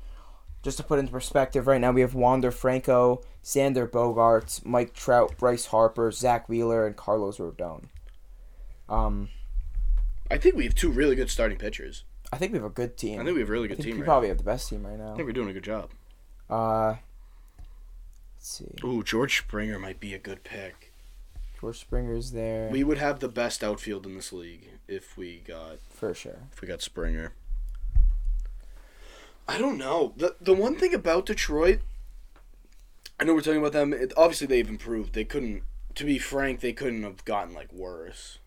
Just 0.63 0.77
to 0.77 0.85
put 0.85 1.01
into 1.01 1.11
perspective, 1.11 1.67
right 1.67 1.81
now 1.81 1.91
we 1.91 2.03
have 2.03 2.15
Wander 2.15 2.53
Franco, 2.53 3.23
Xander 3.43 3.91
Bogaerts, 3.91 4.65
Mike 4.65 4.95
Trout, 4.95 5.37
Bryce 5.37 5.67
Harper, 5.67 6.13
Zack 6.13 6.49
Wheeler, 6.49 6.87
and 6.87 6.95
Carlos 6.97 7.39
Rodon. 7.39 7.87
Um, 8.89 9.29
I 10.31 10.39
think 10.39 10.55
we 10.55 10.63
have 10.65 10.75
two 10.77 10.91
really 10.93 11.17
good 11.17 11.31
starting 11.31 11.59
pitchers. 11.59 12.05
I 12.33 12.37
think 12.37 12.53
we 12.53 12.59
have 12.59 12.65
a 12.67 12.71
good 12.71 12.97
team. 12.97 13.21
I 13.21 13.25
think 13.25 13.35
we 13.35 13.41
have 13.41 13.49
a 13.49 13.53
really 13.53 13.67
good 13.69 13.81
team. 13.81 13.95
we 13.97 14.01
Right 14.03 14.07
probably 14.07 14.29
have 14.29 14.39
the 14.39 14.45
best 14.45 14.69
team 14.69 14.87
right 14.87 14.97
now. 14.97 15.07
now. 15.07 15.13
I 15.13 15.17
think 15.17 15.27
we're 15.27 15.33
doing 15.33 15.49
a 15.51 15.53
good 15.53 15.65
job. 15.65 15.91
Uh, 16.53 16.97
let's 18.37 18.49
see. 18.49 18.67
Ooh, 18.85 19.03
George 19.03 19.39
Springer 19.39 19.79
might 19.79 20.01
be 20.01 20.13
a 20.15 20.19
good 20.19 20.45
pick. 20.45 20.93
George 21.61 21.79
Springer's 21.79 22.33
there 22.33 22.69
We 22.71 22.83
would 22.83 22.99
have 22.99 23.21
the 23.21 23.29
best 23.29 23.63
outfield 23.63 24.05
in 24.05 24.17
this 24.17 24.33
league 24.33 24.69
if 24.89 25.17
we 25.17 25.43
got 25.47 25.79
for 25.89 26.13
sure. 26.13 26.41
if 26.53 26.61
we 26.61 26.67
got 26.69 26.83
Springer. 26.83 27.33
I 29.49 29.59
don't 29.59 29.79
know. 29.79 30.13
The 30.17 30.37
the 30.41 30.55
one 30.55 30.77
thing 30.77 30.93
about 30.95 31.27
Detroit, 31.27 31.81
I 33.19 33.25
know 33.25 33.35
we're 33.35 33.41
talking 33.41 33.61
about 33.61 33.73
them. 33.73 33.93
It, 33.93 34.13
obviously, 34.17 34.47
they've 34.47 34.69
improved. 34.69 35.15
They 35.15 35.25
couldn't, 35.25 35.63
to 35.95 36.05
be 36.05 36.19
frank, 36.19 36.61
they 36.61 36.73
couldn't 36.73 37.03
have 37.03 37.25
gotten 37.25 37.55
like 37.55 37.73
worse. 37.73 38.39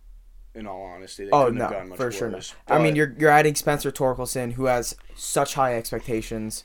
In 0.53 0.67
all 0.67 0.83
honesty, 0.83 1.25
they 1.25 1.31
Oh 1.31 1.45
couldn't 1.45 1.59
have 1.59 1.69
no, 1.69 1.75
gotten 1.75 1.89
much 1.89 1.97
for 1.97 2.11
sure 2.11 2.31
worse. 2.31 2.53
not. 2.69 2.79
I 2.79 2.83
mean, 2.83 2.95
you're 2.95 3.13
you're 3.17 3.29
adding 3.29 3.55
Spencer 3.55 3.91
Torkelson, 3.91 4.53
who 4.53 4.65
has 4.65 4.95
such 5.15 5.55
high 5.55 5.75
expectations. 5.75 6.63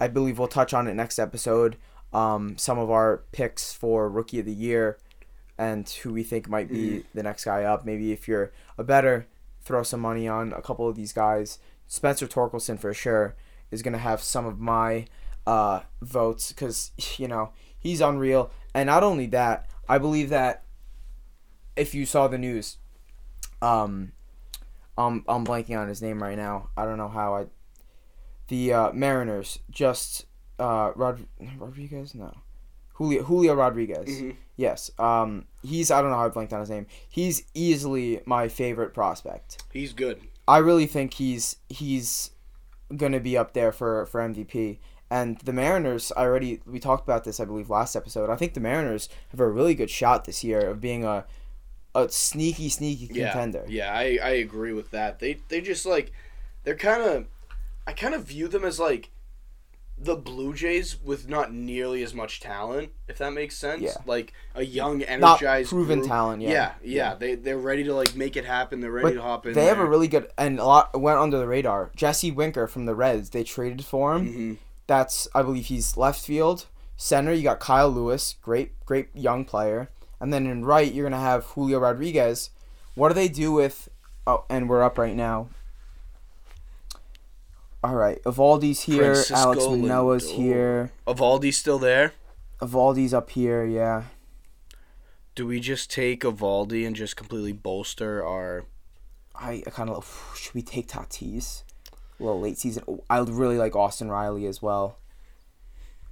I 0.00 0.08
believe 0.08 0.38
we'll 0.38 0.48
touch 0.48 0.72
on 0.74 0.88
it 0.88 0.94
next 0.94 1.18
episode. 1.18 1.76
Um, 2.12 2.56
some 2.58 2.78
of 2.78 2.90
our 2.90 3.22
picks 3.32 3.72
for 3.72 4.08
rookie 4.10 4.40
of 4.40 4.46
the 4.46 4.52
year, 4.52 4.98
and 5.58 5.88
who 5.88 6.12
we 6.14 6.22
think 6.24 6.48
might 6.48 6.68
be 6.68 6.76
Mm-hmm. 6.88 7.08
the 7.14 7.22
next 7.22 7.44
guy 7.44 7.62
up. 7.64 7.84
Maybe 7.84 8.10
if 8.12 8.26
you're 8.26 8.50
a 8.78 8.82
better, 8.82 9.26
throw 9.62 9.82
some 9.82 10.00
money 10.00 10.26
on 10.26 10.52
a 10.52 10.62
couple 10.62 10.88
of 10.88 10.96
these 10.96 11.12
guys. 11.12 11.58
Spencer 11.86 12.26
Torkelson 12.26 12.78
for 12.78 12.94
sure 12.94 13.36
is 13.70 13.82
gonna 13.82 13.98
have 13.98 14.22
some 14.22 14.46
of 14.46 14.58
my 14.58 15.06
uh, 15.46 15.80
votes 16.02 16.50
because 16.52 16.90
you 17.18 17.28
know 17.28 17.52
he's 17.78 18.00
unreal. 18.00 18.50
And 18.74 18.86
not 18.86 19.02
only 19.02 19.26
that, 19.26 19.68
I 19.88 19.98
believe 19.98 20.30
that 20.30 20.64
if 21.76 21.94
you 21.94 22.06
saw 22.06 22.26
the 22.28 22.38
news, 22.38 22.78
um, 23.62 24.12
I'm 24.98 25.24
I'm 25.28 25.44
blanking 25.44 25.78
on 25.78 25.88
his 25.88 26.02
name 26.02 26.22
right 26.22 26.36
now. 26.36 26.70
I 26.76 26.84
don't 26.84 26.98
know 26.98 27.08
how 27.08 27.34
I. 27.34 27.46
The 28.50 28.72
uh, 28.72 28.92
Mariners 28.92 29.58
just 29.70 30.26
uh, 30.58 30.92
Rod 30.94 31.24
Rodriguez 31.58 32.14
no, 32.14 32.36
Julio 32.94 33.22
Julio 33.22 33.54
Rodriguez. 33.54 34.06
Mhm. 34.08 34.36
Yes. 34.56 34.90
Um, 34.98 35.46
he's 35.62 35.90
I 35.90 36.02
don't 36.02 36.10
know 36.10 36.16
how 36.18 36.26
I 36.26 36.28
blanked 36.28 36.52
on 36.52 36.60
his 36.60 36.68
name. 36.68 36.86
He's 37.08 37.44
easily 37.54 38.20
my 38.26 38.48
favorite 38.48 38.92
prospect. 38.92 39.62
He's 39.72 39.92
good. 39.94 40.20
I 40.46 40.58
really 40.58 40.86
think 40.86 41.14
he's 41.14 41.56
he's 41.70 42.30
gonna 42.96 43.20
be 43.20 43.38
up 43.38 43.54
there 43.54 43.72
for 43.72 44.04
for 44.06 44.20
MVP. 44.20 44.78
And 45.12 45.38
the 45.38 45.52
Mariners, 45.52 46.12
I 46.16 46.22
already 46.24 46.60
we 46.66 46.78
talked 46.78 47.04
about 47.04 47.24
this, 47.24 47.40
I 47.40 47.44
believe, 47.44 47.70
last 47.70 47.96
episode. 47.96 48.30
I 48.30 48.36
think 48.36 48.54
the 48.54 48.60
Mariners 48.60 49.08
have 49.30 49.40
a 49.40 49.48
really 49.48 49.74
good 49.74 49.90
shot 49.90 50.24
this 50.24 50.44
year 50.44 50.60
of 50.68 50.80
being 50.80 51.04
a 51.04 51.24
a 51.94 52.08
sneaky, 52.08 52.68
sneaky 52.68 53.08
Yeah, 53.12 53.30
contender. 53.32 53.64
yeah, 53.68 53.92
I, 53.92 54.18
I 54.22 54.30
agree 54.30 54.72
with 54.72 54.90
that. 54.90 55.18
They 55.20 55.38
they 55.48 55.60
just 55.60 55.86
like 55.86 56.12
they're 56.64 56.76
kind 56.76 57.02
of 57.02 57.26
I 57.86 57.92
kind 57.92 58.14
of 58.14 58.24
view 58.24 58.48
them 58.48 58.64
as 58.64 58.78
like 58.78 59.10
the 60.02 60.16
Blue 60.16 60.54
Jays 60.54 60.98
with 61.02 61.28
not 61.28 61.52
nearly 61.52 62.02
as 62.02 62.14
much 62.14 62.40
talent, 62.40 62.90
if 63.06 63.18
that 63.18 63.32
makes 63.34 63.54
sense. 63.56 63.82
Yeah. 63.82 63.94
Like 64.06 64.32
a 64.54 64.64
young, 64.64 65.00
Not 65.00 65.08
energized, 65.08 65.68
proven 65.68 65.98
group. 65.98 66.08
talent 66.08 66.40
yet. 66.42 66.50
Yeah, 66.50 66.72
yeah, 66.82 67.14
They 67.16 67.34
they're 67.34 67.58
ready 67.58 67.84
to 67.84 67.94
like 67.94 68.14
make 68.14 68.36
it 68.36 68.44
happen. 68.46 68.80
They're 68.80 68.90
ready 68.90 69.08
But 69.08 69.14
to 69.14 69.22
hop 69.22 69.46
in. 69.46 69.52
They 69.52 69.66
have 69.66 69.78
a 69.78 69.84
really 69.84 70.08
good 70.08 70.30
and 70.38 70.58
a 70.58 70.64
lot 70.64 70.98
went 70.98 71.18
under 71.18 71.38
the 71.38 71.46
radar. 71.46 71.90
Jesse 71.96 72.30
Winker 72.30 72.66
from 72.66 72.86
the 72.86 72.94
Reds, 72.94 73.30
they 73.30 73.44
traded 73.44 73.84
for 73.84 74.14
him. 74.14 74.28
Mhm. 74.32 74.56
That's 74.86 75.28
I 75.34 75.42
believe 75.42 75.66
he's 75.66 75.96
left 75.96 76.24
field. 76.24 76.66
Center, 76.96 77.32
you 77.32 77.42
got 77.42 77.60
Kyle 77.60 77.90
Lewis, 77.90 78.36
great 78.42 78.72
great 78.86 79.08
young 79.14 79.44
player. 79.44 79.90
And 80.18 80.32
then 80.32 80.46
in 80.46 80.64
right, 80.64 80.90
you're 80.92 81.08
gonna 81.08 81.20
have 81.22 81.44
Julio 81.44 81.78
Rodriguez. 81.78 82.50
What 82.94 83.08
do 83.08 83.14
they 83.14 83.28
do 83.28 83.52
with? 83.52 83.88
Oh, 84.26 84.44
and 84.50 84.68
we're 84.68 84.82
up 84.82 84.98
right 84.98 85.14
now. 85.16 85.48
All 87.82 87.94
right, 87.94 88.22
Eovaldi's 88.24 88.82
here. 88.82 89.14
Francisco 89.14 89.36
Alex 89.36 89.64
Manoah's 89.64 90.30
here. 90.30 90.92
Eovaldi's 91.06 91.56
still 91.56 91.78
there. 91.78 92.12
Eovaldi's 92.60 93.14
up 93.14 93.30
here. 93.30 93.64
Yeah. 93.64 94.04
Do 95.34 95.46
we 95.46 95.60
just 95.60 95.90
take 95.90 96.20
Eovaldi 96.20 96.86
and 96.86 96.94
just 96.94 97.16
completely 97.16 97.52
bolster 97.52 98.24
our? 98.24 98.66
I, 99.34 99.62
I 99.66 99.70
kind 99.70 99.88
of 99.88 100.34
should 100.36 100.54
we 100.54 100.60
take 100.60 100.88
Tatis? 100.88 101.62
A 102.18 102.22
little 102.22 102.40
late 102.40 102.58
season. 102.58 102.84
Oh, 102.86 103.02
I 103.08 103.18
really 103.20 103.56
like 103.56 103.74
Austin 103.74 104.10
Riley 104.10 104.44
as 104.44 104.60
well. 104.60 104.98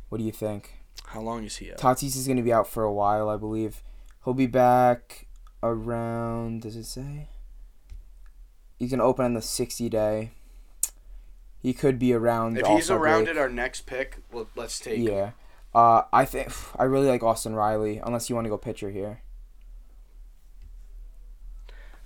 What 0.09 0.19
do 0.19 0.25
you 0.25 0.33
think? 0.33 0.73
How 1.05 1.21
long 1.21 1.45
is 1.45 1.57
he 1.57 1.71
out? 1.71 1.79
Tatis 1.79 2.17
is 2.17 2.27
going 2.27 2.39
to 2.39 2.43
be 2.43 2.53
out 2.53 2.67
for 2.67 2.83
a 2.83 2.93
while, 2.93 3.29
I 3.29 3.37
believe. 3.37 3.83
He'll 4.25 4.33
be 4.33 4.47
back 4.47 5.27
around. 5.63 6.63
Does 6.63 6.77
it 6.77 6.85
say? 6.85 7.29
He's 8.79 8.91
going 8.91 9.01
to 9.01 9.05
open 9.05 9.27
on 9.27 9.35
the 9.35 9.43
60 9.43 9.89
day. 9.91 10.31
He 11.61 11.73
could 11.75 11.99
be 11.99 12.13
around. 12.13 12.57
If 12.59 12.67
he's 12.67 12.91
around 12.91 13.25
break. 13.25 13.37
at 13.37 13.41
our 13.41 13.49
next 13.49 13.83
pick, 13.87 14.19
well, 14.33 14.49
let's 14.57 14.79
take. 14.79 14.99
Yeah. 15.01 15.33
Uh, 15.75 16.03
I 16.13 16.25
think 16.25 16.53
I 16.79 16.85
really 16.85 17.09
like 17.09 17.23
Austin 17.23 17.55
Riley. 17.55 18.01
Unless 18.03 18.29
you 18.29 18.35
want 18.35 18.45
to 18.47 18.51
go 18.51 18.59
pitcher 18.59 18.91
here, 18.91 19.23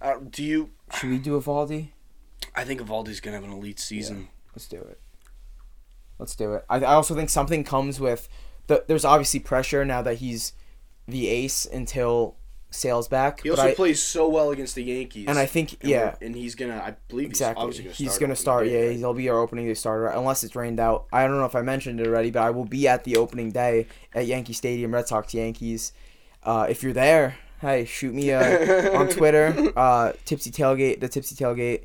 Uh, 0.01 0.15
do 0.29 0.43
you? 0.43 0.71
should 0.95 1.11
we 1.11 1.19
do 1.19 1.39
Eovaldi? 1.41 1.89
I 2.57 2.65
think 2.65 2.81
Eovaldi's 2.81 3.21
gonna 3.21 3.37
have 3.37 3.45
an 3.45 3.53
elite 3.53 3.79
season. 3.79 4.29
Let's 4.55 4.67
do 4.67 4.77
it. 4.79 5.01
Let's 6.19 6.35
do 6.37 6.55
it. 6.55 6.65
I, 6.69 6.77
I 6.79 6.95
also 6.95 7.15
think 7.15 7.31
something 7.31 7.63
comes 7.65 8.01
with 8.01 8.29
the. 8.67 8.85
There's 8.87 9.05
obviously 9.05 9.41
pressure 9.41 9.85
now 9.85 10.03
that 10.03 10.17
he's 10.17 10.53
the 11.07 11.29
ace 11.29 11.67
until 11.67 12.37
Sale's 12.73 13.07
back. 13.07 13.43
He 13.43 13.51
also 13.51 13.69
I, 13.69 13.75
plays 13.75 14.03
so 14.03 14.29
well 14.29 14.51
against 14.51 14.75
the 14.75 14.83
Yankees. 14.83 15.27
and 15.29 15.39
I 15.39 15.47
think 15.47 15.77
And 15.83 15.91
yeah, 15.91 16.15
and 16.21 16.35
he's 16.35 16.55
gonna. 16.55 16.77
I 16.77 16.97
believe 17.09 17.29
exactly. 17.29 17.67
He's, 17.67 17.79
obviously 17.79 18.05
He's 18.05 18.19
gonna 18.19 18.29
gonna 18.29 18.37
start. 18.37 18.67
start. 18.67 18.83
Yeah, 18.83 18.91
he'll 18.91 19.15
be 19.15 19.29
our 19.29 19.39
opening 19.39 19.67
day 19.67 19.75
starter 19.75 20.07
unless 20.09 20.43
it's 20.43 20.57
rained 20.57 20.81
out. 20.81 21.07
I 21.13 21.27
don't 21.27 21.39
know 21.39 21.45
if 21.45 21.55
I 21.55 21.63
mentioned 21.63 22.01
it 22.01 22.07
already, 22.07 22.31
but 22.31 22.43
I 22.43 22.51
will 22.51 22.65
be 22.65 22.89
at 22.89 23.05
the 23.05 23.17
opening 23.17 23.51
day 23.51 23.87
at 24.15 24.27
Yankee 24.27 24.53
Stadium, 24.55 24.93
Red 24.95 25.07
Sox 25.09 25.35
Yankees. 25.35 25.93
Uh, 26.43 26.67
if 26.69 26.83
you're 26.83 26.93
there, 26.93 27.37
hey, 27.61 27.85
shoot 27.85 28.15
me 28.15 28.31
a, 28.31 28.93
on 28.99 29.09
Twitter, 29.09 29.73
uh, 29.77 30.13
Tipsy 30.25 30.51
Tailgate, 30.51 31.01
the 31.01 31.09
Tipsy 31.09 31.35
Tailgate. 31.37 31.85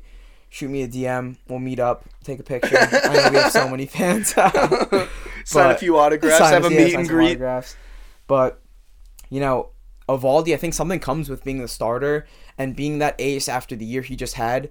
Shoot 0.50 0.70
me 0.70 0.82
a 0.82 0.88
DM. 0.88 1.36
We'll 1.46 1.58
meet 1.58 1.78
up, 1.78 2.06
take 2.24 2.40
a 2.40 2.42
picture. 2.42 2.76
I 2.78 3.12
know 3.12 3.30
we 3.30 3.36
have 3.36 3.52
so 3.52 3.68
many 3.68 3.84
fans. 3.94 4.34
Sign 5.44 5.70
a 5.70 5.76
few 5.78 5.98
autographs. 5.98 6.38
Have 6.38 6.64
a 6.64 6.72
yeah, 6.72 6.84
meet 6.84 6.94
and 6.94 7.08
greet. 7.08 7.30
autographs. 7.32 7.76
But 8.26 8.60
you 9.30 9.40
know, 9.40 9.68
Eovaldi, 10.08 10.54
I 10.54 10.56
think 10.56 10.74
something 10.74 11.00
comes 11.00 11.28
with 11.28 11.44
being 11.44 11.60
the 11.60 11.68
starter 11.68 12.26
and 12.56 12.74
being 12.74 12.98
that 12.98 13.14
ace 13.18 13.48
after 13.48 13.76
the 13.76 13.84
year 13.84 14.02
he 14.02 14.16
just 14.16 14.34
had. 14.34 14.70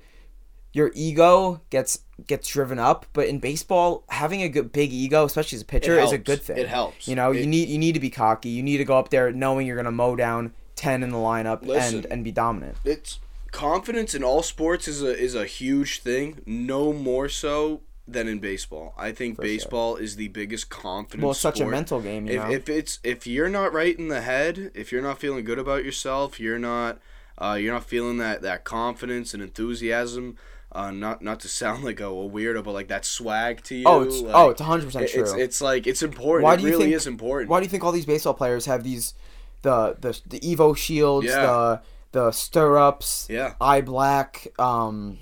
Your 0.73 0.91
ego 0.93 1.61
gets 1.69 1.99
gets 2.27 2.47
driven 2.47 2.77
up, 2.79 3.05
but 3.13 3.27
in 3.27 3.39
baseball, 3.39 4.03
having 4.09 4.41
a 4.41 4.49
good 4.49 4.71
big 4.71 4.91
ego, 4.91 5.25
especially 5.25 5.55
as 5.57 5.61
a 5.61 5.65
pitcher, 5.65 5.99
is 5.99 6.11
a 6.11 6.17
good 6.17 6.41
thing. 6.41 6.57
It 6.57 6.67
helps. 6.67 7.07
You 7.07 7.15
know, 7.15 7.31
It- 7.31 7.41
you 7.41 7.47
need 7.47 7.69
you 7.69 7.77
need 7.77 7.93
to 7.93 7.99
be 7.99 8.09
cocky. 8.09 8.49
You 8.49 8.61
need 8.63 8.77
to 8.77 8.85
go 8.85 8.97
up 8.97 9.09
there 9.09 9.31
knowing 9.31 9.65
you're 9.65 9.77
gonna 9.77 9.91
mow 9.91 10.15
down 10.15 10.53
ten 10.75 11.03
in 11.03 11.09
the 11.11 11.17
lineup 11.17 11.65
Listen. 11.65 11.97
and 11.99 12.05
and 12.11 12.23
be 12.23 12.31
dominant. 12.31 12.77
It's 12.83 13.19
confidence 13.51 14.13
in 14.13 14.23
all 14.23 14.43
sports 14.43 14.87
is 14.87 15.01
a 15.01 15.17
is 15.17 15.33
a 15.35 15.45
huge 15.45 16.01
thing. 16.01 16.41
No 16.45 16.93
more 16.93 17.29
so 17.29 17.81
than 18.07 18.27
in 18.27 18.39
baseball. 18.39 18.93
I 18.97 19.11
think 19.11 19.35
For 19.35 19.41
sure. 19.43 19.51
baseball 19.51 19.95
is 19.97 20.15
the 20.15 20.29
biggest 20.29 20.69
confidence. 20.69 21.21
Well, 21.23 21.31
it's 21.31 21.39
such 21.39 21.59
a 21.59 21.65
mental 21.65 21.99
game, 21.99 22.27
you 22.27 22.33
if, 22.35 22.43
know. 22.43 22.51
if 22.51 22.69
it's 22.69 22.99
if 23.03 23.27
you're 23.27 23.49
not 23.49 23.73
right 23.73 23.97
in 23.97 24.07
the 24.07 24.21
head, 24.21 24.71
if 24.73 24.91
you're 24.91 25.01
not 25.01 25.19
feeling 25.19 25.43
good 25.43 25.59
about 25.59 25.83
yourself, 25.83 26.39
you're 26.39 26.59
not 26.59 26.99
uh, 27.39 27.57
you're 27.59 27.73
not 27.73 27.83
feeling 27.85 28.17
that 28.17 28.41
that 28.41 28.63
confidence 28.63 29.33
and 29.33 29.43
enthusiasm. 29.43 30.37
Uh, 30.71 30.91
not 30.91 31.21
not 31.21 31.39
to 31.39 31.47
sound 31.47 31.83
like 31.89 31.99
a, 31.99 32.05
a 32.05 32.29
weirdo, 32.29 32.63
but 32.63 32.71
like 32.71 32.87
that 32.89 33.05
swag 33.05 33.63
to 33.63 33.75
you. 33.75 33.83
oh, 33.85 34.01
it's 34.03 34.21
like, 34.21 34.35
oh, 34.35 34.49
it's 34.49 34.61
hundred 34.61 34.85
percent 34.85 35.09
true. 35.09 35.21
it's 35.23 35.33
it's 35.33 35.61
like 35.61 35.87
it's 35.87 36.03
important. 36.03 36.43
Why 36.43 36.55
do 36.55 36.63
you 36.63 36.69
really 36.69 36.83
think- 36.85 36.95
is 36.95 37.07
important. 37.07 37.49
Why 37.49 37.59
do 37.59 37.65
you 37.65 37.69
think 37.69 37.83
all 37.83 37.91
these 37.91 38.05
baseball 38.05 38.33
players 38.33 38.65
have 38.65 38.83
these, 38.83 39.13
the 39.63 39.95
the 39.99 40.19
the 40.27 40.39
Evo 40.41 40.75
shields, 40.77 41.27
Yeah. 41.27 41.41
the 41.41 41.81
the 42.11 42.31
stirrups, 42.31 43.27
Yeah. 43.29 43.53
eye 43.61 43.81
black, 43.81 44.47
um, 44.59 45.17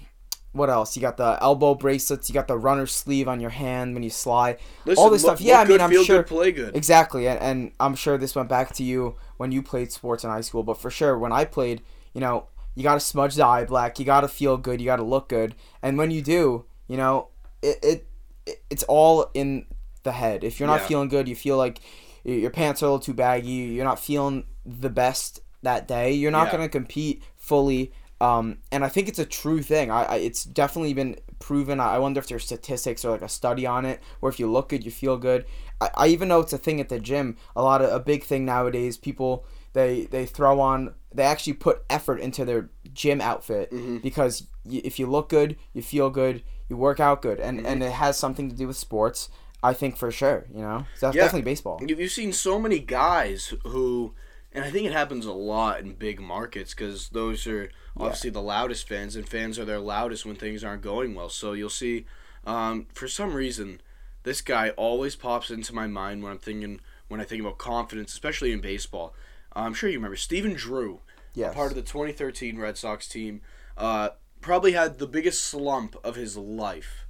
what 0.56 0.70
else? 0.70 0.96
You 0.96 1.02
got 1.02 1.18
the 1.18 1.38
elbow 1.42 1.76
bracelets, 1.76 2.30
you 2.30 2.34
got 2.34 2.48
the 2.48 2.58
runner 2.58 2.86
sleeve 2.88 3.28
on 3.28 3.40
your 3.40 3.50
hand 3.50 3.94
when 3.94 4.04
you 4.04 4.10
slide. 4.10 4.58
Listen, 4.86 5.04
all 5.04 5.10
this 5.10 5.24
look- 5.24 5.38
stuff. 5.38 5.46
Yeah, 5.46 5.58
I 5.60 5.64
mean, 5.64 5.68
good, 5.68 5.82
I'm 5.82 5.90
feel 5.90 6.04
sure 6.04 6.18
good, 6.18 6.28
play 6.28 6.52
good. 6.52 6.76
exactly, 6.76 7.28
and, 7.28 7.40
and 7.40 7.72
I'm 7.80 7.96
sure 7.96 8.18
this 8.18 8.36
went 8.36 8.50
back 8.50 8.74
to 8.76 8.84
you 8.84 9.16
when 9.38 9.52
you 9.52 9.62
played 9.62 9.92
sports 9.92 10.24
in 10.24 10.30
high 10.30 10.42
school. 10.42 10.64
But 10.64 10.80
for 10.80 10.90
sure, 10.90 11.18
when 11.18 11.32
I 11.32 11.46
played, 11.46 11.82
you 12.14 12.22
know, 12.22 12.48
you 12.74 12.84
got 12.84 12.94
to 12.96 13.00
smudge 13.00 13.36
the 13.36 13.46
eye 13.46 13.66
black, 13.66 14.00
you 14.00 14.06
got 14.06 14.22
to 14.22 14.28
feel 14.28 14.58
good, 14.58 14.80
you 14.82 14.86
got 14.86 14.96
to 14.98 15.04
look 15.04 15.30
good, 15.30 15.56
and 15.82 15.98
when 15.98 16.12
you 16.12 16.22
do, 16.22 16.66
you 16.88 16.98
know, 16.98 17.30
it, 17.62 17.78
it, 17.84 18.08
it 18.46 18.64
it's 18.70 18.84
all 18.84 19.30
in 19.34 19.66
the 20.04 20.12
head. 20.14 20.44
If 20.44 20.60
you're 20.60 20.68
not 20.68 20.82
Yeah. 20.82 20.88
feeling 20.88 21.10
good, 21.10 21.28
you 21.28 21.36
feel 21.36 21.58
like 21.58 21.80
your 22.24 22.50
pants 22.52 22.82
are 22.82 22.86
a 22.86 22.90
little 22.90 23.00
too 23.00 23.14
baggy, 23.14 23.50
you're 23.76 23.84
not 23.86 24.00
feeling 24.00 24.46
the 24.66 24.90
best 24.90 25.42
that 25.64 25.88
day, 25.88 26.12
you're 26.12 26.32
not 26.32 26.48
Yeah. 26.48 26.52
gonna 26.54 26.70
compete 26.70 27.24
fully. 27.38 27.92
Um, 28.22 28.60
and 28.72 28.86
I 28.86 28.90
think 28.90 29.08
it's 29.10 29.20
a 29.20 29.26
true 29.26 29.62
thing. 29.62 29.92
I, 29.92 30.04
I 30.04 30.16
it's 30.18 30.44
definitely 30.46 30.94
been 30.94 31.18
proven. 31.40 31.80
I 31.80 31.96
I 31.96 32.00
wonder 32.00 32.20
if 32.20 32.28
there's 32.28 32.46
statistics 32.46 33.04
or 33.04 33.12
like 33.12 33.22
a 33.22 33.30
study 33.30 33.66
on 33.66 33.86
it, 33.86 34.00
where 34.20 34.30
if 34.32 34.40
you 34.40 34.50
look 34.50 34.70
good, 34.70 34.86
you 34.86 34.92
feel 34.92 35.18
good. 35.18 35.46
I, 35.82 35.90
I 35.96 36.08
even 36.08 36.28
know 36.30 36.40
it's 36.40 36.54
a 36.54 36.58
thing 36.58 36.80
at 36.80 36.90
the 36.90 37.00
gym. 37.00 37.36
A 37.56 37.62
lot 37.62 37.82
of 37.82 37.92
a 37.92 38.00
big 38.00 38.24
thing 38.24 38.46
nowadays. 38.46 38.98
People 38.98 39.46
they 39.74 40.06
they 40.06 40.26
throw 40.26 40.60
on. 40.62 40.94
They 41.14 41.24
actually 41.24 41.54
put 41.54 41.84
effort 41.90 42.20
into 42.20 42.46
their 42.46 42.70
gym 42.94 43.20
outfit 43.22 43.72
Mm-hmm. 43.72 43.98
because 43.98 44.48
y- 44.66 44.82
if 44.84 44.98
you 45.00 45.08
look 45.08 45.30
good, 45.30 45.56
you 45.74 45.82
feel 45.82 46.10
good, 46.10 46.44
you 46.70 46.78
work 46.78 47.00
out 47.00 47.22
good, 47.22 47.40
and 47.40 47.58
Mm-hmm. 47.58 47.68
and 47.68 47.84
it 47.84 47.92
has 47.92 48.18
something 48.18 48.50
to 48.50 48.56
do 48.56 48.68
with 48.68 48.78
sports. 48.78 49.30
I 49.64 49.74
think 49.74 49.98
for 49.98 50.12
sure. 50.12 50.46
You 50.54 50.62
know, 50.62 50.86
so 50.96 51.08
that's 51.08 51.16
Yeah. 51.18 51.24
definitely 51.24 51.52
baseball. 51.52 51.82
You've 51.86 52.00
you've 52.00 52.12
seen 52.12 52.32
so 52.34 52.60
many 52.60 52.80
guys 52.80 53.54
who, 53.66 54.14
and 54.56 54.66
I 54.66 54.72
think 54.72 54.88
it 54.88 54.94
happens 54.94 55.26
a 55.26 55.34
lot 55.34 55.82
in 55.82 55.94
big 55.94 56.20
markets 56.20 56.74
because 56.74 57.10
those 57.10 57.46
are 57.46 57.70
obviously 57.98 58.30
the 58.32 58.42
loudest 58.42 58.88
fans, 58.88 59.16
and 59.16 59.28
fans 59.28 59.60
are 59.60 59.66
their 59.66 59.80
loudest 59.80 60.26
when 60.26 60.36
things 60.36 60.64
aren't 60.64 60.82
going 60.82 61.14
well. 61.14 61.30
So 61.30 61.54
you'll 61.54 61.70
see, 61.70 62.06
um, 62.46 62.88
for 62.94 63.08
some 63.08 63.34
reason, 63.34 63.82
this 64.24 64.42
guy 64.42 64.70
always 64.72 65.16
pops 65.16 65.52
into 65.52 65.74
my 65.76 65.86
mind 65.88 66.24
when 66.24 66.32
I'm 66.32 66.40
thinking 66.40 66.80
when 67.08 67.22
I 67.22 67.24
think 67.24 67.42
about 67.42 67.60
confidence, 67.60 68.12
especially 68.14 68.52
in 68.52 68.62
baseball. 68.62 69.14
I'm 69.54 69.74
sure 69.76 69.90
you 69.90 69.98
remember 70.00 70.16
Stephen 70.18 70.54
Drew, 70.54 71.02
Yes. 71.36 71.54
part 71.54 71.72
of 71.72 71.76
the 71.76 71.82
2013 71.84 72.58
Red 72.58 72.78
Sox 72.78 73.08
team. 73.08 73.42
Uh, 73.78 74.10
probably 74.42 74.72
had 74.72 74.98
the 75.00 75.08
biggest 75.08 75.44
slump 75.44 75.96
of 76.04 76.16
his 76.16 76.36
life 76.38 77.06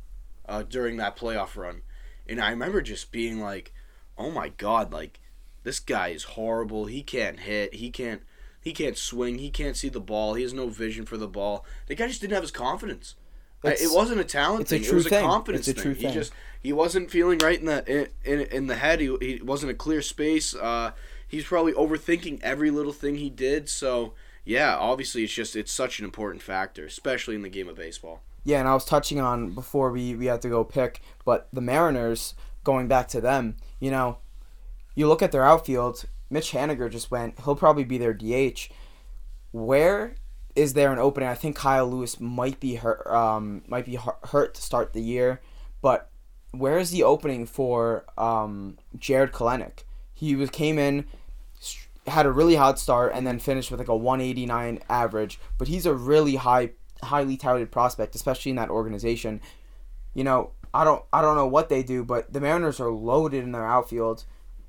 uh, 0.48 0.64
during 0.64 0.98
that 0.98 1.16
playoff 1.18 1.56
run. 1.56 1.82
And 2.28 2.42
I 2.42 2.50
remember 2.50 2.82
just 2.82 3.12
being 3.12 3.40
like, 3.40 3.72
"Oh 4.18 4.32
my 4.32 4.50
god, 4.50 4.92
like 4.92 5.20
this 5.66 5.82
guy 5.82 6.08
is 6.10 6.24
horrible. 6.24 6.86
He 6.86 7.04
can't 7.04 7.42
hit. 7.42 7.74
He 7.76 7.92
can't 7.92 8.22
he 8.62 8.72
can't 8.72 8.98
swing. 8.98 9.40
He 9.40 9.50
can't 9.52 9.76
see 9.76 9.90
the 9.90 10.00
ball. 10.00 10.34
He 10.36 10.44
has 10.44 10.54
no 10.54 10.70
vision 10.70 11.06
for 11.06 11.18
the 11.18 11.28
ball. 11.28 11.66
The 11.88 11.96
guy 11.96 12.08
just 12.08 12.22
didn't 12.22 12.34
have 12.34 12.44
his 12.44 12.52
confidence." 12.52 13.16
It's- 13.64 13.82
it 13.82 13.96
wasn't 13.96 14.20
a 14.20 14.24
talent 14.24 14.62
it's 14.62 14.72
a 14.72 14.76
thing. 14.76 14.84
true 14.84 14.92
it 14.92 14.96
was 14.96 15.06
a 15.08 15.10
thing. 15.10 15.26
confidence 15.26 15.68
It's 15.68 15.80
a 15.80 15.84
true 15.84 15.94
thing. 15.96 16.04
thing. 16.04 16.12
He 16.12 16.16
just 16.16 16.34
he 16.62 16.72
wasn't 16.72 17.10
feeling 17.12 17.40
right 17.40 17.60
in 17.60 17.66
the 17.66 17.84
in 17.92 18.08
in, 18.24 18.48
in 18.48 18.68
the 18.68 18.76
head. 18.76 19.00
He, 19.02 19.08
he 19.20 19.42
wasn't 19.44 19.72
a 19.72 19.76
clear 19.76 20.02
space. 20.04 20.54
Uh, 20.56 20.92
he's 21.28 21.46
probably 21.46 21.74
overthinking 21.74 22.42
every 22.44 22.70
little 22.70 22.94
thing 22.94 23.16
he 23.16 23.30
did. 23.32 23.68
So 23.68 24.14
yeah, 24.44 24.78
obviously 24.78 25.24
it's 25.24 25.34
just 25.34 25.56
it's 25.56 25.72
such 25.72 25.98
an 26.00 26.06
important 26.06 26.44
factor, 26.44 26.86
especially 26.86 27.34
in 27.34 27.42
the 27.42 27.50
game 27.50 27.68
of 27.68 27.76
baseball. 27.76 28.22
Yeah, 28.44 28.60
and 28.60 28.68
I 28.70 28.76
was 28.76 28.86
touching 28.86 29.20
on 29.20 29.56
before 29.56 29.90
we, 29.92 30.14
we 30.16 30.28
had 30.28 30.44
to 30.44 30.50
go 30.50 30.64
pick, 30.64 31.02
but 31.26 31.48
the 31.52 31.62
Mariners, 31.62 32.36
going 32.64 32.88
back 32.88 33.08
to 33.08 33.20
them, 33.20 33.58
you 33.80 33.90
know, 33.90 34.20
you 34.96 35.08
look 35.08 35.22
at 35.22 35.32
their 35.32 35.46
outfield, 35.46 36.06
Mitch 36.30 36.52
Haniger 36.52 36.90
just 36.90 37.12
went, 37.12 37.40
he'll 37.44 37.56
probably 37.56 37.84
be 37.84 37.98
their 37.98 38.14
DH. 38.14 38.70
Where 39.52 40.16
is 40.56 40.74
there 40.74 40.92
an 40.92 41.00
opening? 41.00 41.30
I 41.30 41.36
think 41.36 41.56
Kyle 41.56 41.88
Lewis 41.88 42.20
might 42.20 42.60
be 42.60 42.76
hurt, 42.76 43.06
um, 43.08 43.62
might 43.68 43.86
be 43.86 44.00
hurt 44.24 44.56
to 44.56 44.62
start 44.62 44.94
the 44.94 45.02
year, 45.02 45.42
but 45.82 46.10
where 46.52 46.78
is 46.78 46.92
the 46.92 47.04
opening 47.04 47.46
for 47.46 48.06
um, 48.18 48.78
Jarred 48.98 49.34
Kelenic? 49.34 49.84
He 50.14 50.36
was 50.36 50.50
came 50.50 50.80
in, 50.80 51.06
had 52.08 52.26
a 52.26 52.32
really 52.32 52.56
hot 52.56 52.80
start, 52.80 53.12
and 53.14 53.28
then 53.28 53.40
finished 53.40 53.72
with 53.72 53.80
like 53.80 53.90
a 53.90 53.96
189 53.96 54.80
average. 54.90 55.40
But 55.58 55.68
he's 55.68 55.86
a 55.86 55.94
really 55.94 56.36
high, 56.36 56.72
highly 57.04 57.38
touted 57.38 57.72
prospect, 57.72 58.16
especially 58.16 58.52
in 58.52 58.56
that 58.56 58.70
organization. 58.70 59.42
You 60.14 60.24
know, 60.24 60.52
I 60.74 60.84
don't, 60.84 61.04
I 61.12 61.22
don't 61.22 61.36
know 61.36 61.48
what 61.48 61.70
they 61.70 61.84
do, 61.84 62.04
but 62.04 62.32
the 62.32 62.40
Mariners 62.40 62.80
are 62.80 62.92
loaded 62.92 63.44
in 63.44 63.52
their 63.52 63.66
outfield. 63.66 64.24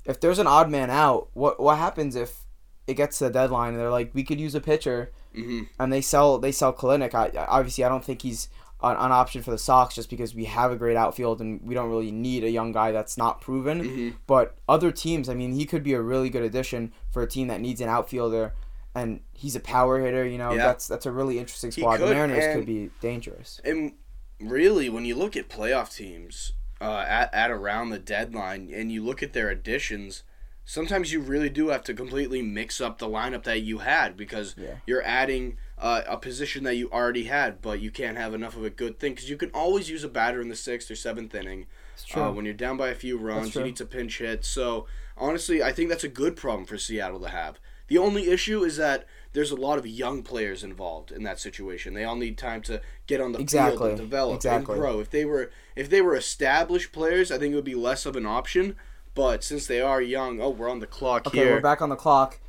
If 0.07 0.19
there's 0.19 0.39
an 0.39 0.47
odd 0.47 0.69
man 0.71 0.89
out, 0.89 1.27
what 1.33 1.59
what 1.59 1.77
happens 1.77 2.15
if 2.15 2.45
it 2.87 2.95
gets 2.95 3.17
to 3.19 3.25
the 3.25 3.29
deadline 3.29 3.73
and 3.73 3.79
they're 3.79 3.91
like, 3.91 4.11
we 4.15 4.23
could 4.23 4.39
use 4.39 4.55
a 4.55 4.61
pitcher, 4.61 5.11
hmm 5.35 5.63
and 5.79 5.91
they 5.93 6.01
sell 6.01 6.39
they 6.39 6.51
sell 6.51 6.73
Kelenic. 6.73 7.13
I, 7.13 7.45
obviously 7.47 7.83
I 7.83 7.89
don't 7.89 8.03
think 8.05 8.21
he's 8.21 8.47
an, 8.81 8.91
an 8.95 9.11
option 9.11 9.41
for 9.43 9.51
the 9.51 9.57
Sox 9.57 9.93
just 9.95 10.09
because 10.09 10.33
we 10.33 10.45
have 10.45 10.71
a 10.71 10.75
great 10.75 10.95
outfield 10.95 11.41
and 11.41 11.59
we 11.61 11.73
don't 11.75 11.89
really 11.89 12.11
need 12.11 12.43
a 12.43 12.49
young 12.49 12.71
guy 12.71 12.91
that's 12.91 13.17
not 13.17 13.41
proven. 13.41 13.79
hmm 13.83 14.09
But 14.27 14.55
other 14.69 14.91
teams, 14.91 15.27
I 15.29 15.33
mean, 15.33 15.51
he 15.53 15.65
could 15.65 15.83
be 15.83 15.93
a 15.93 16.01
really 16.01 16.29
good 16.29 16.43
addition 16.43 16.93
for 17.11 17.21
a 17.23 17.27
team 17.27 17.47
that 17.49 17.59
needs 17.59 17.81
an 17.81 17.89
outfielder, 17.89 18.53
and 18.95 19.19
he's 19.33 19.55
a 19.55 19.59
power 19.59 19.99
hitter. 19.99 20.25
You 20.25 20.37
know, 20.37 20.51
Yeah. 20.53 20.67
that's 20.67 20.87
that's 20.87 21.05
a 21.05 21.11
really 21.11 21.37
interesting 21.39 21.71
squad. 21.71 21.97
the 21.97 22.05
Mariners 22.07 22.53
could 22.55 22.65
be 22.65 22.89
dangerous. 23.01 23.59
And 23.65 23.93
really, 24.39 24.87
when 24.89 25.03
you 25.05 25.15
look 25.15 25.35
at 25.35 25.49
playoff 25.49 25.93
teams 25.95 26.53
uh, 26.81 27.05
at, 27.07 27.33
at 27.33 27.51
around 27.51 27.89
the 27.89 27.99
deadline 27.99 28.71
and 28.73 28.91
you 28.91 29.03
look 29.03 29.23
at 29.23 29.33
their 29.33 29.49
additions, 29.49 30.23
sometimes 30.65 31.11
you 31.11 31.19
really 31.21 31.49
do 31.49 31.69
have 31.69 31.83
to 31.83 31.93
completely 31.93 32.41
mix 32.41 32.81
up 32.81 32.97
the 32.97 33.07
lineup 33.07 33.43
that 33.43 33.61
you 33.61 33.79
had 33.79 34.17
because 34.17 34.55
Yeah. 34.57 34.75
you're 34.85 35.03
adding 35.03 35.57
uh, 35.77 36.01
a 36.07 36.17
position 36.17 36.63
that 36.63 36.75
you 36.75 36.89
already 36.91 37.25
had, 37.25 37.61
but 37.61 37.79
you 37.79 37.91
can't 37.91 38.17
have 38.17 38.33
enough 38.33 38.55
of 38.55 38.63
a 38.65 38.69
good 38.69 38.99
thing 38.99 39.13
because 39.13 39.29
you 39.29 39.37
can 39.37 39.49
always 39.51 39.89
use 39.89 40.03
a 40.03 40.09
batter 40.09 40.41
in 40.41 40.49
the 40.49 40.55
sixth 40.55 40.89
or 40.91 40.95
seventh 40.95 41.33
inning. 41.35 41.67
Uh, 42.15 42.31
when 42.31 42.45
you're 42.45 42.53
down 42.53 42.77
by 42.77 42.89
a 42.89 42.95
few 42.95 43.17
runs, 43.17 43.55
you 43.55 43.63
need 43.63 43.75
to 43.77 43.85
pinch 43.85 44.17
hit. 44.19 44.43
So 44.45 44.87
honestly, 45.17 45.63
I 45.63 45.71
think 45.71 45.89
that's 45.89 46.03
a 46.03 46.07
good 46.09 46.35
problem 46.35 46.65
for 46.65 46.77
Seattle 46.77 47.19
to 47.21 47.29
have. 47.29 47.59
The 47.87 47.97
only 47.97 48.29
issue 48.29 48.63
is 48.63 48.77
that 48.77 49.05
there's 49.37 49.51
a 49.51 49.55
lot 49.55 49.77
of 49.77 49.85
young 49.85 50.23
players 50.23 50.63
involved 50.63 51.11
in 51.11 51.21
that 51.21 51.39
situation. 51.39 51.93
They 51.93 52.03
all 52.03 52.15
need 52.15 52.39
time 52.39 52.63
to 52.63 52.81
get 53.05 53.21
on 53.21 53.33
the 53.33 53.45
field 53.45 53.79
and 53.83 53.95
develop 53.95 54.37
Exactly. 54.37 54.73
and 54.73 54.81
grow. 54.81 54.99
If 54.99 55.11
they 55.11 55.25
were 55.25 55.51
if 55.75 55.91
they 55.91 56.01
were 56.01 56.15
established 56.15 56.91
players, 56.91 57.31
I 57.31 57.37
think 57.37 57.53
it 57.53 57.55
would 57.55 57.63
be 57.63 57.75
less 57.75 58.07
of 58.07 58.15
an 58.15 58.25
option. 58.25 58.75
But 59.13 59.43
since 59.43 59.67
they 59.67 59.79
are 59.79 60.01
young, 60.01 60.41
oh, 60.41 60.49
we're 60.49 60.71
on 60.71 60.79
the 60.79 60.87
clock 60.87 61.27
okay, 61.27 61.37
here. 61.37 61.53
we're 61.53 61.61
back 61.61 61.83
on 61.83 61.89
the 61.89 61.95
clock. 61.95 62.39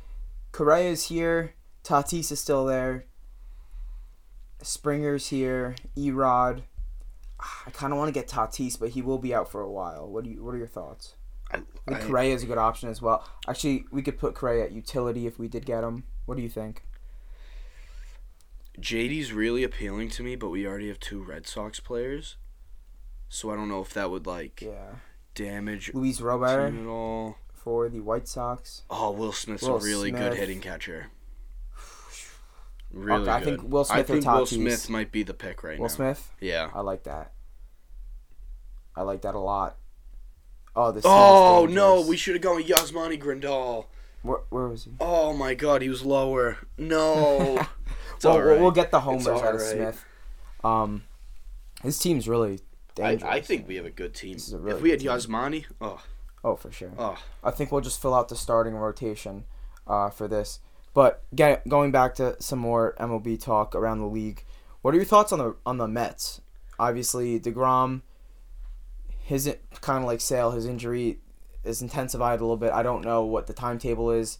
Correa's 0.51 1.09
here. 1.09 1.53
Tatis 1.83 2.31
is 2.31 2.39
still 2.39 2.65
there. 2.65 3.05
Springer's 4.63 5.27
here. 5.27 5.75
Erod. 5.95 6.63
Ah, 7.39 7.63
I 7.67 7.69
kind 7.69 7.93
of 7.93 7.99
want 7.99 8.07
to 8.07 8.19
get 8.19 8.27
Tatis, 8.27 8.79
but 8.79 8.89
he 8.89 9.03
will 9.03 9.19
be 9.19 9.31
out 9.31 9.51
for 9.51 9.61
a 9.61 9.69
while. 9.69 10.09
What 10.09 10.23
do 10.23 10.31
you? 10.31 10.43
What 10.43 10.55
are 10.55 10.57
your 10.57 10.65
thoughts? 10.65 11.13
I, 11.51 11.57
I 11.57 11.61
think 11.85 12.07
Correa 12.07 12.33
is 12.33 12.41
a 12.41 12.47
good 12.47 12.57
option 12.57 12.89
as 12.89 12.99
well. 12.99 13.27
Actually, 13.47 13.85
we 13.91 14.01
could 14.01 14.17
put 14.17 14.33
Correa 14.33 14.65
at 14.65 14.71
utility 14.71 15.27
if 15.27 15.37
we 15.37 15.47
did 15.47 15.67
get 15.67 15.83
him. 15.83 16.05
What 16.29 16.37
do 16.37 16.43
you 16.43 16.49
think? 16.49 16.83
JD's 18.79 19.33
really 19.33 19.63
appealing 19.63 20.09
to 20.09 20.21
me, 20.21 20.35
but 20.35 20.49
we 20.51 20.67
already 20.67 20.87
have 20.89 20.99
two 20.99 21.23
Red 21.23 21.47
Sox 21.47 21.79
players, 21.79 22.37
so 23.29 23.49
I 23.49 23.55
don't 23.55 23.67
know 23.67 23.81
if 23.81 23.95
that 23.95 24.11
would 24.11 24.27
like 24.27 24.61
Yeah. 24.61 24.97
damage 25.33 25.91
Luis 25.91 26.21
Robert 26.21 26.69
team 26.69 26.85
at 26.85 26.87
all. 26.87 27.37
for 27.51 27.89
the 27.89 28.01
White 28.01 28.27
Sox. 28.27 28.83
Oh, 28.91 29.09
Will 29.09 29.31
Smith's 29.31 29.63
Will 29.63 29.77
a 29.77 29.79
really 29.79 30.09
Smith. 30.09 30.21
good 30.21 30.37
hitting 30.37 30.61
catcher. 30.61 31.07
Really 32.91 33.23
Okay, 33.23 33.31
I 33.31 33.43
think 33.43 33.63
Will 33.63 33.83
Smith 33.83 33.99
or 34.11 34.13
think 34.13 34.25
Will. 34.27 34.45
Smith 34.45 34.87
might 34.87 35.11
be 35.11 35.23
the 35.23 35.33
pick 35.33 35.63
right 35.63 35.79
Will 35.79 35.87
now. 35.87 36.05
Will 36.05 36.13
Smith. 36.15 36.31
Yeah. 36.39 36.69
I 36.75 36.81
like 36.81 37.05
that. 37.05 37.33
I 38.95 39.01
like 39.01 39.23
that 39.23 39.33
a 39.33 39.39
lot. 39.39 39.77
Oh, 40.75 40.91
this. 40.91 41.03
Oh 41.07 41.65
no, 41.67 42.01
we 42.01 42.15
should 42.17 42.35
have 42.35 42.43
gone 42.43 42.57
with 42.57 42.67
Yasmani 42.67 43.19
Grandal. 43.19 43.87
Where, 44.21 44.39
where 44.49 44.67
was 44.67 44.85
he? 44.85 44.91
Oh 44.99 45.33
my 45.33 45.53
God, 45.53 45.81
he 45.81 45.89
was 45.89 46.03
lower. 46.03 46.57
No. 46.77 47.37
well, 47.57 47.67
we'll- 48.23 48.39
right. 48.41 48.59
we'll 48.59 48.71
get 48.71 48.91
the 48.91 48.99
homers 49.01 49.27
out 49.27 49.55
of 49.55 49.61
right. 49.61 49.71
Smith. 49.71 50.05
Um, 50.63 51.03
his 51.83 51.97
team's 51.97 52.27
really 52.27 52.59
I, 52.97 53.11
dangerous. 53.11 53.31
I 53.31 53.41
think 53.41 53.67
we 53.67 53.75
have 53.75 53.85
a 53.85 53.91
good 53.91 54.13
team. 54.13 54.37
A 54.53 54.57
really 54.57 54.75
if 54.77 54.81
we 54.83 54.89
had 54.89 54.99
team. 54.99 55.09
Yasmani, 55.09 55.65
oh, 55.79 56.01
Oh, 56.43 56.55
for 56.55 56.71
sure. 56.71 56.91
oh, 56.97 57.17
I 57.43 57.51
think 57.51 57.71
we'll 57.71 57.81
just 57.81 58.01
fill 58.01 58.13
out 58.13 58.29
the 58.29 58.35
starting 58.35 58.75
rotation 58.75 59.45
uh, 59.87 60.09
for 60.09 60.27
this. 60.27 60.59
But 60.93 61.23
get, 61.33 61.67
going 61.67 61.91
back 61.91 62.15
to 62.15 62.35
some 62.41 62.59
more 62.59 62.95
MLB 62.99 63.41
talk 63.41 63.75
around 63.75 63.99
the 63.99 64.07
league, 64.07 64.43
what 64.81 64.93
are 64.93 64.97
your 64.97 65.05
thoughts 65.05 65.31
on 65.31 65.39
the 65.39 65.55
on 65.65 65.77
the 65.77 65.87
Mets? 65.87 66.41
Obviously, 66.79 67.39
Degrom, 67.39 68.01
his 69.21 69.53
kind 69.81 70.03
of 70.03 70.07
like 70.07 70.21
Sale, 70.21 70.51
his 70.51 70.65
injury 70.65 71.19
is 71.69 71.81
intensified 71.81 72.39
a 72.39 72.43
little 72.43 72.57
bit. 72.57 72.71
I 72.71 72.83
don't 72.83 73.03
know 73.03 73.23
what 73.23 73.47
the 73.47 73.53
timetable 73.53 74.11
is, 74.11 74.39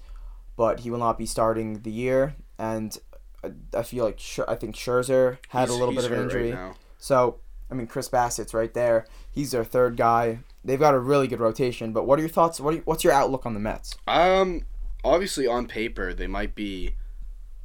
but 0.57 0.81
he 0.81 0.91
will 0.91 0.97
not 0.99 1.17
be 1.17 1.25
starting 1.25 1.81
the 1.83 1.91
year, 1.91 2.35
and 2.57 2.97
I- 3.43 3.53
I 3.73 3.83
feel 3.83 4.03
like 4.05 4.19
I 4.47 4.55
think 4.55 4.75
Scherzer 4.75 5.37
had 5.49 5.59
he's- 5.67 5.69
a 5.69 5.73
little 5.79 5.93
bit 5.95 6.03
of 6.05 6.11
an 6.11 6.17
hurt 6.17 6.33
right 6.33 6.45
injury. 6.45 6.57
So, 6.97 7.37
I 7.71 7.75
mean, 7.75 7.87
Chris 7.87 8.09
Bassitt's 8.09 8.53
right 8.53 8.73
there. 8.73 9.05
He's 9.31 9.51
their 9.51 9.63
third 9.63 9.95
guy. 9.95 10.39
They've 10.65 10.79
got 10.79 10.93
a 10.93 10.99
really 10.99 11.27
good 11.27 11.39
rotation. 11.39 11.93
But 11.93 12.05
what 12.05 12.19
are 12.19 12.21
your 12.21 12.29
thoughts? 12.29 12.59
What 12.59 12.73
are 12.73 12.77
you, 12.77 12.81
what's 12.83 13.05
your 13.05 13.13
outlook 13.13 13.45
on 13.45 13.53
the 13.53 13.59
Mets? 13.61 13.95
Um, 14.07 14.63
obviously 15.05 15.47
on 15.47 15.65
paper 15.67 16.13
they 16.13 16.27
might 16.27 16.53
be 16.55 16.95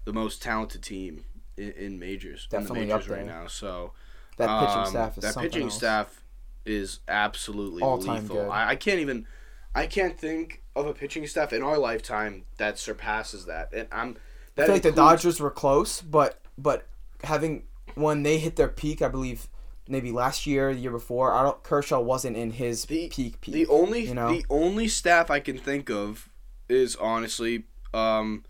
the 0.05 0.13
most 0.13 0.41
talented 0.41 0.83
team 0.83 1.25
in, 1.57 1.73
in 1.73 1.99
majors, 1.99 2.47
Definitely 2.49 2.83
in 2.83 2.89
majors 2.89 3.07
up 3.07 3.11
right 3.17 3.27
now. 3.27 3.47
So 3.49 3.91
That 4.37 4.61
pitching 4.61 4.79
um, 4.83 4.87
staff 4.87 5.19
is 5.19 5.25
that 5.25 5.37
pitching 5.37 5.63
else. 5.65 5.77
staff 5.77 6.23
is 6.65 7.01
absolutely 7.09 7.83
All-time 7.83 8.23
lethal. 8.23 8.53
I, 8.53 8.69
I 8.71 8.77
can't 8.77 9.01
even, 9.01 9.27
I 9.75 9.87
can't 9.87 10.19
think 10.19 10.63
of 10.77 10.87
a 10.87 10.95
pitching 10.95 11.27
staff 11.27 11.53
in 11.53 11.63
our 11.63 11.79
lifetime 11.79 12.45
that 12.59 12.79
surpasses 12.79 13.47
that. 13.47 13.73
And 13.73 13.89
I'm. 13.93 14.11
I 14.11 14.15
That 14.57 14.67
feel 14.67 14.75
like 14.77 14.83
the 14.83 14.93
Dodgers 14.93 15.41
were 15.41 15.51
close, 15.51 16.01
but 16.01 16.41
but 16.57 16.87
having 17.25 17.65
when 17.95 18.23
they 18.23 18.39
hit 18.39 18.57
their 18.57 18.69
peak, 18.69 19.03
I 19.03 19.09
believe 19.09 19.49
maybe 19.89 20.11
last 20.13 20.47
year, 20.47 20.73
the 20.73 20.81
year 20.81 20.91
before, 20.91 21.33
I 21.33 21.43
don't 21.43 21.63
Kershaw 21.63 22.01
wasn't 22.01 22.37
in 22.37 22.53
his 22.53 22.85
The- 22.85 23.09
peak 23.09 23.41
peak. 23.41 23.55
The 23.55 23.67
only 23.67 24.07
you 24.07 24.15
know? 24.15 24.29
the 24.33 24.45
only 24.49 24.87
staff 24.89 25.31
I 25.31 25.41
can 25.41 25.59
think 25.59 25.91
of 25.91 26.29
is 26.69 26.97
honestly 26.97 27.65
um 27.93 28.45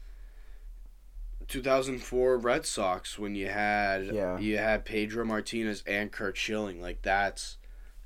2004 1.48 2.38
Red 2.38 2.64
Sox 2.66 3.18
when 3.18 3.34
you 3.34 3.48
had 3.48 4.06
Yeah. 4.06 4.38
you 4.38 4.56
had 4.58 4.84
Pedro 4.84 5.24
Martinez 5.24 5.82
and 5.86 6.10
Curt 6.10 6.36
Schilling 6.36 6.80
like 6.80 7.02
that's 7.02 7.56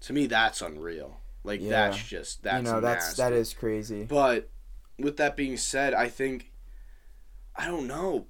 to 0.00 0.12
me 0.12 0.26
that's 0.26 0.60
unreal. 0.62 1.20
Like 1.48 1.60
Yeah. 1.60 1.70
that's 1.70 2.02
just 2.06 2.42
that's 2.44 2.64
you 2.66 2.70
know, 2.72 2.80
that's 2.80 3.06
nasty. 3.06 3.22
that 3.22 3.32
is 3.32 3.54
crazy. 3.54 4.04
But 4.04 4.48
with 4.98 5.16
that 5.16 5.34
being 5.36 5.56
said, 5.56 5.94
I 5.94 6.08
think 6.08 6.52
I 7.56 7.66
don't 7.66 7.88
know. 7.88 8.26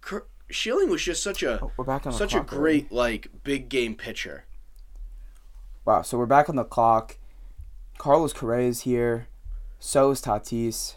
Curt, 0.00 0.28
Schilling 0.48 0.88
was 0.88 1.02
just 1.02 1.22
such 1.22 1.42
a 1.42 1.60
Oh, 1.62 1.72
we're 1.76 1.84
back 1.84 2.06
on 2.06 2.12
such 2.12 2.32
a 2.32 2.38
already. 2.38 2.56
great 2.56 2.92
like 2.92 3.28
big 3.44 3.68
game 3.68 3.94
pitcher. 3.96 4.46
Wow, 5.84 6.02
so 6.02 6.16
we're 6.16 6.26
back 6.26 6.48
on 6.48 6.56
the 6.56 6.64
clock. 6.64 7.18
Carlos 7.98 8.32
Correa 8.32 8.68
is 8.68 8.82
here. 8.82 9.26
So 9.78 10.10
is 10.12 10.22
Tatis. 10.22 10.94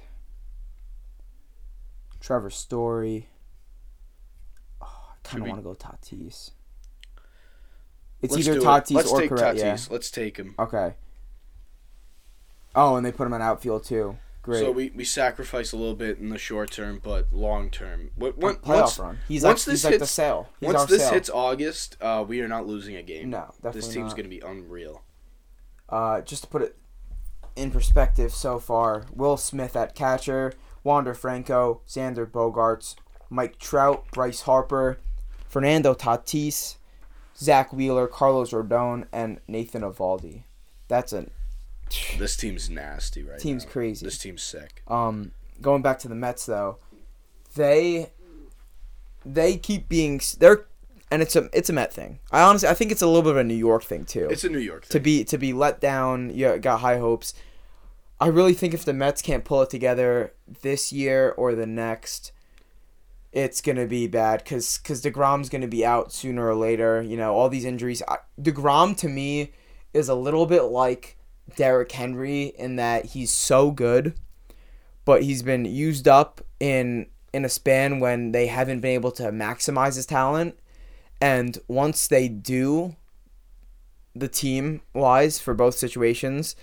Trevor 2.20 2.50
Story. 2.50 3.28
Oh, 4.82 4.86
I 5.12 5.28
kind 5.28 5.44
of 5.44 5.50
want 5.50 5.60
to 5.60 5.64
go 5.64 5.74
Tatis. 5.74 6.52
It's 8.22 8.38
either 8.38 8.54
do 8.54 8.62
it. 8.62 8.64
Tatis 8.64 8.92
Let's 8.92 9.12
or 9.12 9.20
take 9.22 9.30
Correa. 9.30 9.54
Tatis. 9.54 9.58
Yeah. 9.88 9.94
Let's 9.94 10.12
take 10.12 10.38
him. 10.38 10.56
Okay. 10.60 10.94
Oh, 12.76 12.96
and 12.96 13.06
they 13.06 13.12
put 13.12 13.28
him 13.28 13.34
in 13.34 13.42
outfield 13.42 13.84
too. 13.84 14.18
Great. 14.42 14.60
So 14.60 14.72
we, 14.72 14.92
we 14.94 15.06
sacrifice 15.06 15.72
a 15.72 15.78
little 15.78 15.96
bit 15.96 16.18
in 16.20 16.28
the 16.28 16.38
short 16.38 16.70
term, 16.70 17.00
but 17.02 17.32
long 17.32 17.70
term. 17.70 18.12
What, 18.16 18.38
when, 18.38 18.56
playoff 18.56 18.80
once 18.82 19.00
run. 19.00 19.20
He's 19.28 19.44
once 19.44 19.66
like, 19.66 19.74
this 19.74 19.84
he's 19.84 19.92
like 19.92 20.00
the 20.00 20.06
sale. 20.06 20.50
He's 20.60 20.74
once 20.74 20.86
this 20.90 21.02
sale. 21.04 21.14
hits 21.14 21.30
August, 21.30 21.96
uh, 22.02 22.26
we 22.28 22.42
are 22.42 22.48
not 22.50 22.68
losing 22.68 22.98
a 22.98 23.04
game. 23.04 23.30
no, 23.30 23.54
definitely 23.56 23.80
this 23.80 23.88
team's 23.88 24.10
not. 24.10 24.18
gonna 24.18 24.30
be 24.30 24.42
unreal. 24.42 25.04
Uh, 25.88 26.20
just 26.22 26.44
to 26.44 26.50
put 26.50 26.62
it 26.62 26.76
in 27.56 27.72
perspective 27.72 28.34
so 28.34 28.60
far, 28.60 29.06
Will 29.14 29.38
Smith 29.38 29.78
at 29.78 29.96
catcher, 29.96 30.52
Wander 30.84 31.14
Franco, 31.14 31.82
Xander 31.88 32.26
Bogaerts, 32.30 32.96
Mike 33.30 33.60
Trout, 33.60 34.06
Bryce 34.12 34.42
Harper, 34.42 35.00
Fernando 35.48 35.94
Tatis, 35.94 36.76
Zack 37.38 37.72
Wheeler, 37.72 38.08
Carlos 38.08 38.52
Rodon, 38.52 39.06
and 39.14 39.40
Nathan 39.48 39.84
Eovaldi. 39.84 40.44
That's 40.90 41.14
a 41.14 41.28
This 42.18 42.36
team's 42.36 42.70
nasty 42.70 43.24
right 43.24 43.40
team's 43.40 43.66
now. 43.66 43.72
crazy. 43.72 44.06
This 44.06 44.18
team's 44.18 44.44
sick. 44.44 44.82
Um, 44.88 45.32
going 45.62 45.82
back 45.82 46.00
to 46.00 46.08
the 46.08 46.16
Mets 46.16 46.46
though, 46.46 46.78
they 47.56 48.12
they 49.26 49.58
keep 49.58 49.90
being 49.90 50.22
they're 50.40 50.66
and 51.12 51.22
it's 51.22 51.36
a 51.36 51.50
it's 51.54 51.70
a 51.70 51.74
Met 51.74 51.94
thing. 51.94 52.20
I 52.32 52.42
honestly 52.42 52.68
I 52.68 52.74
think 52.74 52.92
it's 52.92 53.02
a 53.02 53.08
little 53.08 53.22
bit 53.22 53.32
of 53.32 53.38
a 53.38 53.44
New 53.44 53.54
York 53.54 53.84
thing 53.84 54.06
too. 54.06 54.28
It's 54.30 54.44
a 54.44 54.50
New 54.50 54.60
York 54.60 54.86
to 54.88 55.00
be 55.00 55.24
to 55.26 55.38
be 55.38 55.54
let 55.54 55.80
down, 55.80 56.32
you 56.36 56.58
got 56.58 56.80
high 56.80 56.98
hopes. 56.98 57.34
I 58.20 58.28
really 58.28 58.54
think 58.54 58.74
if 58.74 58.86
the 58.86 58.94
Mets 58.94 59.22
can't 59.22 59.46
pull 59.46 59.62
it 59.62 59.70
together 59.70 60.34
this 60.62 60.92
year 60.92 61.34
or 61.38 61.54
the 61.54 61.66
next, 61.66 62.32
it's 63.32 63.62
gonna 63.62 63.86
be 63.86 64.08
bad 64.08 64.44
because 64.44 64.80
because 64.80 65.04
Degrom's 65.04 65.50
gonna 65.50 65.68
be 65.68 65.86
out 65.86 66.12
sooner 66.12 66.48
or 66.48 66.56
later. 66.56 67.02
You 67.02 67.18
know 67.18 67.34
all 67.36 67.50
these 67.50 67.66
injuries. 67.66 68.02
I, 68.08 68.18
Degrom 68.42 68.98
to 68.98 69.08
me 69.08 69.52
is 69.94 70.10
a 70.10 70.16
little 70.16 70.48
bit 70.48 70.64
like 70.64 71.18
Derrick 71.56 71.92
Henry 71.92 72.54
in 72.58 72.76
that 72.78 73.06
he's 73.08 73.32
so 73.32 73.72
good, 73.72 74.14
but 75.06 75.24
he's 75.24 75.44
been 75.44 75.66
used 75.66 76.08
up 76.08 76.42
in 76.60 77.08
in 77.34 77.44
a 77.46 77.50
span 77.50 78.00
when 78.00 78.32
they 78.32 78.48
haven't 78.48 78.80
been 78.82 78.92
able 78.92 79.12
to 79.12 79.24
maximize 79.32 79.96
his 79.96 80.06
talent. 80.06 80.58
And 81.20 81.58
once 81.68 82.08
they 82.08 82.28
do, 82.28 82.96
the 84.16 84.28
team 84.28 84.82
wise 84.94 85.40
for 85.40 85.54
both 85.54 85.76
situations, 85.76 86.56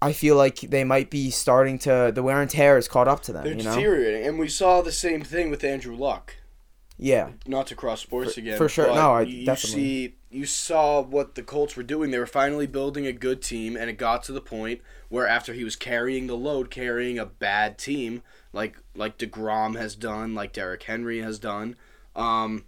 I 0.00 0.12
feel 0.12 0.36
like 0.36 0.60
they 0.60 0.84
might 0.84 1.10
be 1.10 1.30
starting 1.30 1.78
to 1.80 2.12
the 2.14 2.22
wear 2.22 2.40
and 2.40 2.50
tear 2.50 2.76
is 2.78 2.86
caught 2.86 3.08
up 3.08 3.22
to 3.22 3.32
them. 3.32 3.44
They're 3.44 3.54
you 3.54 3.64
know, 3.64 3.74
deteriorating, 3.74 4.26
and 4.26 4.38
we 4.38 4.48
saw 4.48 4.82
the 4.82 4.92
same 4.92 5.22
thing 5.22 5.50
with 5.50 5.64
Andrew 5.64 5.96
Luck. 5.96 6.36
yeah, 6.98 7.30
Not 7.46 7.66
to 7.68 7.74
cross 7.74 8.00
sports 8.02 8.34
For- 8.34 8.40
again, 8.40 8.58
for 8.58 8.68
sure. 8.68 8.86
No, 8.94 9.12
I 9.14 9.22
you, 9.22 9.38
you 9.38 9.46
definitely- 9.46 9.82
see, 9.82 10.15
you 10.30 10.44
saw 10.44 11.00
what 11.00 11.34
the 11.34 11.42
Colts 11.42 11.76
were 11.76 11.82
doing. 11.82 12.10
They 12.10 12.18
were 12.18 12.26
finally 12.26 12.66
building 12.66 13.06
a 13.06 13.12
good 13.12 13.40
team, 13.42 13.76
and 13.76 13.88
it 13.88 13.94
got 13.98 14.22
to 14.24 14.32
the 14.32 14.40
point 14.40 14.80
where 15.08 15.26
after 15.26 15.52
he 15.52 15.64
was 15.64 15.76
carrying 15.76 16.26
the 16.26 16.36
load, 16.36 16.70
carrying 16.70 17.18
a 17.18 17.26
bad 17.26 17.78
team 17.78 18.22
like 18.52 18.76
like 18.94 19.18
Degrom 19.18 19.76
has 19.78 19.94
done, 19.94 20.34
like 20.34 20.52
Derrick 20.52 20.82
Henry 20.84 21.20
has 21.20 21.38
done, 21.38 21.76
um, 22.14 22.64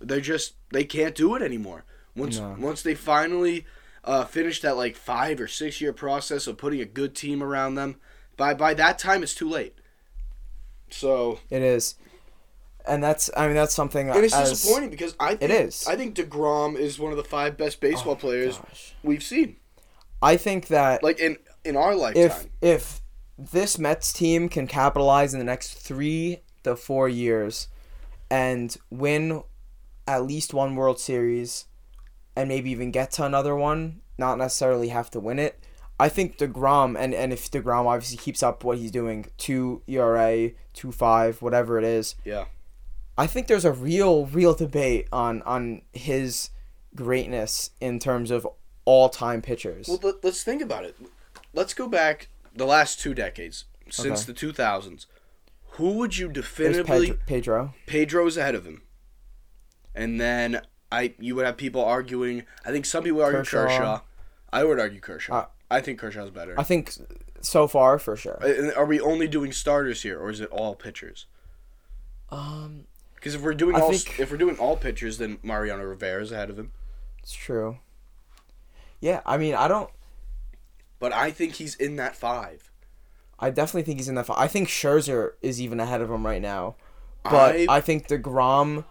they 0.00 0.20
just 0.20 0.54
they 0.72 0.84
can't 0.84 1.14
do 1.14 1.34
it 1.34 1.42
anymore. 1.42 1.84
Once 2.14 2.38
No. 2.38 2.56
once 2.58 2.82
they 2.82 2.94
finally 2.94 3.66
uh, 4.04 4.24
finish 4.24 4.60
that 4.62 4.76
like 4.76 4.96
five 4.96 5.40
or 5.40 5.48
six 5.48 5.80
year 5.80 5.92
process 5.92 6.46
of 6.46 6.56
putting 6.56 6.80
a 6.80 6.86
good 6.86 7.14
team 7.14 7.42
around 7.42 7.74
them, 7.74 7.96
by 8.36 8.54
by 8.54 8.72
that 8.74 8.98
time 8.98 9.22
it's 9.22 9.34
too 9.34 9.48
late. 9.48 9.74
So 10.90 11.40
it 11.50 11.62
is, 11.62 11.96
and 12.86 13.02
that's 13.02 13.30
I 13.36 13.46
mean 13.46 13.56
that's 13.56 13.74
something. 13.74 14.08
and 14.10 14.24
it's 14.24 14.34
as- 14.34 14.50
disappointing 14.50 14.90
because 14.90 15.14
I 15.20 15.34
think, 15.36 15.50
is. 15.52 15.86
I 15.86 15.96
think 15.96 16.14
Degrom 16.16 16.76
is 16.78 16.98
one 16.98 17.10
of 17.12 17.16
the 17.18 17.24
five 17.24 17.56
best 17.56 17.80
baseball 17.80 18.12
Oh, 18.12 18.16
players 18.16 18.58
gosh. 18.58 18.94
we've 19.02 19.22
seen, 19.22 19.56
I 20.22 20.36
think 20.36 20.68
that 20.68 21.02
like 21.02 21.18
in 21.20 21.36
in 21.64 21.76
our 21.76 21.94
lifetime. 21.94 22.22
if 22.24 22.46
if 22.60 23.00
this 23.38 23.78
Mets 23.78 24.12
team 24.12 24.48
can 24.48 24.66
capitalize 24.66 25.32
in 25.34 25.38
the 25.38 25.44
next 25.44 25.74
three 25.74 26.40
to 26.64 26.74
four 26.76 27.08
years 27.08 27.68
and 28.30 28.76
win 28.90 29.42
at 30.08 30.24
least 30.24 30.54
one 30.54 30.74
World 30.76 30.98
Series 30.98 31.66
and 32.34 32.48
maybe 32.48 32.70
even 32.70 32.90
get 32.90 33.10
to 33.12 33.24
another 33.24 33.54
one, 33.56 34.00
not 34.18 34.38
necessarily 34.38 34.88
have 34.88 35.10
to 35.10 35.20
win 35.20 35.38
it. 35.38 35.58
I 35.98 36.08
think 36.10 36.36
Degrom 36.38 36.96
and 36.98 37.14
and 37.14 37.32
if 37.32 37.50
Degrom 37.50 37.86
obviously 37.86 38.18
keeps 38.18 38.42
up 38.42 38.64
what 38.64 38.78
he's 38.78 38.90
doing, 38.90 39.26
two 39.38 39.82
ERA, 39.86 40.50
two 40.74 40.92
five, 40.92 41.40
whatever 41.42 41.78
it 41.78 41.84
is, 41.84 42.14
yeah, 42.24 42.44
I 43.18 43.26
think 43.26 43.46
there's 43.46 43.64
a 43.64 43.72
real 43.72 44.26
real 44.26 44.54
debate 44.54 45.08
on 45.12 45.42
on 45.42 45.82
his 45.92 46.50
greatness 46.94 47.70
in 47.80 47.98
terms 47.98 48.30
of 48.30 48.46
all 48.84 49.08
time 49.08 49.42
pitchers. 49.42 49.88
well 49.88 49.98
let, 50.02 50.22
let's 50.24 50.42
think 50.42 50.62
about 50.62 50.84
it. 50.84 50.96
Let's 51.52 51.74
go 51.74 51.88
back 51.88 52.28
the 52.54 52.66
last 52.66 53.00
two 53.00 53.14
decades 53.14 53.64
since 53.90 54.22
Okay. 54.22 54.26
the 54.32 54.38
two 54.38 54.52
thousands. 54.52 55.06
Who 55.72 55.92
would 55.98 56.16
you 56.16 56.28
definitively? 56.28 57.08
Pedro, 57.08 57.22
Pedro. 57.26 57.74
Pedro's 57.86 58.36
ahead 58.36 58.54
of 58.54 58.64
him, 58.64 58.82
and 59.94 60.20
then 60.20 60.62
I 60.90 61.14
you 61.18 61.34
would 61.34 61.44
have 61.46 61.56
people 61.56 61.84
arguing. 61.84 62.44
I 62.64 62.70
think 62.70 62.86
some 62.86 63.04
people 63.04 63.22
argue 63.22 63.40
Kershaw. 63.40 63.66
Kershaw. 63.66 64.00
I 64.52 64.64
would 64.64 64.80
argue 64.80 65.00
Kershaw. 65.00 65.34
Uh, 65.34 65.46
I 65.70 65.80
think 65.80 65.98
Kershaw's 65.98 66.30
better. 66.30 66.58
I 66.58 66.62
think 66.62 66.92
so 67.42 67.66
far 67.66 67.98
for 67.98 68.16
sure. 68.16 68.38
Uh, 68.42 68.72
Are 68.74 68.86
we 68.86 69.00
only 69.00 69.28
doing 69.28 69.52
starters 69.52 70.02
here, 70.02 70.18
or 70.18 70.30
is 70.30 70.40
it 70.40 70.48
all 70.50 70.74
pitchers? 70.74 71.26
Um, 72.30 72.84
Because 73.26 73.34
if 73.34 73.42
we're 73.42 73.54
doing 73.54 73.74
I 73.74 73.80
all 73.80 73.92
think- 73.92 74.20
if 74.20 74.30
we're 74.30 74.36
doing 74.36 74.56
all 74.56 74.76
pitchers, 74.76 75.18
then 75.18 75.40
Mariano 75.42 75.82
Rivera's 75.82 76.30
ahead 76.30 76.48
of 76.48 76.56
him. 76.56 76.70
it's 77.20 77.32
true. 77.32 77.78
Yeah, 79.00 79.20
I 79.26 79.36
mean, 79.36 79.56
I 79.56 79.66
don't. 79.66 79.90
But 81.00 81.12
I 81.12 81.32
think 81.32 81.54
he's 81.54 81.74
in 81.74 81.96
that 81.96 82.14
five. 82.14 82.70
I 83.40 83.50
definitely 83.50 83.82
think 83.82 83.98
he's 83.98 84.08
in 84.08 84.14
that. 84.14 84.26
five. 84.26 84.36
I 84.38 84.46
think 84.46 84.68
Scherzer 84.68 85.32
is 85.42 85.60
even 85.60 85.80
ahead 85.80 86.02
of 86.02 86.08
him 86.08 86.24
right 86.24 86.40
now, 86.40 86.76
but 87.24 87.56
I, 87.56 87.66
I, 87.68 87.80
think 87.80 88.06
Degrom. 88.06 88.84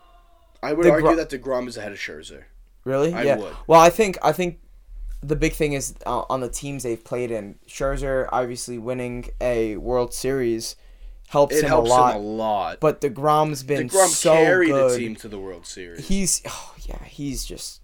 I 0.61 0.73
would 0.73 0.85
the 0.85 0.91
argue 0.91 1.15
that 1.15 1.29
Degrom 1.29 1.69
is 1.69 1.77
ahead 1.77 1.93
of 1.93 1.97
Scherzer. 1.97 2.43
Really? 2.83 3.13
I 3.13 3.23
yeah. 3.23 3.37
would. 3.37 3.53
Well, 3.67 3.79
I 3.79 3.89
think 3.89 4.17
I 4.21 4.33
think 4.33 4.59
the 5.23 5.37
big 5.37 5.53
thing 5.53 5.71
is 5.71 5.95
uh, 6.05 6.23
on 6.29 6.41
the 6.41 6.49
teams 6.49 6.83
they've 6.83 7.01
played 7.01 7.31
in. 7.31 7.55
Scherzer 7.69 8.27
obviously 8.33 8.79
winning 8.79 9.29
a 9.39 9.77
World 9.77 10.13
Series 10.13 10.75
helps 11.27 11.55
It 11.55 11.63
him 11.63 11.69
helps 11.69 11.89
a 11.89 11.93
lot, 11.93 12.15
him 12.15 12.21
a 12.21 12.25
lot. 12.25 12.79
but 12.79 13.01
Degrom's 13.01 13.63
been 13.63 13.89
Degrom 13.89 14.07
so 14.07 14.33
carried 14.33 14.69
good. 14.69 14.91
the 14.91 14.97
team 14.97 15.15
to 15.17 15.27
the 15.27 15.39
World 15.39 15.65
Series. 15.65 16.07
He's 16.07 16.41
oh 16.47 16.73
yeah, 16.85 17.03
he's 17.05 17.45
just 17.45 17.81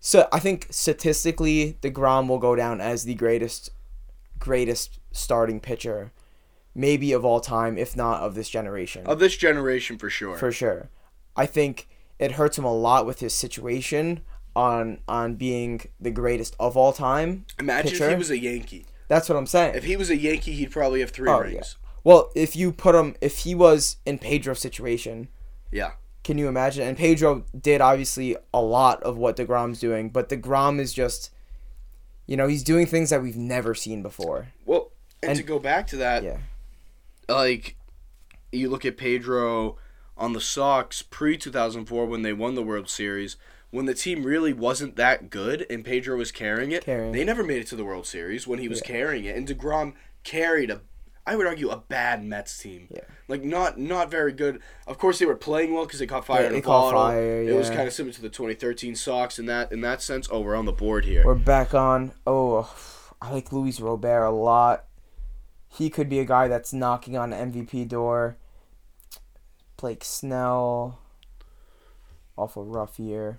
so 0.00 0.28
I 0.32 0.38
think 0.40 0.66
statistically 0.70 1.78
DeGrom 1.82 2.28
will 2.28 2.38
go 2.38 2.54
down 2.56 2.80
as 2.80 3.04
the 3.04 3.14
greatest 3.14 3.70
greatest 4.38 4.98
starting 5.12 5.60
pitcher 5.60 6.12
maybe 6.74 7.12
of 7.12 7.24
all 7.24 7.40
time 7.40 7.78
if 7.78 7.96
not 7.96 8.20
of 8.22 8.34
this 8.34 8.48
generation. 8.48 9.06
of 9.06 9.18
this 9.18 9.36
generation, 9.36 9.96
for 9.96 10.10
sure. 10.10 10.36
for 10.36 10.50
sure. 10.50 10.90
I 11.36 11.46
think 11.46 11.88
it 12.18 12.32
hurts 12.32 12.58
him 12.58 12.64
a 12.64 12.72
lot 12.74 13.06
with 13.06 13.20
his 13.20 13.32
situation 13.32 14.20
on 14.56 14.98
on 15.08 15.34
being 15.36 15.82
the 16.00 16.10
greatest 16.10 16.54
of 16.60 16.76
all 16.76 16.92
time. 16.92 17.46
Imagine 17.58 17.92
if 17.94 18.08
he 18.08 18.14
was 18.16 18.30
a 18.30 18.38
Yankee. 18.38 18.86
That's 19.08 19.28
what 19.28 19.36
I'm 19.36 19.46
saying. 19.46 19.74
If 19.76 19.84
he 19.84 19.96
was 19.96 20.10
a 20.10 20.16
Yankee, 20.16 20.52
he'd 20.52 20.70
probably 20.70 21.00
have 21.00 21.10
three 21.10 21.28
Oh, 21.28 21.40
rings. 21.40 21.76
Well, 22.04 22.30
if 22.34 22.54
you 22.54 22.70
put 22.72 22.94
him 22.94 23.14
if 23.20 23.38
he 23.38 23.54
was 23.54 23.96
in 24.06 24.18
Pedro's 24.18 24.60
situation, 24.60 25.28
Yeah. 25.72 25.92
Can 26.22 26.38
you 26.38 26.48
imagine? 26.48 26.86
And 26.88 26.96
Pedro 26.96 27.44
did 27.60 27.82
obviously 27.82 28.34
a 28.54 28.62
lot 28.62 29.02
of 29.02 29.18
what 29.18 29.36
DeGrom's 29.36 29.78
doing, 29.78 30.08
but 30.08 30.30
DeGrom 30.30 30.78
is 30.80 30.94
just, 30.94 31.30
you 32.26 32.34
know, 32.34 32.46
he's 32.46 32.62
doing 32.62 32.86
things 32.86 33.10
that 33.10 33.20
we've 33.22 33.36
never 33.36 33.74
seen 33.74 34.00
before. 34.02 34.48
Well, 34.64 34.92
and, 35.22 35.30
And- 35.32 35.38
to 35.38 35.44
go 35.44 35.58
back 35.58 35.86
to 35.88 35.96
that, 35.98 36.22
Yeah. 36.22 36.38
like 37.28 37.76
you 38.52 38.70
look 38.70 38.84
at 38.86 38.96
Pedro 38.96 39.76
on 40.16 40.32
the 40.32 40.40
Sox 40.40 41.02
pre 41.02 41.36
2004 41.36 42.06
when 42.06 42.22
they 42.22 42.32
won 42.32 42.54
the 42.54 42.62
World 42.62 42.88
Series, 42.88 43.36
when 43.70 43.84
the 43.86 43.94
team 43.94 44.24
really 44.24 44.52
wasn't 44.52 44.96
that 44.96 45.28
good 45.28 45.66
and 45.68 45.84
Pedro 45.84 46.16
was 46.16 46.30
carrying 46.32 46.70
it, 46.72 46.84
Carrying. 46.84 47.12
they 47.12 47.24
never 47.24 47.42
made 47.42 47.60
it 47.60 47.66
to 47.66 47.76
the 47.76 47.84
World 47.84 48.06
Series 48.06 48.46
when 48.46 48.60
he 48.60 48.68
was 48.68 48.80
Yeah. 48.80 48.86
carrying 48.86 49.24
it. 49.26 49.36
And 49.36 49.46
DeGrom 49.48 49.92
carried 50.22 50.70
a 50.70 50.80
I 51.26 51.36
would 51.36 51.46
argue 51.46 51.70
a 51.70 51.78
bad 51.78 52.22
Mets 52.22 52.58
team. 52.58 52.88
Yeah. 52.90 53.00
Like 53.28 53.42
not 53.42 53.78
not 53.78 54.10
very 54.10 54.32
good. 54.32 54.60
Of 54.86 54.98
course 54.98 55.18
they 55.18 55.24
were 55.26 55.36
playing 55.36 55.72
well 55.72 55.84
because 55.86 55.98
they 56.00 56.06
caught 56.06 56.26
fire 56.26 56.42
Yeah, 56.42 56.46
in 56.48 56.52
they 56.52 56.58
a 56.58 56.62
caught 56.62 56.92
bottle. 56.92 57.00
fire, 57.08 57.42
It 57.42 57.54
was 57.56 57.70
kind 57.70 57.86
of 57.88 57.94
similar 57.94 58.12
to 58.12 58.20
the 58.20 58.28
2013 58.28 58.94
Sox 58.94 59.38
in 59.38 59.46
that 59.46 59.72
in 59.72 59.80
that 59.80 60.02
sense. 60.02 60.28
Oh, 60.30 60.40
we're 60.40 60.54
on 60.54 60.66
the 60.66 60.72
board 60.72 61.06
here. 61.06 61.24
We're 61.24 61.34
back 61.34 61.72
on. 61.74 62.12
Oh, 62.26 62.74
I 63.22 63.32
like 63.32 63.52
Luis 63.52 63.80
Robert 63.80 64.24
a 64.24 64.30
lot. 64.30 64.84
He 65.68 65.88
could 65.90 66.08
be 66.10 66.20
a 66.20 66.24
guy 66.26 66.46
that's 66.46 66.72
knocking 66.74 67.16
on 67.16 67.32
an 67.32 67.52
MVP 67.52 67.88
door. 67.88 68.36
Blake 69.78 70.04
Snell. 70.04 71.00
Awful 72.36 72.64
rough 72.64 72.98
year. 72.98 73.38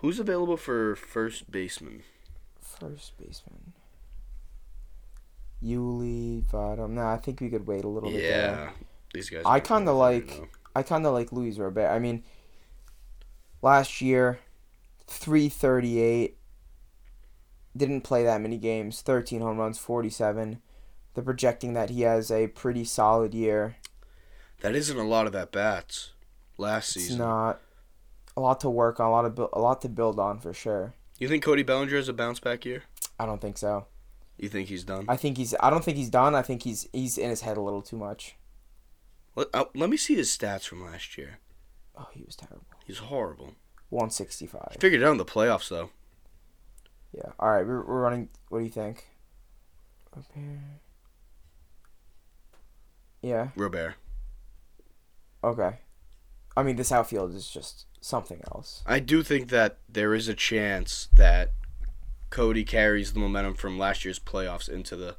Who's 0.00 0.18
available 0.18 0.56
for 0.56 0.94
first 0.96 1.50
baseman? 1.50 2.02
First 2.60 3.16
baseman. 3.18 3.65
Yuli, 5.62 6.44
Vadam. 6.44 6.90
Nah, 6.90 7.14
I 7.14 7.16
think 7.18 7.40
we 7.40 7.48
could 7.48 7.66
wait 7.66 7.84
a 7.84 7.88
little 7.88 8.10
bit 8.10 8.22
there. 8.22 8.50
Yeah, 8.50 8.70
these 9.14 9.30
guys. 9.30 9.42
I 9.46 9.60
kinda 9.60 9.92
like- 9.92 10.50
I 10.74 10.82
kind 10.82 11.06
of 11.06 11.14
like 11.14 11.32
Luis 11.32 11.56
Robert. 11.58 11.88
I 11.88 11.98
mean, 11.98 12.22
last 13.62 14.00
year, 14.02 14.40
338. 15.06 16.38
Didn't 17.76 18.02
play 18.02 18.24
that 18.24 18.40
many 18.40 18.58
games. 18.58 19.02
13 19.02 19.40
home 19.40 19.58
runs, 19.58 19.78
47. 19.78 20.60
They're 21.14 21.24
projecting 21.24 21.72
that 21.74 21.90
he 21.90 22.02
has 22.02 22.30
a 22.30 22.48
pretty 22.48 22.84
solid 22.84 23.32
year. 23.34 23.76
That 24.60 24.74
isn't 24.74 24.96
a 24.98 25.04
lot 25.06 25.26
of 25.26 25.34
at 25.34 25.52
bats 25.52 26.12
last 26.58 26.90
season. 26.92 27.12
It's 27.12 27.18
not 27.18 27.60
a 28.36 28.40
lot 28.40 28.60
to 28.60 28.70
work 28.70 29.00
on, 29.00 29.06
a 29.06 29.10
lot 29.10 29.24
of 29.24 29.34
bu- 29.34 29.48
a 29.52 29.60
lot 29.60 29.80
to 29.82 29.88
build 29.88 30.18
on 30.18 30.38
for 30.40 30.52
sure. 30.52 30.94
You 31.18 31.28
think 31.28 31.42
Cody 31.42 31.62
Bellinger 31.62 31.96
has 31.96 32.08
a 32.08 32.12
bounce 32.12 32.40
back 32.40 32.64
year? 32.66 32.82
I 33.18 33.24
don't 33.26 33.40
think 33.40 33.56
so. 33.56 33.86
You 34.38 34.48
think 34.48 34.68
he's 34.68 34.84
done? 34.84 35.06
I 35.08 35.16
think 35.16 35.38
he's. 35.38 35.54
I 35.60 35.70
don't 35.70 35.84
think 35.84 35.96
he's 35.96 36.10
done. 36.10 36.34
I 36.34 36.42
think 36.42 36.62
he's 36.62 36.88
he's 36.92 37.16
in 37.16 37.30
his 37.30 37.40
head 37.40 37.56
a 37.56 37.62
little 37.62 37.82
too 37.82 37.96
much. 37.96 38.36
Let, 39.34 39.48
uh, 39.54 39.64
let 39.74 39.90
me 39.90 39.96
see 39.96 40.14
his 40.14 40.28
stats 40.28 40.66
from 40.66 40.84
last 40.84 41.16
year. 41.16 41.38
Oh, 41.96 42.08
he 42.12 42.22
was 42.24 42.36
terrible. 42.36 42.66
He's 42.84 42.98
horrible. 42.98 43.54
One 43.88 44.10
sixty 44.10 44.46
five. 44.46 44.76
Figured 44.78 45.02
it 45.02 45.06
out 45.06 45.12
in 45.12 45.18
the 45.18 45.24
playoffs 45.24 45.68
though. 45.68 45.90
Yeah. 47.12 47.32
All 47.38 47.50
right, 47.50 47.66
we're 47.66 47.84
we're 47.84 48.02
running. 48.02 48.28
What 48.48 48.58
do 48.58 48.64
you 48.64 48.70
think? 48.70 49.06
Robert. 50.14 50.58
Yeah. 53.22 53.48
Robert. 53.56 53.94
Okay. 55.42 55.78
I 56.56 56.62
mean, 56.62 56.76
this 56.76 56.92
outfield 56.92 57.34
is 57.34 57.48
just 57.48 57.86
something 58.00 58.40
else. 58.52 58.82
I 58.86 59.00
do 59.00 59.22
think 59.22 59.48
that 59.48 59.78
there 59.88 60.14
is 60.14 60.28
a 60.28 60.34
chance 60.34 61.08
that 61.14 61.52
Cody 62.30 62.64
carries 62.64 63.12
the 63.12 63.20
momentum 63.20 63.54
from 63.54 63.78
last 63.78 64.04
year's 64.04 64.18
playoffs 64.18 64.68
into 64.68 64.96
the. 64.96 65.16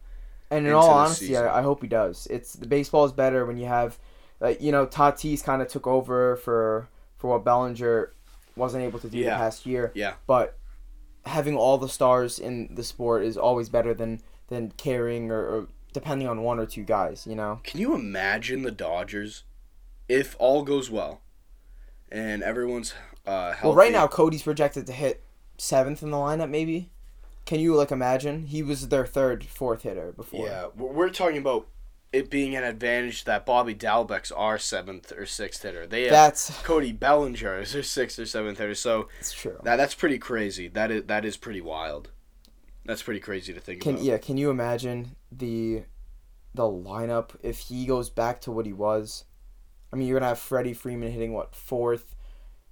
And 0.49 0.65
in 0.65 0.73
all 0.73 0.89
honesty, 0.89 1.27
season. 1.27 1.45
I, 1.45 1.57
I 1.57 1.61
hope 1.61 1.81
he 1.81 1.87
does. 1.87 2.27
It's 2.29 2.53
the 2.53 2.67
baseball 2.67 3.03
is 3.05 3.11
better 3.11 3.45
when 3.45 3.57
you 3.57 3.65
have, 3.65 3.97
like 4.39 4.61
you 4.61 4.71
know, 4.71 4.85
Tatis 4.87 5.43
kind 5.43 5.61
of 5.61 5.67
took 5.67 5.85
over 5.87 6.35
for 6.37 6.87
for 7.17 7.29
what 7.31 7.43
Bellinger 7.43 8.13
wasn't 8.55 8.83
able 8.83 8.99
to 8.99 9.09
do 9.09 9.17
Yeah. 9.17 9.31
the 9.31 9.35
past 9.37 9.65
year. 9.65 9.91
Yeah. 9.93 10.13
But 10.25 10.57
having 11.25 11.57
all 11.57 11.77
the 11.77 11.89
stars 11.89 12.39
in 12.39 12.73
the 12.73 12.83
sport 12.83 13.23
is 13.23 13.37
always 13.37 13.67
better 13.69 13.93
than 13.93 14.21
than 14.47 14.71
carrying 14.77 15.29
or, 15.31 15.39
or 15.41 15.67
depending 15.91 16.27
on 16.27 16.41
one 16.43 16.59
or 16.59 16.65
two 16.65 16.83
guys. 16.83 17.27
You 17.27 17.35
know. 17.35 17.59
Can 17.63 17.81
you 17.81 17.93
imagine 17.93 18.61
the 18.61 18.71
Dodgers 18.71 19.43
if 20.07 20.35
all 20.39 20.63
goes 20.63 20.89
well 20.89 21.19
and 22.09 22.41
everyone's 22.41 22.93
uh, 23.25 23.51
healthy? 23.51 23.67
Well, 23.67 23.75
right 23.75 23.91
now 23.91 24.07
Cody's 24.07 24.43
projected 24.43 24.87
to 24.87 24.93
hit 24.93 25.23
seventh 25.57 26.01
in 26.01 26.11
the 26.11 26.17
lineup. 26.17 26.49
Maybe. 26.49 26.89
Can 27.47 27.61
you 27.61 27.75
like 27.75 27.91
imagine? 27.91 28.45
He 28.45 28.61
was 28.61 28.89
their 28.89 29.05
third, 29.05 29.45
fourth 29.45 29.83
hitter 29.83 30.11
before. 30.11 30.45
Yeah, 30.45 30.67
we're 30.75 30.91
we're 30.91 31.09
talking 31.09 31.37
about 31.37 31.65
it 32.11 32.29
being 32.29 32.57
an 32.57 32.65
advantage 32.65 33.23
that 33.23 33.45
Bobby 33.45 33.73
Dalbec's 33.73 34.33
our 34.33 34.57
seventh 34.57 35.13
or 35.13 35.25
sixth 35.25 35.63
hitter. 35.63 35.87
They 35.87 36.03
have 36.03 36.11
That's 36.11 36.49
Cody 36.63 36.91
Bellinger 36.91 37.55
as 37.55 37.71
their 37.71 37.83
sixth 37.83 38.19
or 38.19 38.25
seventh 38.25 38.57
hitter. 38.57 38.75
So 38.75 39.07
it's 39.17 39.31
true. 39.31 39.57
that 39.63 39.77
that's 39.77 39.95
pretty 39.95 40.19
crazy. 40.19 40.67
That 40.67 40.91
is 40.91 41.03
that 41.05 41.23
is 41.23 41.37
pretty 41.37 41.61
wild. 41.61 42.09
That's 42.85 43.01
pretty 43.01 43.21
crazy 43.21 43.53
to 43.53 43.61
think 43.61 43.81
Can 43.81 43.93
about. 43.93 44.03
yeah? 44.03 44.17
Can 44.17 44.35
you 44.35 44.49
imagine 44.49 45.15
the 45.31 45.83
the 46.53 46.63
lineup 46.63 47.29
if 47.43 47.59
he 47.59 47.85
goes 47.85 48.09
back 48.09 48.41
to 48.41 48.51
what 48.51 48.65
he 48.65 48.73
was? 48.73 49.23
I 49.93 49.95
mean, 49.95 50.09
you're 50.09 50.19
gonna 50.19 50.29
have 50.29 50.39
Freddie 50.39 50.73
Freeman 50.73 51.13
hitting 51.13 51.31
what 51.31 51.55
fourth. 51.55 52.13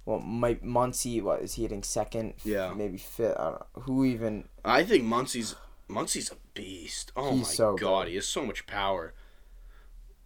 Well, 0.06 0.20
Mike 0.20 0.62
Muncy, 0.62 1.20
what 1.20 1.42
is 1.42 1.54
he 1.54 1.62
hitting 1.62 1.82
second? 1.82 2.34
Yeah. 2.44 2.72
maybe 2.74 2.96
fifth. 2.96 3.36
I 3.38 3.44
don't 3.44 3.52
know. 3.76 3.82
Who 3.82 4.04
even? 4.04 4.48
I 4.64 4.82
think 4.84 5.04
Muncy's 5.04 5.54
Muncy's 5.90 6.30
a 6.32 6.36
beast. 6.54 7.12
Oh 7.16 7.32
He's 7.32 7.40
my 7.42 7.52
so 7.52 7.76
god, 7.76 8.04
good. 8.04 8.10
he 8.10 8.14
has 8.14 8.26
so 8.26 8.46
much 8.46 8.66
power. 8.66 9.12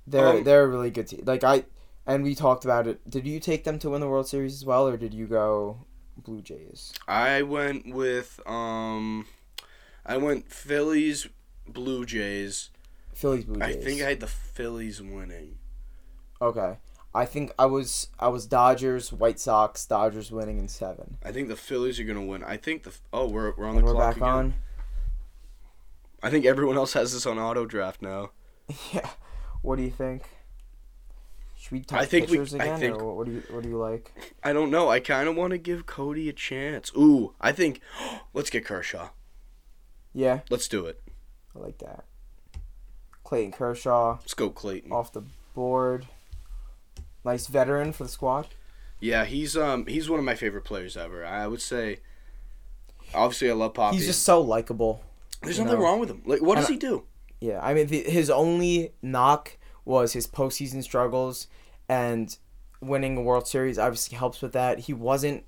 They're 0.06 0.26
Um, 0.26 0.44
they're 0.44 0.62
a 0.64 0.68
really 0.68 0.90
good 0.90 1.06
team. 1.08 1.22
Like 1.24 1.42
I, 1.44 1.64
and 2.06 2.22
we 2.22 2.34
talked 2.34 2.64
about 2.64 2.86
it. 2.86 3.08
Did 3.08 3.26
you 3.26 3.40
take 3.40 3.64
them 3.64 3.78
to 3.80 3.90
win 3.90 4.00
the 4.00 4.08
World 4.08 4.28
Series 4.28 4.54
as 4.54 4.64
well, 4.64 4.86
or 4.86 4.96
did 4.96 5.14
you 5.14 5.26
go 5.26 5.84
Blue 6.16 6.42
Jays? 6.42 6.92
I 7.08 7.42
went 7.42 7.94
with 7.94 8.40
um, 8.46 9.26
I 10.04 10.16
went 10.18 10.50
Phillies, 10.52 11.26
Blue 11.66 12.04
Jays. 12.04 12.70
Phillies 13.14 13.44
Blue 13.44 13.60
Jays. 13.60 13.76
I 13.76 13.80
think 13.80 14.02
I 14.02 14.08
had 14.10 14.20
the 14.20 14.26
Phillies 14.26 15.00
winning. 15.00 15.56
Okay. 16.42 16.76
I 17.14 17.24
think 17.24 17.52
I 17.58 17.66
was 17.66 18.08
I 18.18 18.28
was 18.28 18.46
Dodgers, 18.46 19.12
White 19.12 19.40
Sox, 19.40 19.84
Dodgers 19.86 20.30
winning 20.30 20.58
in 20.58 20.68
seven. 20.68 21.16
I 21.24 21.32
think 21.32 21.48
the 21.48 21.56
Phillies 21.56 21.98
are 21.98 22.04
gonna 22.04 22.24
win. 22.24 22.44
I 22.44 22.56
think 22.56 22.84
the 22.84 22.92
oh 23.12 23.28
we're 23.28 23.52
we're 23.56 23.64
on 23.66 23.70
And 23.76 23.78
the 23.80 23.84
we're 23.84 23.94
clock 23.94 24.10
back 24.14 24.16
again. 24.18 24.28
on. 24.28 24.54
I 26.22 26.30
think 26.30 26.44
everyone 26.44 26.76
else 26.76 26.92
has 26.92 27.12
this 27.12 27.26
on 27.26 27.38
auto 27.38 27.66
draft 27.66 28.02
now. 28.02 28.30
Yeah. 28.92 29.08
What 29.62 29.76
do 29.76 29.82
you 29.82 29.90
think? 29.90 30.22
Should 31.58 31.72
we 31.72 31.80
talk 31.80 31.98
I 32.00 32.04
think 32.06 32.28
we- 32.30 32.36
pitchers 32.38 32.54
I 32.54 32.58
again, 32.58 32.78
think- 32.80 33.02
or 33.02 33.16
what 33.16 33.26
do 33.26 33.32
you 33.32 33.42
what 33.50 33.62
do 33.64 33.68
you 33.68 33.76
like? 33.78 34.12
I 34.44 34.52
don't 34.52 34.70
know. 34.70 34.88
I 34.88 35.00
kind 35.00 35.28
of 35.28 35.34
want 35.36 35.50
to 35.50 35.58
give 35.58 35.86
Cody 35.86 36.28
a 36.28 36.32
chance. 36.32 36.92
Ooh, 36.96 37.34
I 37.40 37.50
think 37.52 37.80
let's 38.32 38.50
get 38.50 38.64
Kershaw. 38.64 39.08
Yeah, 40.12 40.40
Let's 40.50 40.66
do 40.68 40.86
it. 40.86 41.00
I 41.54 41.58
like 41.60 41.78
that. 41.78 42.04
Clayton 43.24 43.52
Kershaw 43.52 44.18
Let's 44.20 44.34
go 44.34 44.50
Clayton. 44.50 44.90
off 44.92 45.12
the 45.12 45.22
board. 45.54 46.06
Nice 47.24 47.46
veteran 47.46 47.92
for 47.92 48.04
the 48.04 48.08
squad. 48.10 48.46
Yeah, 49.00 49.24
he's 49.24 49.56
um 49.56 49.86
he's 49.86 50.08
one 50.10 50.18
of 50.18 50.24
my 50.24 50.34
favorite 50.34 50.64
players 50.64 50.96
ever. 50.96 51.24
I 51.24 51.46
would 51.46 51.60
say. 51.62 51.98
Obviously, 53.14 53.50
I 53.50 53.54
love 53.54 53.74
Poppy. 53.74 53.96
He's 53.96 54.06
just 54.06 54.22
so 54.22 54.40
likable. 54.40 55.02
There's 55.42 55.58
nothing 55.58 55.74
know. 55.74 55.82
wrong 55.84 55.98
with 56.00 56.10
him. 56.10 56.22
Like, 56.24 56.42
what 56.42 56.56
does 56.56 56.66
And 56.68 56.74
he 56.74 56.78
do? 56.78 57.04
Yeah, 57.40 57.58
I 57.62 57.74
mean 57.74 57.86
the, 57.88 58.02
his 58.02 58.30
only 58.30 58.92
knock 59.02 59.56
was 59.84 60.12
his 60.12 60.26
postseason 60.26 60.82
struggles, 60.82 61.46
and 61.88 62.36
winning 62.80 63.16
a 63.16 63.22
World 63.22 63.48
Series 63.48 63.78
obviously 63.78 64.16
helps 64.18 64.42
with 64.42 64.52
that. 64.52 64.80
He 64.80 64.92
wasn't 64.92 65.44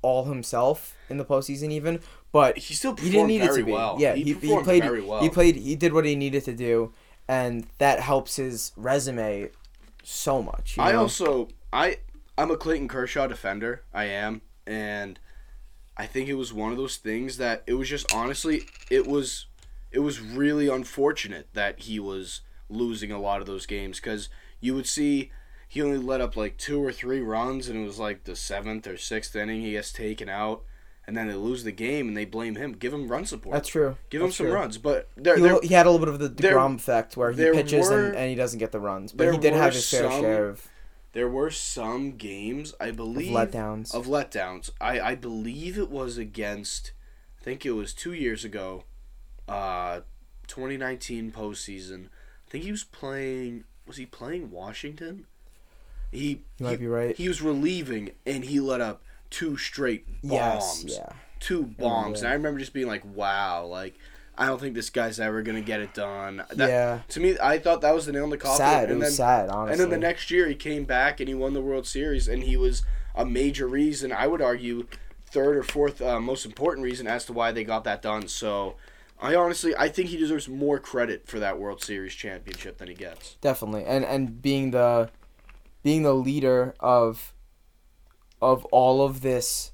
all 0.00 0.26
himself 0.26 0.94
in 1.10 1.16
the 1.18 1.24
postseason 1.24 1.72
even, 1.72 2.00
but 2.30 2.56
He 2.56 2.74
still 2.74 2.92
he 2.92 3.08
performed 3.10 3.12
didn't 3.12 3.26
need 3.28 3.42
it 3.42 3.46
very 3.46 3.58
to 3.62 3.66
be. 3.66 3.72
well. 3.72 3.96
Yeah, 3.98 4.14
he, 4.14 4.22
he, 4.22 4.32
he 4.34 4.62
played 4.62 4.84
very 4.84 5.02
well. 5.02 5.20
he 5.20 5.28
played 5.28 5.56
he 5.56 5.74
did 5.74 5.92
what 5.92 6.04
he 6.04 6.14
needed 6.14 6.44
to 6.44 6.54
do, 6.54 6.92
and 7.26 7.66
that 7.78 7.98
helps 8.00 8.36
his 8.36 8.72
resume 8.76 9.50
so 10.08 10.42
much. 10.42 10.76
I 10.78 10.92
know? 10.92 11.00
also 11.00 11.48
I 11.72 11.98
I'm 12.36 12.50
a 12.50 12.56
Clayton 12.56 12.88
Kershaw 12.88 13.26
defender. 13.26 13.84
I 13.92 14.04
am, 14.04 14.42
and 14.66 15.18
I 15.96 16.06
think 16.06 16.28
it 16.28 16.34
was 16.34 16.52
one 16.52 16.72
of 16.72 16.78
those 16.78 16.96
things 16.96 17.36
that 17.36 17.62
it 17.66 17.74
was 17.74 17.88
just 17.88 18.12
honestly 18.14 18.62
it 18.90 19.06
was 19.06 19.46
it 19.90 20.00
was 20.00 20.20
really 20.20 20.68
unfortunate 20.68 21.48
that 21.54 21.80
he 21.80 21.98
was 21.98 22.42
losing 22.68 23.10
a 23.10 23.20
lot 23.20 23.40
of 23.40 23.46
those 23.46 23.66
games 23.66 23.98
because 23.98 24.28
you 24.60 24.74
would 24.74 24.86
see 24.86 25.30
he 25.66 25.82
only 25.82 25.98
let 25.98 26.20
up 26.20 26.36
like 26.36 26.56
two 26.56 26.82
or 26.82 26.92
three 26.92 27.20
runs 27.20 27.68
and 27.68 27.78
it 27.82 27.86
was 27.86 27.98
like 27.98 28.24
the 28.24 28.36
seventh 28.36 28.86
or 28.86 28.96
sixth 28.96 29.34
inning 29.34 29.62
he 29.62 29.72
gets 29.72 29.92
taken 29.92 30.28
out 30.28 30.62
and 31.08 31.16
then 31.16 31.26
they 31.26 31.34
lose 31.34 31.64
the 31.64 31.72
game 31.72 32.06
and 32.06 32.16
they 32.16 32.26
blame 32.26 32.54
him 32.54 32.72
give 32.72 32.92
him 32.92 33.08
run 33.08 33.24
support 33.24 33.54
that's 33.54 33.68
true. 33.70 33.96
give 34.10 34.20
him 34.22 34.30
some 34.30 34.46
true. 34.46 34.54
runs 34.54 34.76
but 34.78 35.08
there 35.16 35.36
He, 35.36 35.42
there, 35.42 35.58
he 35.62 35.74
had 35.74 35.86
a 35.86 35.90
little 35.90 36.06
bit 36.06 36.12
of 36.14 36.20
the 36.20 36.28
Degrom 36.28 36.76
effect 36.76 37.16
where 37.16 37.32
he 37.32 37.50
pitches 37.50 37.88
were- 37.88 38.08
and, 38.08 38.14
and 38.16 38.28
he 38.30 38.36
doesn't 38.36 38.58
get 38.58 38.70
the 38.70 38.78
runs, 38.78 39.12
but 39.12 39.32
he 39.32 39.38
did 39.38 39.54
have 39.54 39.72
his 39.72 39.90
fair 39.90 40.02
some 40.02 40.20
share 40.20 40.48
of, 40.50 40.68
there 41.14 41.28
were 41.28 41.50
some 41.50 42.16
games 42.18 42.74
I 42.78 42.88
of 42.88 42.96
believe 42.96 43.32
letdowns. 43.32 43.94
of 43.94 44.06
letdowns. 44.06 44.70
I, 44.80 45.00
I 45.00 45.14
believe 45.14 45.78
it 45.78 45.90
was 45.90 46.18
against, 46.18 46.92
I 47.40 47.42
think 47.44 47.64
it 47.64 47.70
was 47.72 47.94
two 47.94 48.12
years 48.12 48.44
ago, 48.44 48.84
uh, 49.48 50.00
2019 50.46 51.32
postseason. 51.32 52.06
I 52.46 52.50
think 52.50 52.64
he 52.64 52.70
was 52.70 52.84
playing. 52.84 53.64
Was 53.86 53.96
he 53.96 54.04
playing 54.06 54.50
Washington? 54.50 55.24
He 56.12 56.42
you 56.58 56.64
might 56.66 56.78
be 56.78 56.86
right. 56.86 57.16
he 57.16 57.28
was 57.28 57.40
relieving 57.42 58.10
and 58.26 58.44
he 58.44 58.60
let 58.60 58.80
up 58.80 59.02
two 59.30 59.56
straight 59.56 60.06
yes, 60.22 60.82
bombs. 60.82 60.96
yeah. 60.96 61.12
Two 61.40 61.64
bombs, 61.64 62.20
yeah. 62.20 62.26
and 62.26 62.32
I 62.32 62.34
remember 62.34 62.58
just 62.58 62.72
being 62.72 62.88
like, 62.88 63.02
"Wow!" 63.04 63.66
Like, 63.66 63.94
I 64.36 64.46
don't 64.46 64.60
think 64.60 64.74
this 64.74 64.90
guy's 64.90 65.20
ever 65.20 65.42
gonna 65.42 65.60
get 65.60 65.80
it 65.80 65.94
done. 65.94 66.42
That, 66.50 66.68
yeah. 66.68 67.00
To 67.08 67.20
me, 67.20 67.36
I 67.42 67.58
thought 67.58 67.80
that 67.82 67.94
was 67.94 68.06
the 68.06 68.12
nail 68.12 68.24
in 68.24 68.30
the 68.30 68.38
coffin. 68.38 68.56
Sad. 68.56 68.84
It 68.84 68.90
and 68.90 69.00
was 69.00 69.08
then, 69.08 69.26
sad, 69.26 69.48
honestly. 69.50 69.72
and 69.72 69.80
then 69.80 70.00
the 70.00 70.06
next 70.06 70.30
year 70.30 70.48
he 70.48 70.54
came 70.54 70.84
back 70.84 71.20
and 71.20 71.28
he 71.28 71.34
won 71.34 71.54
the 71.54 71.60
World 71.60 71.86
Series 71.86 72.26
and 72.28 72.42
he 72.42 72.56
was 72.56 72.82
a 73.14 73.24
major 73.24 73.66
reason. 73.68 74.12
I 74.12 74.26
would 74.26 74.42
argue 74.42 74.86
third 75.26 75.56
or 75.56 75.62
fourth 75.62 76.00
uh, 76.00 76.20
most 76.20 76.46
important 76.46 76.84
reason 76.84 77.06
as 77.06 77.24
to 77.26 77.32
why 77.32 77.52
they 77.52 77.64
got 77.64 77.84
that 77.84 78.02
done. 78.02 78.28
So 78.28 78.76
I 79.20 79.34
honestly 79.34 79.74
I 79.76 79.88
think 79.88 80.08
he 80.08 80.16
deserves 80.16 80.48
more 80.48 80.78
credit 80.78 81.26
for 81.26 81.38
that 81.38 81.58
World 81.58 81.82
Series 81.82 82.14
championship 82.14 82.78
than 82.78 82.88
he 82.88 82.94
gets. 82.94 83.36
definitely 83.40 83.84
and 83.84 84.04
and 84.04 84.40
being 84.40 84.70
the 84.70 85.10
being 85.82 86.02
the 86.02 86.14
leader 86.14 86.74
of 86.80 87.32
of 88.40 88.64
all 88.66 89.02
of 89.02 89.20
this 89.22 89.72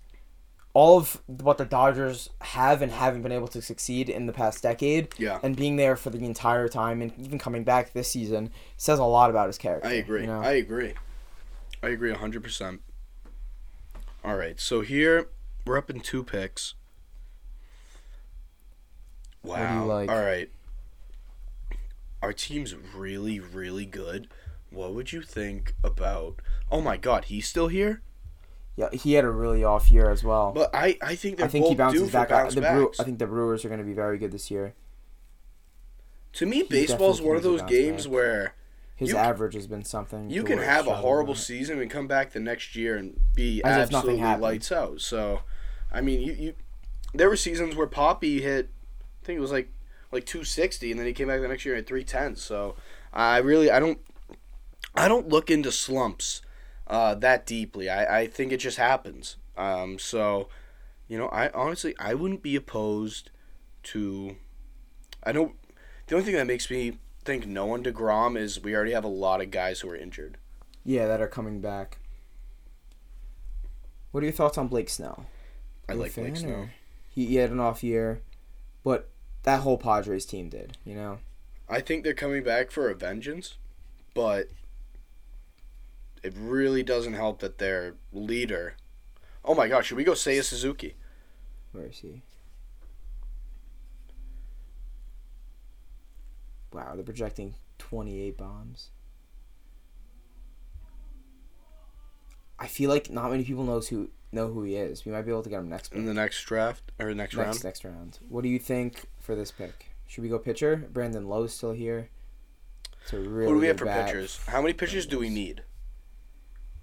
all 0.76 0.98
of 0.98 1.22
what 1.28 1.56
the 1.56 1.64
Dodgers 1.64 2.30
have 2.40 2.82
and 2.82 2.90
haven't 2.90 3.22
been 3.22 3.30
able 3.30 3.46
to 3.46 3.62
succeed 3.62 4.08
in 4.08 4.26
the 4.26 4.32
past 4.32 4.60
decade 4.62 5.08
Yeah. 5.18 5.38
and 5.42 5.54
being 5.56 5.76
there 5.76 5.94
for 5.94 6.10
the 6.10 6.18
entire 6.24 6.66
time 6.66 7.00
and 7.00 7.12
even 7.16 7.38
coming 7.38 7.62
back 7.62 7.92
this 7.92 8.10
season 8.10 8.50
says 8.76 8.98
a 8.98 9.04
lot 9.04 9.30
about 9.30 9.46
his 9.46 9.56
character 9.56 9.88
I 9.88 9.92
agree. 9.92 10.22
you 10.22 10.26
know? 10.26 10.40
I 10.40 10.52
agree. 10.54 10.94
I 11.82 11.88
agree 11.90 12.12
100%. 12.12 12.80
All 14.24 14.36
right. 14.36 14.58
So 14.58 14.80
here 14.80 15.28
we're 15.66 15.78
up 15.78 15.90
in 15.90 16.00
two 16.00 16.24
picks. 16.24 16.74
Wow. 19.42 19.50
What 19.60 19.68
do 19.68 19.74
you 19.74 19.84
like? 19.84 20.10
All 20.10 20.24
right. 20.24 20.50
Our 22.22 22.32
team's 22.32 22.74
really 22.96 23.38
really 23.38 23.84
good. 23.86 24.28
What 24.70 24.94
would 24.94 25.12
you 25.12 25.22
think 25.22 25.74
about 25.84 26.40
Oh 26.70 26.80
my 26.80 26.96
god, 26.96 27.26
he's 27.26 27.46
still 27.46 27.68
here? 27.68 28.02
Yeah 28.76 28.88
he 28.92 29.12
had 29.14 29.24
a 29.24 29.30
really 29.30 29.62
off 29.64 29.90
year 29.90 30.10
as 30.10 30.24
well 30.24 30.52
But 30.52 30.70
I 30.74 30.98
I 31.02 31.14
think 31.14 31.40
I 31.40 31.48
think 31.48 31.66
he 31.66 31.74
bounces 31.74 32.10
back 32.10 32.28
bounce 32.30 32.54
the 32.54 32.60
Brew- 32.60 32.92
I 32.98 33.04
think 33.04 33.18
the 33.18 33.26
Brewers 33.26 33.64
are 33.64 33.68
going 33.68 33.80
to 33.80 33.86
be 33.86 33.92
very 33.94 34.18
good 34.18 34.32
this 34.32 34.50
year 34.50 34.74
to 36.34 36.46
me 36.46 36.62
definitely 36.62 36.80
baseball's 36.86 37.20
one 37.22 37.36
of 37.36 37.42
those 37.42 37.62
games 37.62 38.04
back. 38.06 38.12
where 38.12 38.54
his 38.96 39.10
You- 39.10 39.16
average 39.16 39.54
has 39.54 39.66
been 39.66 39.84
something 39.84 40.30
you 40.30 40.42
can 40.44 40.58
have 40.58 40.86
a 40.86 40.96
horrible 40.96 41.34
season 41.34 41.80
and 41.80 41.90
come 41.90 42.06
back 42.06 42.32
the 42.32 42.40
next 42.40 42.74
year 42.76 42.96
and 42.96 43.18
be 43.34 43.62
As 43.64 43.92
absolutely 43.92 44.22
lights 44.36 44.70
out. 44.70 45.00
So, 45.00 45.40
I 45.92 46.00
mean, 46.00 46.20
you, 46.20 46.32
you 46.32 46.54
there 47.12 47.28
were 47.28 47.36
seasons 47.36 47.76
where 47.76 47.86
Poppy 47.86 48.40
hit, 48.42 48.70
I 49.22 49.26
think 49.26 49.36
it 49.36 49.40
was 49.40 49.52
like 49.52 49.68
like 50.12 50.26
260, 50.26 50.92
and 50.92 51.00
then 51.00 51.06
he 51.08 51.12
came 51.12 51.26
back 51.26 51.40
the 51.40 51.48
next 51.48 51.64
year 51.64 51.74
at 51.74 51.86
310. 51.88 52.36
So, 52.36 52.76
I 53.12 53.38
really 53.38 53.70
I 53.70 53.80
don't 53.80 53.98
I 54.94 55.08
don't 55.08 55.28
look 55.28 55.50
into 55.50 55.72
slumps 55.72 56.40
uh, 56.87 57.14
that 57.16 57.47
deeply. 57.47 57.89
I, 57.89 58.20
I 58.20 58.26
think 58.26 58.53
it 58.53 58.59
just 58.59 58.76
happens. 58.78 59.37
Um, 59.57 59.99
so, 59.99 60.49
you 61.09 61.16
know, 61.18 61.28
I 61.28 61.51
honestly 61.51 61.95
I 61.99 62.14
wouldn't 62.14 62.43
be 62.43 62.57
opposed 62.57 63.30
to. 63.85 64.37
I 65.22 65.32
know 65.32 65.55
the 66.07 66.16
only 66.16 66.24
thing 66.26 66.35
that 66.35 66.47
makes 66.47 66.70
me 66.70 66.99
think 67.24 67.47
no 67.47 67.64
one 67.66 67.82
Degrom 67.82 68.37
is 68.39 68.61
we 68.62 68.74
already 68.74 68.93
have 68.93 69.05
a 69.05 69.09
lot 69.09 69.41
of 69.41 69.51
guys 69.51 69.80
who 69.80 69.89
are 69.91 69.97
injured. 69.97 70.37
Yeah, 70.85 71.07
that 71.07 71.20
are 71.22 71.26
coming 71.28 71.61
back. 71.61 71.99
What 74.11 74.22
are 74.22 74.26
your 74.26 74.32
thoughts 74.32 74.59
on 74.59 74.68
Blake 74.68 74.89
Snell? 74.91 75.26
I 75.89 75.95
like 75.95 76.14
Blake 76.14 76.37
Snell. 76.37 76.53
or- 76.53 76.72
He, 77.09 77.26
he 77.26 77.37
had 77.37 77.51
an 77.51 77.61
off 77.61 77.82
year, 77.82 78.20
but 78.82 79.09
that 79.45 79.61
whole 79.61 79.78
Padres 79.78 80.26
team 80.26 80.49
did. 80.49 80.76
You 80.85 80.95
know. 80.95 81.18
I 81.68 81.80
think 81.80 82.05
they're 82.05 82.12
coming 82.14 82.43
back 82.45 82.70
for 82.70 82.91
a 82.91 82.95
vengeance, 82.95 83.57
but 84.14 84.49
it 86.24 86.32
really 86.36 86.82
doesn't 86.82 87.12
help 87.12 87.40
that 87.40 87.58
their 87.58 87.96
leader. 88.12 88.76
Oh 89.44 89.54
my 89.54 89.68
gosh, 89.68 89.88
should 89.88 89.98
we 89.98 90.04
go 90.04 90.12
Seiya 90.12 90.42
Suzuki? 90.42 90.94
Where 91.72 91.84
is 91.84 91.98
he? 91.98 92.22
Wow, 96.72 96.94
they're 96.94 97.04
projecting 97.04 97.54
28 97.78 98.38
bombs. 98.38 98.88
I 102.58 102.68
feel 102.68 102.88
like 102.88 103.10
not 103.10 103.30
many 103.30 103.44
people 103.44 103.64
knows 103.64 103.88
who 103.88 104.08
know 104.32 104.48
who 104.48 104.62
he 104.62 104.76
is. 104.76 105.04
We 105.04 105.12
might 105.12 105.22
be 105.22 105.30
able 105.30 105.42
to 105.42 105.50
get 105.50 105.60
him 105.60 105.68
next 105.68 105.92
in 105.92 106.06
the 106.06 106.14
next 106.14 106.42
draft 106.44 106.90
or 106.98 107.12
next, 107.12 107.36
next 107.36 107.36
round. 107.36 107.64
next 107.64 107.84
round. 107.84 108.18
What 108.28 108.42
do 108.42 108.48
you 108.48 108.58
think 108.58 109.04
for 109.20 109.34
this 109.34 109.52
pick? 109.52 109.90
Should 110.06 110.22
we 110.22 110.30
go 110.30 110.38
pitcher? 110.38 110.88
Brandon 110.90 111.28
Lowe's 111.28 111.52
still 111.52 111.72
here. 111.72 112.08
It's 113.02 113.12
a 113.12 113.18
really 113.18 113.48
Who 113.48 113.56
do 113.56 113.60
we 113.60 113.66
have 113.66 113.78
for 113.78 113.86
pitchers? 113.86 114.40
How 114.46 114.62
many 114.62 114.72
pitchers 114.72 115.04
do 115.04 115.18
we 115.18 115.28
need? 115.28 115.62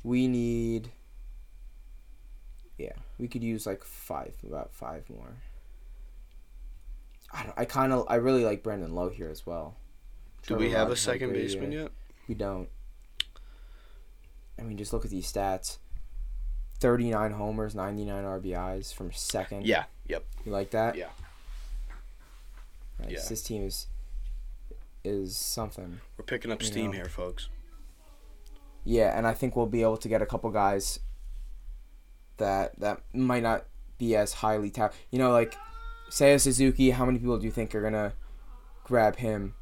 We 0.03 0.27
need. 0.27 0.91
Yeah, 2.77 2.93
we 3.19 3.27
could 3.27 3.43
use 3.43 3.65
like 3.65 3.83
five, 3.83 4.33
about 4.45 4.73
five 4.73 5.09
more. 5.09 5.37
I 7.31 7.53
I 7.57 7.65
kind 7.65 7.93
of 7.93 8.05
I 8.09 8.15
really 8.15 8.43
like 8.43 8.63
Brandon 8.63 8.93
Lowe 8.95 9.09
here 9.09 9.29
as 9.29 9.45
well. 9.45 9.75
Do 10.43 10.47
Trevor 10.47 10.63
we 10.63 10.71
have 10.71 10.89
a 10.89 10.95
second 10.95 11.33
baseman 11.33 11.71
yet? 11.71 11.91
We 12.27 12.35
don't. 12.35 12.69
I 14.59 14.63
mean, 14.63 14.77
just 14.77 14.93
look 14.93 15.05
at 15.05 15.11
these 15.11 15.31
stats. 15.31 15.77
Thirty-nine 16.79 17.31
homers, 17.33 17.75
ninety-nine 17.75 18.23
RBIs 18.23 18.93
from 18.93 19.11
second. 19.11 19.65
Yeah. 19.65 19.83
Yep. 20.07 20.25
You 20.45 20.51
like 20.51 20.71
that? 20.71 20.95
Yeah. 20.95 21.09
Yeah. 23.07 23.19
This 23.27 23.43
team 23.43 23.65
is 23.65 23.87
is 25.03 25.37
something. 25.37 26.01
We're 26.17 26.25
picking 26.25 26.51
up 26.51 26.63
steam 26.63 26.87
know. 26.87 26.91
here, 26.91 27.05
folks. 27.05 27.49
Yeah, 28.83 29.15
and 29.17 29.27
I 29.27 29.33
think 29.33 29.55
we'll 29.55 29.67
be 29.67 29.81
able 29.83 29.97
to 29.97 30.09
get 30.09 30.21
a 30.21 30.25
couple 30.25 30.49
guys 30.49 30.99
that 32.37 32.79
that 32.79 33.01
might 33.13 33.43
not 33.43 33.65
be 33.97 34.15
as 34.15 34.33
highly 34.33 34.69
touted. 34.71 34.97
You 35.11 35.19
know, 35.19 35.31
like 35.31 35.55
Seiya 36.09 36.39
Suzuki. 36.39 36.91
How 36.91 37.05
many 37.05 37.19
people 37.19 37.37
do 37.37 37.45
you 37.45 37.51
think 37.51 37.73
are 37.75 37.81
gonna 37.81 38.13
grab 38.83 39.17
him? 39.17 39.55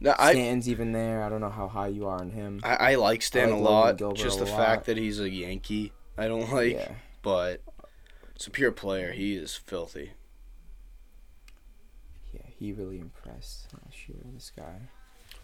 No, 0.00 0.14
I, 0.18 0.32
Stanton's 0.32 0.68
even 0.68 0.92
there. 0.92 1.22
I 1.22 1.28
don't 1.28 1.40
know 1.40 1.48
how 1.48 1.68
high 1.68 1.86
you 1.88 2.06
are 2.06 2.18
on 2.20 2.30
him. 2.30 2.60
I 2.64 2.92
I 2.92 2.94
like 2.96 3.22
Stan 3.22 3.48
I 3.48 3.52
like 3.52 3.60
a 3.60 3.62
lot. 3.62 3.96
Gilbert 3.98 4.16
just 4.18 4.38
the 4.38 4.44
lot. 4.46 4.56
fact 4.56 4.86
that 4.86 4.96
he's 4.96 5.20
a 5.20 5.30
Yankee, 5.30 5.92
I 6.18 6.26
don't 6.28 6.52
like. 6.52 6.72
yeah, 6.74 6.92
But 7.22 7.62
it's 8.34 8.46
a 8.46 8.50
pure 8.50 8.72
player. 8.72 9.12
He 9.12 9.34
is 9.36 9.54
filthy. 9.54 10.10
yeah, 12.32 12.42
he 12.58 12.72
really 12.72 12.98
impressed 12.98 13.68
last 13.84 14.08
year. 14.08 14.18
This 14.34 14.50
guy. 14.54 14.88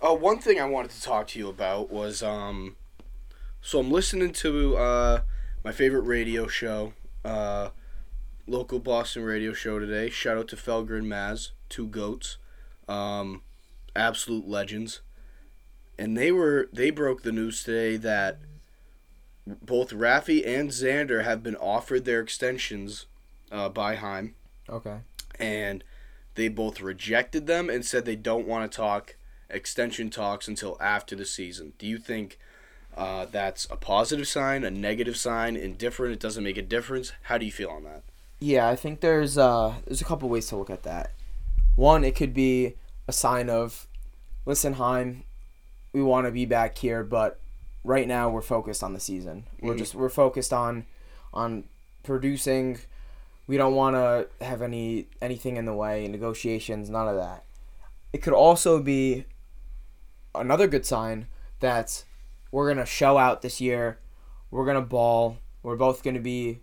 Uh, 0.03 0.15
one 0.15 0.39
thing 0.39 0.61
I 0.61 0.65
wanted 0.65 0.91
to 0.93 1.03
talk 1.03 1.29
to 1.29 1.39
you 1.39 1.49
about 1.49 1.91
was 1.91 2.23
um, 2.23 2.77
so 3.61 3.79
I'm 3.81 3.91
listening 3.91 4.33
to 4.35 4.77
uh 4.77 5.21
my 5.65 5.73
favorite 5.73 6.03
radio 6.03 6.47
show, 6.47 6.93
uh, 7.25 7.71
local 8.47 8.79
Boston 8.79 9.25
radio 9.25 9.53
show 9.53 9.79
today. 9.79 10.09
Shout 10.09 10.39
out 10.39 10.49
to 10.49 10.57
Felger 10.57 10.97
and 10.97 11.07
Maz, 11.07 11.51
two 11.69 11.87
goats, 11.87 12.39
um, 12.89 13.43
absolute 13.97 14.47
legends, 14.49 15.01
and 15.99 16.17
they 16.17 16.31
were 16.33 16.69
they 16.73 16.91
broke 16.91 17.23
the 17.23 17.33
news 17.33 17.63
today 17.65 17.97
that 17.97 18.39
both 19.47 19.91
Rafi 19.91 20.47
and 20.47 20.71
Xander 20.71 21.25
have 21.25 21.43
been 21.43 21.57
offered 21.57 22.05
their 22.05 22.21
extensions 22.21 23.07
uh, 23.51 23.69
by 23.71 23.97
Chaim 23.97 24.35
Okay. 24.69 24.99
and 25.39 25.83
they 26.35 26.49
both 26.49 26.81
rejected 26.83 27.47
them 27.47 27.69
and 27.71 27.85
said 27.85 28.05
they 28.05 28.15
don't 28.17 28.47
want 28.47 28.71
to 28.71 28.77
talk 28.77 29.17
extension 29.51 30.11
talks 30.11 30.47
until 30.49 30.77
after 30.81 31.17
the 31.17 31.25
season. 31.25 31.73
Do 31.79 31.87
you 31.87 31.97
think 31.99 32.39
uh, 32.97 33.27
that's 33.27 33.67
a 33.71 33.77
positive 33.77 34.27
sign, 34.29 34.65
a 34.65 34.71
negative 34.71 35.17
sign, 35.17 35.57
indifferent? 35.57 36.13
It 36.15 36.21
doesn't 36.21 36.43
make 36.45 36.57
a 36.57 36.63
difference. 36.63 37.13
How 37.23 37.39
do 37.39 37.47
you 37.47 37.53
feel 37.53 37.71
on 37.71 37.85
that? 37.85 38.03
Yeah, 38.41 38.69
I 38.69 38.77
think 38.77 39.01
there's 39.01 39.37
uh 39.37 39.75
there's 39.87 40.01
a 40.01 40.05
couple 40.05 40.29
ways 40.29 40.47
to 40.49 40.57
look 40.57 40.71
at 40.71 40.85
that. 40.85 41.13
One, 41.77 42.05
it 42.05 42.15
could 42.15 42.33
be 42.35 42.75
a 43.09 43.13
sign 43.13 43.51
of, 43.51 43.87
listen, 44.47 44.75
Chaim, 44.75 45.25
we 45.93 46.03
want 46.03 46.27
to 46.27 46.31
be 46.33 46.45
back 46.47 46.79
here, 46.79 47.03
but 47.03 47.41
right 47.85 48.07
now 48.07 48.29
we're 48.31 48.43
focused 48.43 48.83
on 48.83 48.93
the 48.93 49.01
season. 49.01 49.45
We're 49.61 49.75
Mhm. 49.75 49.79
just 49.79 49.95
we're 49.95 50.09
focused 50.09 50.53
on 50.53 50.87
on 51.33 51.65
producing. 52.05 52.79
We 53.47 53.57
don't 53.57 53.75
want 53.75 53.97
to 53.97 54.29
have 54.45 54.63
any 54.63 55.09
anything 55.21 55.57
in 55.57 55.65
the 55.65 55.75
way, 55.75 56.07
negotiations, 56.07 56.91
none 56.91 57.09
of 57.09 57.17
that. 57.17 57.45
It 58.13 58.19
could 58.23 58.35
also 58.35 58.81
be 58.81 59.25
another 60.35 60.67
good 60.69 60.87
sign 60.87 61.27
that 61.61 62.05
we're 62.51 62.69
gonna 62.73 62.87
show 62.87 63.19
out 63.19 63.43
this 63.43 63.61
year. 63.61 63.99
We're 64.51 64.67
gonna 64.67 64.81
ball. 64.83 65.39
We're 65.63 65.77
both 65.77 66.03
gonna 66.03 66.21
be 66.21 66.61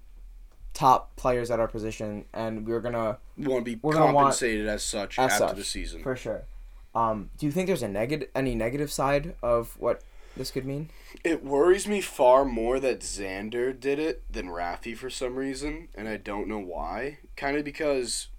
top 0.73 1.15
players 1.15 1.49
at 1.51 1.59
our 1.59 1.67
position, 1.67 2.25
and 2.33 2.67
we're 2.67 2.81
gonna 2.81 3.17
We 3.37 3.47
want 3.47 3.65
to 3.65 3.71
be 3.75 3.79
We're 3.81 3.93
gonna 3.93 4.05
want- 4.13 4.25
compensated 4.25 4.67
as 4.67 4.83
such 4.83 5.17
as 5.19 5.31
after 5.33 5.47
such, 5.49 5.57
the 5.57 5.63
season. 5.63 6.03
for 6.03 6.15
sure. 6.15 6.45
Um, 6.93 7.29
do 7.37 7.45
you 7.45 7.51
think 7.51 7.67
there's 7.67 7.83
a 7.83 7.87
negative, 7.89 8.29
any 8.33 8.55
negative 8.55 8.91
side 8.91 9.35
of 9.41 9.75
what 9.79 10.01
this 10.37 10.49
could 10.51 10.65
mean? 10.65 10.89
It 11.25 11.43
worries 11.43 11.87
me 11.87 11.99
far 12.01 12.45
more 12.45 12.79
that 12.79 13.01
Xander 13.01 13.77
did 13.77 13.99
it 13.99 14.23
than 14.31 14.47
Rafi 14.47 14.95
for 14.97 15.09
some 15.09 15.35
reason, 15.35 15.89
and 15.93 16.07
I 16.07 16.15
don't 16.17 16.47
know 16.47 16.59
why. 16.59 17.19
Kind 17.35 17.57
of 17.57 17.65
because 17.65 18.29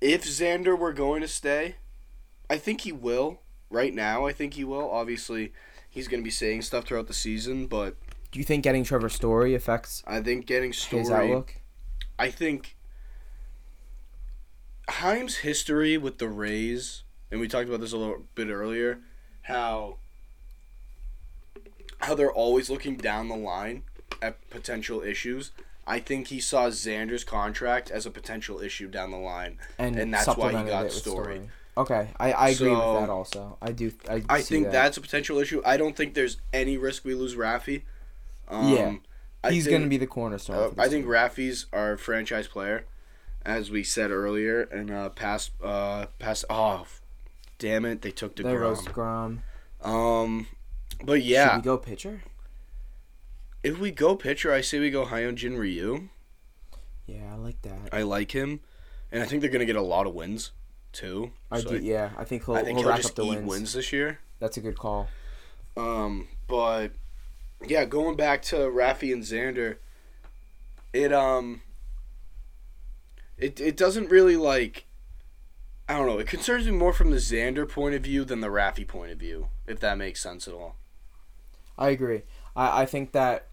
if 0.00 0.24
Xander 0.24 0.78
were 0.78 0.92
going 0.92 1.22
to 1.22 1.28
stay, 1.28 1.76
I 2.50 2.58
think 2.58 2.82
he 2.82 2.92
will. 2.92 3.40
Right 3.70 3.94
now, 3.94 4.26
I 4.26 4.32
think 4.32 4.54
he 4.54 4.64
will. 4.64 4.90
Obviously, 4.90 5.52
he's 5.94 6.08
going 6.08 6.20
to 6.20 6.24
be 6.24 6.30
saying 6.30 6.62
stuff 6.62 6.84
throughout 6.86 7.06
the 7.06 7.14
season, 7.14 7.66
but 7.66 7.94
Do 8.32 8.40
you 8.40 8.44
think 8.44 8.64
getting 8.64 8.82
Trevor 8.82 9.08
Story 9.08 9.54
affects 9.54 10.02
I 10.06 10.20
think 10.20 10.44
getting 10.44 10.72
his 10.72 10.78
Story. 10.82 11.08
outlook? 11.10 11.54
I 12.18 12.30
think 12.30 12.76
Chaim's 14.90 15.36
history 15.36 15.96
with 15.96 16.18
the 16.18 16.28
Rays, 16.28 17.04
and 17.30 17.40
we 17.40 17.48
talked 17.48 17.68
about 17.68 17.80
this 17.80 17.92
a 17.92 17.96
little 17.96 18.24
bit 18.34 18.48
earlier, 18.48 18.98
how 19.42 19.98
how 22.00 22.14
they're 22.14 22.32
always 22.32 22.68
looking 22.68 22.96
down 22.96 23.28
the 23.28 23.36
line 23.36 23.84
at 24.20 24.48
potential 24.50 25.00
issues. 25.00 25.52
I 25.86 26.00
think 26.00 26.28
he 26.28 26.40
saw 26.40 26.68
Xander's 26.68 27.24
contract 27.24 27.90
as 27.90 28.04
a 28.04 28.10
potential 28.10 28.60
issue 28.60 28.88
down 28.88 29.10
the 29.10 29.16
line. 29.18 29.58
And, 29.78 29.96
And 29.96 30.12
that's 30.12 30.26
why 30.36 30.48
he 30.48 30.68
got 30.68 30.84
with 30.84 30.92
Story. 30.92 31.50
Okay, 31.76 32.08
I, 32.20 32.32
I 32.32 32.48
agree 32.50 32.68
So- 32.68 32.92
with 32.92 33.00
that 33.02 33.10
also. 33.10 33.58
I 33.60 33.72
do. 33.72 33.92
I, 34.08 34.22
I 34.28 34.40
think 34.42 34.64
that. 34.66 34.72
that's 34.72 34.96
a 34.96 35.00
potential 35.00 35.38
issue. 35.38 35.60
I 35.64 35.76
don't 35.76 35.96
think 35.96 36.14
there's 36.14 36.36
any 36.52 36.76
risk 36.76 37.04
we 37.04 37.14
lose 37.14 37.34
Rafi. 37.34 37.82
Um, 38.48 38.68
Yeah. 38.72 39.50
He's 39.50 39.64
think- 39.64 39.74
gonna 39.78 39.88
be 39.88 39.96
the 39.96 40.06
cornerstone. 40.06 40.56
Uh, 40.56 40.82
I 40.82 40.88
think 40.88 41.04
team. 41.04 41.12
Rafi's 41.12 41.66
our 41.72 41.96
franchise 41.96 42.46
player, 42.46 42.86
as 43.44 43.70
we 43.70 43.82
said 43.84 44.10
earlier, 44.10 44.62
and 44.62 44.90
uh, 44.90 45.08
past 45.10 45.50
uh 45.62 46.06
past 46.18 46.44
oh, 46.48 46.86
damn 47.58 47.84
it, 47.84 48.02
they 48.02 48.10
took 48.10 48.36
There 48.36 48.58
goes 48.60 48.80
Degrom. 48.82 48.92
Grom. 48.92 49.42
Um, 49.82 50.46
but 51.04 51.14
Should 51.20 51.24
yeah, 51.24 51.56
we 51.56 51.62
go 51.62 51.76
pitcher? 51.76 52.22
if 53.62 53.78
we 53.78 53.90
go 53.90 54.14
pitcher, 54.16 54.52
I 54.52 54.60
say 54.60 54.78
we 54.78 54.90
go 54.90 55.06
Hyunjin 55.06 55.58
Ryu. 55.58 56.08
Yeah, 57.06 57.32
I 57.32 57.36
like 57.36 57.60
that. 57.62 57.90
I 57.92 58.02
like 58.02 58.30
him, 58.30 58.60
and 59.12 59.22
I 59.22 59.26
think 59.26 59.42
they're 59.42 59.50
gonna 59.50 59.64
get 59.66 59.76
a 59.76 59.82
lot 59.82 60.06
of 60.06 60.14
wins, 60.14 60.52
too. 60.94 61.32
I 61.50 61.60
So 61.60 61.70
do. 61.70 61.78
Yeah, 61.78 62.10
I 62.16 62.24
think 62.24 62.46
he'll, 62.46 62.54
I 62.54 62.62
think 62.62 62.78
he'll 62.78 62.84
he'll 62.84 62.88
rack 62.90 63.02
just 63.02 63.10
up 63.10 63.16
the 63.16 63.24
eat 63.24 63.28
wins. 63.36 63.46
wins 63.48 63.72
this 63.74 63.92
year. 63.92 64.20
That's 64.40 64.56
a 64.56 64.60
good 64.60 64.78
call. 64.78 65.08
Um, 65.76 66.28
but 66.48 66.92
yeah, 67.66 67.84
going 67.84 68.16
back 68.16 68.42
to 68.42 68.56
Rafi 68.56 69.12
and 69.12 69.22
Xander, 69.22 69.76
it 70.92 71.12
um, 71.12 71.62
it 73.36 73.60
it 73.60 73.76
doesn't 73.76 74.10
really 74.10 74.36
like, 74.36 74.86
I 75.88 75.94
don't 75.94 76.06
know. 76.06 76.18
It 76.18 76.26
concerns 76.26 76.66
me 76.66 76.72
more 76.72 76.92
from 76.92 77.10
the 77.10 77.16
Xander 77.16 77.68
point 77.68 77.94
of 77.94 78.02
view 78.02 78.24
than 78.24 78.40
the 78.40 78.48
Rafi 78.48 78.86
point 78.86 79.12
of 79.12 79.18
view, 79.18 79.48
if 79.66 79.80
that 79.80 79.98
makes 79.98 80.22
sense 80.22 80.46
at 80.46 80.54
all. 80.54 80.76
I 81.76 81.90
agree. 81.90 82.22
I, 82.54 82.82
I 82.82 82.86
think 82.86 83.12
that 83.12 83.48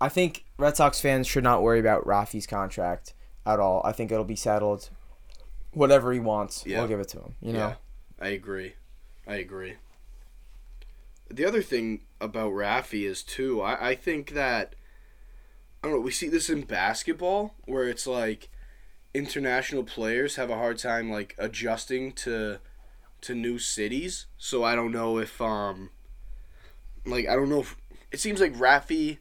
I 0.00 0.08
think 0.08 0.44
Red 0.58 0.76
Sox 0.76 1.00
fans 1.00 1.26
should 1.26 1.44
not 1.44 1.62
worry 1.62 1.80
about 1.80 2.04
Rafi's 2.06 2.46
contract 2.46 3.12
at 3.44 3.60
all. 3.60 3.82
I 3.84 3.92
think 3.92 4.10
it'll 4.10 4.24
be 4.24 4.36
settled. 4.36 4.90
Whatever 5.76 6.10
he 6.10 6.20
wants, 6.20 6.64
Yeah. 6.64 6.78
we'll 6.78 6.88
give 6.88 7.00
it 7.00 7.08
to 7.08 7.18
him. 7.18 7.34
You 7.42 7.52
know. 7.52 7.58
Yeah, 7.58 7.74
I 8.18 8.28
agree. 8.28 8.76
I 9.26 9.34
agree. 9.36 9.74
The 11.28 11.44
other 11.44 11.60
thing 11.60 12.00
about 12.18 12.52
Rafi 12.52 13.04
is 13.06 13.22
too. 13.22 13.60
I, 13.60 13.90
I 13.90 13.94
think 13.94 14.30
that 14.30 14.74
I 15.82 15.88
don't 15.88 15.96
know. 15.98 16.00
We 16.00 16.12
see 16.12 16.30
this 16.30 16.48
in 16.48 16.62
basketball 16.62 17.54
where 17.66 17.86
it's 17.86 18.06
like 18.06 18.48
international 19.12 19.84
players 19.84 20.36
have 20.36 20.48
a 20.48 20.56
hard 20.56 20.78
time 20.78 21.10
like 21.10 21.34
adjusting 21.36 22.12
to 22.12 22.58
to 23.20 23.34
new 23.34 23.58
cities. 23.58 24.24
So 24.38 24.64
I 24.64 24.74
don't 24.74 24.92
know 24.92 25.18
if 25.18 25.42
um 25.42 25.90
like 27.04 27.28
I 27.28 27.34
don't 27.36 27.50
know 27.50 27.60
if 27.60 27.76
it 28.10 28.18
seems 28.20 28.40
like 28.40 28.54
Rafi. 28.54 29.18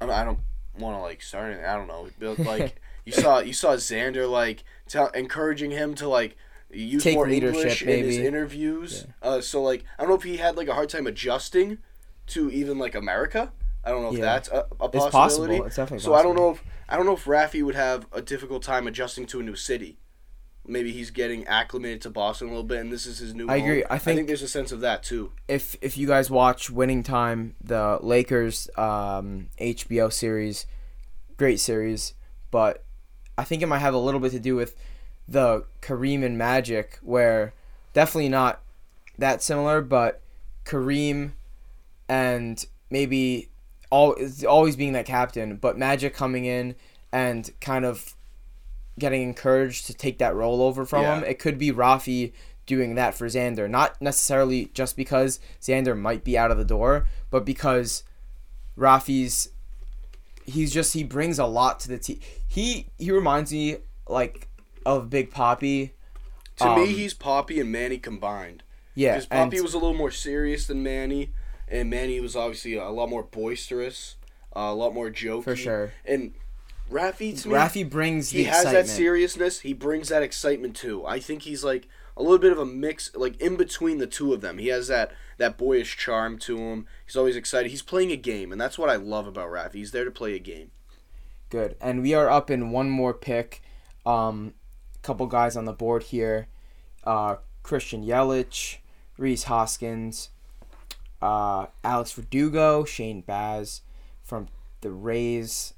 I 0.00 0.06
don't, 0.06 0.14
I 0.14 0.24
don't 0.24 0.38
want 0.78 0.96
to 0.96 1.00
like 1.02 1.20
start. 1.20 1.60
I 1.62 1.74
don't 1.76 1.86
know. 1.86 2.08
But 2.18 2.38
like 2.38 2.80
you 3.04 3.12
saw 3.12 3.40
you 3.40 3.52
saw 3.52 3.74
Xander 3.74 4.26
like 4.30 4.64
tell 4.88 5.08
encouraging 5.08 5.70
him 5.70 5.94
to 5.96 6.08
like 6.08 6.36
use 6.70 7.02
Take 7.02 7.14
more 7.14 7.28
leadership, 7.28 7.56
English 7.62 7.82
in 7.82 7.88
his 8.04 8.16
maybe. 8.18 8.26
interviews. 8.26 9.06
Uh, 9.22 9.40
so 9.40 9.62
like 9.62 9.84
I 9.98 10.02
don't 10.02 10.10
know 10.10 10.16
if 10.16 10.22
he 10.24 10.36
had 10.38 10.56
like 10.56 10.68
a 10.68 10.74
hard 10.74 10.88
time 10.88 11.06
adjusting 11.06 11.78
to 12.28 12.50
even 12.50 12.78
like 12.78 12.94
America. 12.94 13.52
I 13.84 13.90
don't 13.90 14.02
know 14.02 14.10
if 14.12 14.18
Yeah. 14.18 14.24
that's 14.24 14.48
a, 14.48 14.66
a 14.80 14.86
It's 14.92 15.06
possibility. 15.06 15.10
possible. 15.12 15.64
It's 15.66 15.76
definitely 15.76 16.04
so 16.04 16.14
I 16.14 16.22
don't 16.22 16.34
know 16.36 16.50
if 16.50 16.62
I 16.88 16.96
don't 16.96 17.06
know 17.06 17.14
if 17.14 17.24
Rafi 17.24 17.62
would 17.62 17.74
have 17.74 18.06
a 18.12 18.20
difficult 18.20 18.62
time 18.62 18.86
adjusting 18.86 19.26
to 19.26 19.40
a 19.40 19.42
new 19.42 19.54
city. 19.56 19.98
Maybe 20.70 20.92
he's 20.92 21.10
getting 21.10 21.46
acclimated 21.46 22.02
to 22.02 22.10
Boston 22.10 22.48
a 22.48 22.50
little 22.50 22.62
bit, 22.64 22.80
and 22.80 22.92
this 22.92 23.06
is 23.06 23.18
his 23.20 23.34
new. 23.34 23.48
I 23.48 23.58
home. 23.58 23.68
agree. 23.70 23.84
I 23.84 23.94
I 23.94 23.98
think- 23.98 24.16
think 24.18 24.28
there's 24.28 24.42
a 24.42 24.48
sense 24.48 24.70
of 24.70 24.80
that 24.80 25.02
too. 25.02 25.32
if 25.48 25.76
if 25.80 25.96
you 25.96 26.06
guys 26.06 26.30
watch 26.30 26.68
Winning 26.68 27.02
Time, 27.02 27.54
the 27.62 27.98
Lakers 28.02 28.68
um, 28.76 29.48
HBO 29.58 30.12
series, 30.12 30.66
great 31.38 31.58
series, 31.60 32.12
but 32.50 32.84
I 33.38 33.44
think 33.44 33.62
it 33.62 33.66
might 33.66 33.78
have 33.78 33.94
a 33.94 33.98
little 33.98 34.20
bit 34.20 34.32
to 34.32 34.40
do 34.40 34.56
with 34.56 34.74
the 35.28 35.64
Kareem 35.80 36.24
and 36.24 36.36
Magic, 36.36 36.98
where 37.02 37.54
definitely 37.94 38.28
not 38.28 38.60
that 39.16 39.42
similar, 39.42 39.80
but 39.80 40.20
Kareem 40.64 41.32
and 42.08 42.64
maybe 42.90 43.48
all 43.90 44.16
always 44.46 44.76
being 44.76 44.92
that 44.92 45.06
captain, 45.06 45.56
but 45.56 45.78
Magic 45.78 46.14
coming 46.14 46.44
in 46.44 46.74
and 47.12 47.50
kind 47.60 47.84
of 47.84 48.14
getting 48.98 49.22
encouraged 49.22 49.86
to 49.86 49.94
take 49.94 50.18
that 50.18 50.34
role 50.34 50.60
over 50.60 50.84
from 50.84 51.02
Yeah. 51.02 51.18
him. 51.18 51.24
It 51.24 51.38
could 51.38 51.58
be 51.58 51.70
Rafi 51.72 52.32
doing 52.66 52.96
that 52.96 53.14
for 53.14 53.26
Xander, 53.28 53.70
not 53.70 54.00
necessarily 54.02 54.70
just 54.74 54.96
because 54.96 55.40
Xander 55.60 55.96
might 55.98 56.24
be 56.24 56.36
out 56.36 56.50
of 56.50 56.58
the 56.58 56.64
door, 56.64 57.06
but 57.30 57.44
because 57.44 58.02
Rafi's 58.76 59.50
he's 60.48 60.72
just 60.72 60.92
he 60.94 61.04
brings 61.04 61.38
a 61.38 61.46
lot 61.46 61.80
to 61.80 61.88
the 61.88 61.98
team. 61.98 62.20
He 62.46 62.88
he 62.98 63.10
reminds 63.12 63.52
me 63.52 63.76
like 64.08 64.48
of 64.86 65.10
Big 65.10 65.30
Poppy. 65.30 65.92
To 66.56 66.68
Um, 66.68 66.80
me, 66.80 66.86
he's 66.92 67.14
Poppy 67.14 67.60
and 67.60 67.70
Manny 67.70 67.98
combined. 67.98 68.62
Yeah, 68.94 69.12
Because 69.12 69.26
Poppy 69.26 69.56
and 69.58 69.62
was 69.64 69.74
a 69.74 69.78
little 69.78 69.94
more 69.94 70.10
serious 70.10 70.66
than 70.66 70.82
Manny, 70.82 71.30
and 71.68 71.88
Manny 71.88 72.18
was 72.20 72.34
obviously 72.34 72.74
a 72.74 72.88
lot 72.88 73.08
more 73.08 73.22
boisterous, 73.22 74.16
uh, 74.56 74.60
a 74.60 74.74
lot 74.74 74.92
more 74.92 75.08
jokey. 75.10 75.44
for 75.44 75.54
sure. 75.54 75.92
And 76.04 76.32
Rafi, 76.90 77.40
to 77.42 77.48
me, 77.48 77.54
Rafi 77.54 77.88
brings 77.88 78.30
the 78.30 78.38
he 78.38 78.44
has 78.44 78.62
excitement. 78.62 78.86
that 78.86 78.92
seriousness. 78.92 79.60
He 79.60 79.72
brings 79.72 80.08
that 80.08 80.22
excitement 80.22 80.74
too. 80.74 81.06
I 81.06 81.20
think 81.20 81.42
he's 81.42 81.62
like 81.62 81.86
a 82.18 82.22
little 82.22 82.38
bit 82.38 82.52
of 82.52 82.58
a 82.58 82.66
mix, 82.66 83.14
like 83.14 83.40
in 83.40 83.56
between 83.56 83.98
the 83.98 84.06
two 84.06 84.34
of 84.34 84.40
them. 84.40 84.58
He 84.58 84.68
has 84.68 84.88
that 84.88 85.12
that 85.38 85.56
boyish 85.56 85.96
charm 85.96 86.36
to 86.40 86.58
him. 86.58 86.86
He's 87.06 87.16
always 87.16 87.36
excited. 87.36 87.70
He's 87.70 87.82
playing 87.82 88.10
a 88.10 88.16
game, 88.16 88.50
and 88.50 88.60
that's 88.60 88.76
what 88.76 88.90
I 88.90 88.96
love 88.96 89.26
about 89.26 89.50
Rafi. 89.50 89.74
He's 89.74 89.92
there 89.92 90.04
to 90.04 90.10
play 90.10 90.34
a 90.34 90.40
game. 90.40 90.72
Good. 91.48 91.76
And 91.80 92.02
we 92.02 92.12
are 92.12 92.28
up 92.28 92.50
in 92.50 92.72
one 92.72 92.90
more 92.90 93.14
pick. 93.14 93.62
Um, 94.04 94.54
couple 95.02 95.26
guys 95.26 95.56
on 95.56 95.64
the 95.64 95.72
board 95.72 96.02
here. 96.04 96.48
Uh, 97.04 97.36
Christian 97.62 98.04
Yelich, 98.04 98.78
Rhys 99.16 99.44
Hoskins, 99.44 100.30
uh, 101.22 101.66
Alex 101.84 102.12
Verdugo, 102.12 102.84
Shane 102.84 103.20
Baz 103.22 103.82
from 104.22 104.48
the 104.80 104.90
Rays, 104.90 105.74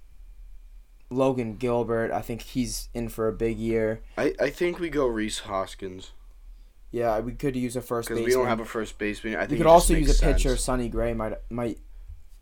Logan 1.11 1.57
Gilbert. 1.57 2.11
I 2.11 2.22
think 2.22 2.43
he's 2.43 2.88
in 2.95 3.09
for 3.11 3.28
a 3.28 3.32
big 3.32 3.59
year. 3.59 4.01
I, 4.16 4.34
I 4.41 4.51
think 4.51 4.78
we 4.78 4.88
go 4.88 5.07
Rhys 5.07 5.41
Hoskins 5.41 6.12
Yeah, 6.93 7.20
we 7.20 7.32
could 7.32 7.55
use 7.55 7.76
a 7.76 7.82
first 7.82 8.09
because 8.09 8.24
we 8.24 8.32
don't 8.32 8.47
have 8.49 8.61
a 8.61 8.64
first 8.64 8.99
baseman. 8.99 9.36
I 9.36 9.41
think 9.41 9.53
we 9.53 9.57
could 9.59 9.66
also 9.66 9.95
use 9.95 10.20
a 10.20 10.24
pitcher. 10.24 10.51
sense. 10.51 10.62
Sonny 10.62 10.88
Gray 10.88 11.14
might 11.14 11.34
might 11.51 11.78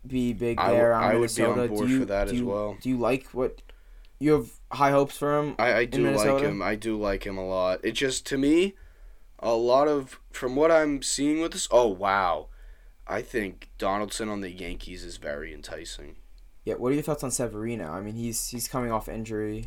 be 0.05 0.33
big 0.33 0.57
there 0.57 0.93
on 0.93 1.03
I 1.03 1.15
would 1.15 1.35
be 1.35 1.43
on 1.43 1.67
board 1.67 1.87
do 1.87 1.93
you, 1.93 1.99
for 1.99 2.05
that 2.05 2.27
as 2.27 2.33
you- 2.33 2.47
well. 2.47 2.77
Do 2.81 2.89
you 2.89 2.97
like 2.97 3.27
what? 3.27 3.61
You 4.17 4.33
have 4.33 4.49
high 4.71 4.91
hopes 4.91 5.17
for 5.17 5.39
him. 5.39 5.55
I, 5.59 5.73
I 5.73 5.85
do 5.85 6.09
like 6.11 6.41
him. 6.41 6.61
I 6.61 6.75
do 6.75 6.97
like 6.97 7.25
him 7.25 7.37
a 7.37 7.47
lot. 7.47 7.79
It 7.83 7.93
just 7.93 8.25
to 8.27 8.37
me, 8.37 8.73
a 9.39 9.53
lot 9.53 9.87
of 9.87 10.19
from 10.31 10.55
what 10.55 10.71
I'm 10.71 11.01
seeing 11.01 11.41
with 11.41 11.53
this. 11.53 11.67
Oh 11.71 11.87
wow, 11.87 12.47
I 13.07 13.21
think 13.21 13.69
Donaldson 13.77 14.27
on 14.29 14.41
the 14.41 14.51
Yankees 14.51 15.03
is 15.05 15.17
very 15.17 15.53
enticing. 15.53 16.17
Yeah, 16.65 16.73
what 16.75 16.91
are 16.91 16.95
your 16.95 17.03
thoughts 17.03 17.23
on 17.23 17.31
Severino? 17.31 17.91
I 17.91 18.01
mean, 18.01 18.15
he's 18.15 18.49
he's 18.49 18.67
coming 18.67 18.91
off 18.91 19.07
injury. 19.07 19.65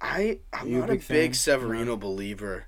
I 0.00 0.38
I'm 0.52 0.68
a 0.68 0.78
not 0.78 0.88
a 0.90 0.92
big 0.94 1.08
big? 1.08 1.34
Severino 1.34 1.96
believer. 1.96 2.66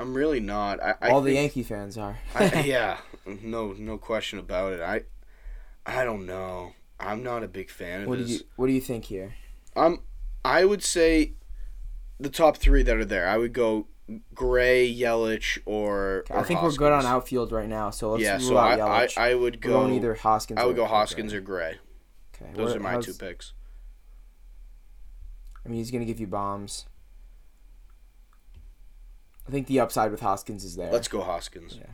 I'm 0.00 0.14
really 0.14 0.40
not. 0.40 0.82
I, 0.82 0.94
I 1.02 1.08
All 1.10 1.20
the 1.20 1.30
think- 1.30 1.40
Yankee 1.54 1.62
fans 1.62 1.98
are. 1.98 2.18
I, 2.34 2.60
yeah, 2.66 2.98
no 3.26 3.72
no 3.72 3.98
question 3.98 4.38
about 4.38 4.72
it. 4.72 4.80
I 4.80 5.02
I 5.86 6.04
don't 6.04 6.26
know. 6.26 6.72
I'm 7.00 7.22
not 7.22 7.42
a 7.42 7.48
big 7.48 7.70
fan 7.70 8.02
of 8.02 8.08
what 8.08 8.18
do 8.18 8.24
you 8.24 8.40
What 8.56 8.66
do 8.66 8.72
you 8.72 8.80
think 8.80 9.06
here? 9.06 9.34
Um, 9.76 10.02
I 10.44 10.64
would 10.64 10.82
say 10.82 11.34
the 12.18 12.28
top 12.30 12.56
three 12.56 12.82
that 12.82 12.96
are 12.96 13.04
there. 13.04 13.28
I 13.28 13.36
would 13.38 13.52
go 13.52 13.86
Gray, 14.34 14.90
Yelich, 14.92 15.58
or. 15.66 16.24
I 16.30 16.34
or 16.38 16.44
think 16.44 16.62
we're 16.62 16.72
good 16.72 16.92
on 16.92 17.04
outfield 17.04 17.52
right 17.52 17.68
now, 17.68 17.90
so 17.90 18.12
let's 18.12 18.22
yeah, 18.24 18.38
so 18.38 18.56
out 18.56 18.80
I, 18.80 19.02
I 19.02 19.06
Yelich. 19.06 19.18
I 19.18 19.34
would 19.34 19.60
go. 19.60 19.88
either 19.90 20.14
Hoskins. 20.14 20.58
I 20.58 20.64
would 20.64 20.72
or- 20.74 20.76
go 20.76 20.82
or 20.84 20.88
Hoskins 20.88 21.32
Gray. 21.32 21.38
or 21.38 21.42
Gray. 21.42 21.74
Okay, 22.34 22.52
Those 22.54 22.68
what- 22.68 22.76
are 22.78 22.80
my 22.80 23.00
two 23.00 23.12
picks. 23.14 23.52
I 25.64 25.68
mean, 25.68 25.78
he's 25.78 25.90
gonna 25.90 26.04
give 26.06 26.20
you 26.20 26.26
bombs. 26.26 26.86
I 29.48 29.50
think 29.50 29.66
the 29.66 29.80
upside 29.80 30.10
with 30.10 30.20
Hoskins 30.20 30.62
is 30.62 30.76
there. 30.76 30.92
Let's 30.92 31.08
go 31.08 31.22
Hoskins. 31.22 31.76
Yeah. 31.78 31.86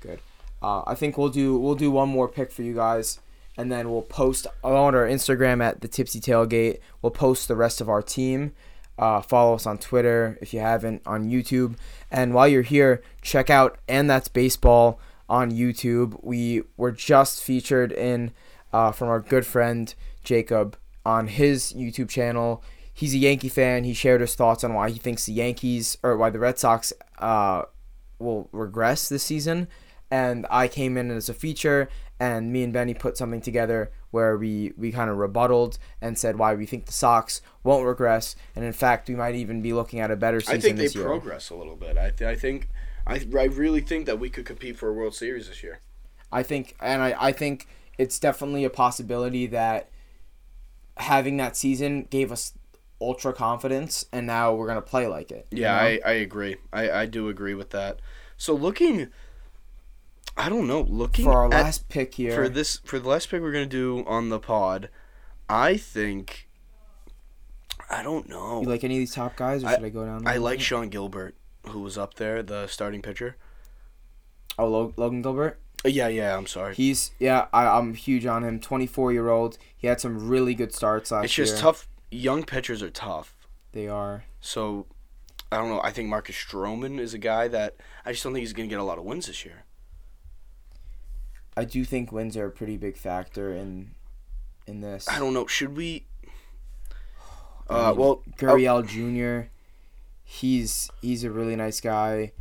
Good. 0.00 0.20
Uh, 0.62 0.82
I 0.86 0.94
think 0.94 1.18
we'll 1.18 1.28
do 1.28 1.58
we'll 1.58 1.74
do 1.74 1.90
one 1.90 2.08
more 2.08 2.26
pick 2.26 2.50
for 2.50 2.62
you 2.62 2.74
guys, 2.74 3.20
and 3.56 3.70
then 3.70 3.90
we'll 3.90 4.02
post 4.02 4.46
on 4.62 4.94
our 4.94 5.06
Instagram 5.06 5.62
at 5.62 5.82
the 5.82 5.88
Tipsy 5.88 6.20
Tailgate. 6.20 6.78
We'll 7.02 7.10
post 7.10 7.48
the 7.48 7.56
rest 7.56 7.80
of 7.82 7.88
our 7.88 8.00
team. 8.00 8.52
Uh, 8.98 9.20
follow 9.20 9.54
us 9.54 9.66
on 9.66 9.76
Twitter 9.76 10.38
if 10.40 10.54
you 10.54 10.60
haven't 10.60 11.02
on 11.04 11.28
YouTube. 11.28 11.76
And 12.10 12.32
while 12.32 12.48
you're 12.48 12.62
here, 12.62 13.02
check 13.22 13.50
out 13.50 13.76
and 13.88 14.08
that's 14.08 14.28
baseball 14.28 15.00
on 15.28 15.50
YouTube. 15.50 16.18
We 16.22 16.62
were 16.76 16.92
just 16.92 17.42
featured 17.42 17.90
in 17.92 18.32
uh, 18.72 18.92
from 18.92 19.08
our 19.08 19.20
good 19.20 19.44
friend 19.44 19.92
Jacob 20.22 20.76
on 21.04 21.26
his 21.26 21.72
YouTube 21.72 22.08
channel. 22.08 22.62
He's 22.94 23.12
a 23.12 23.18
Yankee 23.18 23.48
fan. 23.48 23.84
He 23.84 23.92
shared 23.92 24.20
his 24.20 24.34
thoughts 24.36 24.62
on 24.62 24.72
why 24.72 24.88
he 24.88 24.98
thinks 24.98 25.26
the 25.26 25.32
Yankees 25.32 25.98
or 26.02 26.16
why 26.16 26.30
the 26.30 26.38
Red 26.38 26.58
Sox 26.58 26.92
uh, 27.18 27.62
will 28.20 28.48
regress 28.52 29.08
this 29.08 29.24
season. 29.24 29.66
And 30.10 30.46
I 30.48 30.68
came 30.68 30.96
in 30.96 31.10
as 31.10 31.28
a 31.28 31.34
feature, 31.34 31.88
and 32.20 32.52
me 32.52 32.62
and 32.62 32.72
Benny 32.72 32.94
put 32.94 33.16
something 33.16 33.40
together 33.40 33.90
where 34.12 34.36
we, 34.36 34.72
we 34.76 34.92
kind 34.92 35.10
of 35.10 35.16
rebutted 35.16 35.76
and 36.00 36.16
said 36.16 36.38
why 36.38 36.54
we 36.54 36.66
think 36.66 36.86
the 36.86 36.92
Sox 36.92 37.42
won't 37.64 37.84
regress, 37.84 38.36
and 38.54 38.64
in 38.64 38.72
fact 38.72 39.08
we 39.08 39.16
might 39.16 39.34
even 39.34 39.60
be 39.60 39.72
looking 39.72 39.98
at 39.98 40.12
a 40.12 40.16
better 40.16 40.40
season 40.40 40.56
I 40.56 40.60
think 40.60 40.76
they 40.76 40.86
year. 40.86 41.04
progress 41.04 41.50
a 41.50 41.56
little 41.56 41.74
bit. 41.74 41.98
I 41.98 42.10
th- 42.10 42.30
I 42.30 42.36
think 42.36 42.68
I 43.08 43.26
I 43.36 43.44
really 43.44 43.80
think 43.80 44.06
that 44.06 44.20
we 44.20 44.30
could 44.30 44.44
compete 44.44 44.76
for 44.76 44.88
a 44.88 44.92
World 44.92 45.16
Series 45.16 45.48
this 45.48 45.64
year. 45.64 45.80
I 46.30 46.44
think, 46.44 46.76
and 46.80 47.02
I, 47.02 47.16
I 47.18 47.32
think 47.32 47.66
it's 47.98 48.20
definitely 48.20 48.64
a 48.64 48.70
possibility 48.70 49.46
that 49.48 49.88
having 50.98 51.36
that 51.38 51.56
season 51.56 52.06
gave 52.10 52.30
us 52.30 52.52
ultra 53.04 53.32
confidence, 53.32 54.04
and 54.12 54.26
now 54.26 54.54
we're 54.54 54.66
gonna 54.66 54.82
play 54.82 55.06
like 55.06 55.30
it. 55.30 55.46
Yeah, 55.50 55.74
know? 55.74 55.82
I, 55.82 56.00
I 56.04 56.12
agree. 56.12 56.56
I, 56.72 56.90
I 56.90 57.06
do 57.06 57.28
agree 57.28 57.54
with 57.54 57.70
that. 57.70 58.00
So 58.36 58.54
looking, 58.54 59.08
I 60.36 60.48
don't 60.48 60.66
know. 60.66 60.80
Looking 60.82 61.24
for 61.24 61.32
our 61.32 61.46
at- 61.46 61.50
last 61.50 61.88
pick 61.88 62.14
here. 62.14 62.34
for 62.34 62.48
this 62.48 62.80
for 62.84 62.98
the 62.98 63.08
last 63.08 63.30
pick 63.30 63.40
we're 63.40 63.52
gonna 63.52 63.66
do 63.66 64.04
on 64.06 64.28
the 64.28 64.40
pod, 64.40 64.88
I 65.48 65.76
think. 65.76 66.48
I 67.90 68.02
don't 68.02 68.28
know. 68.28 68.62
you 68.62 68.68
like 68.68 68.82
any 68.82 68.96
of 68.96 69.00
these 69.00 69.14
top 69.14 69.36
guys, 69.36 69.62
or 69.62 69.68
I- 69.68 69.74
should 69.74 69.84
I 69.84 69.90
go 69.90 70.04
down? 70.04 70.26
I 70.26 70.38
like 70.38 70.60
Sean 70.60 70.88
Gilbert, 70.88 71.36
who 71.68 71.80
was 71.80 71.98
up 71.98 72.14
there, 72.14 72.42
the 72.42 72.66
starting 72.66 73.02
pitcher. 73.02 73.36
Oh, 74.58 74.92
Logan 74.96 75.22
Gilbert. 75.22 75.60
Uh, 75.84 75.88
yeah, 75.88 76.08
yeah. 76.08 76.36
I'm 76.36 76.46
sorry. 76.46 76.74
He's 76.74 77.10
yeah, 77.18 77.46
I, 77.52 77.66
I'm 77.66 77.94
huge 77.94 78.26
on 78.26 78.42
him. 78.44 78.60
24 78.60 79.12
year 79.12 79.28
old. 79.28 79.58
He 79.76 79.86
had 79.86 80.00
some 80.00 80.28
really 80.28 80.54
good 80.54 80.72
starts 80.72 81.10
last 81.10 81.22
year. 81.22 81.24
It's 81.24 81.34
just 81.34 81.52
year. 81.54 81.62
tough. 81.62 81.88
Young 82.14 82.44
pitchers 82.44 82.82
are 82.82 82.90
tough. 82.90 83.34
They 83.72 83.88
are. 83.88 84.24
So, 84.40 84.86
I 85.50 85.56
don't 85.58 85.68
know. 85.68 85.80
I 85.82 85.90
think 85.90 86.08
Marcus 86.08 86.36
Stroman 86.36 86.98
is 87.00 87.12
a 87.14 87.18
guy 87.18 87.48
that 87.48 87.76
I 88.04 88.12
just 88.12 88.22
don't 88.22 88.32
think 88.32 88.42
he's 88.42 88.52
gonna 88.52 88.68
get 88.68 88.78
a 88.78 88.84
lot 88.84 88.98
of 88.98 89.04
wins 89.04 89.26
this 89.26 89.44
year. 89.44 89.64
I 91.56 91.64
do 91.64 91.84
think 91.84 92.10
wins 92.12 92.36
are 92.36 92.46
a 92.46 92.50
pretty 92.50 92.76
big 92.76 92.96
factor 92.96 93.52
in 93.52 93.92
in 94.66 94.80
this. 94.80 95.08
I 95.08 95.18
don't 95.18 95.34
know. 95.34 95.46
Should 95.46 95.76
we? 95.76 96.06
I 97.68 97.74
Uh, 97.74 97.88
mean, 97.90 97.98
well, 97.98 98.22
Gurriel 98.36 98.86
Jr. 98.86 99.48
He's 100.24 100.90
he's 101.00 101.24
a 101.24 101.30
really 101.30 101.56
nice 101.56 101.80
guy 101.80 102.32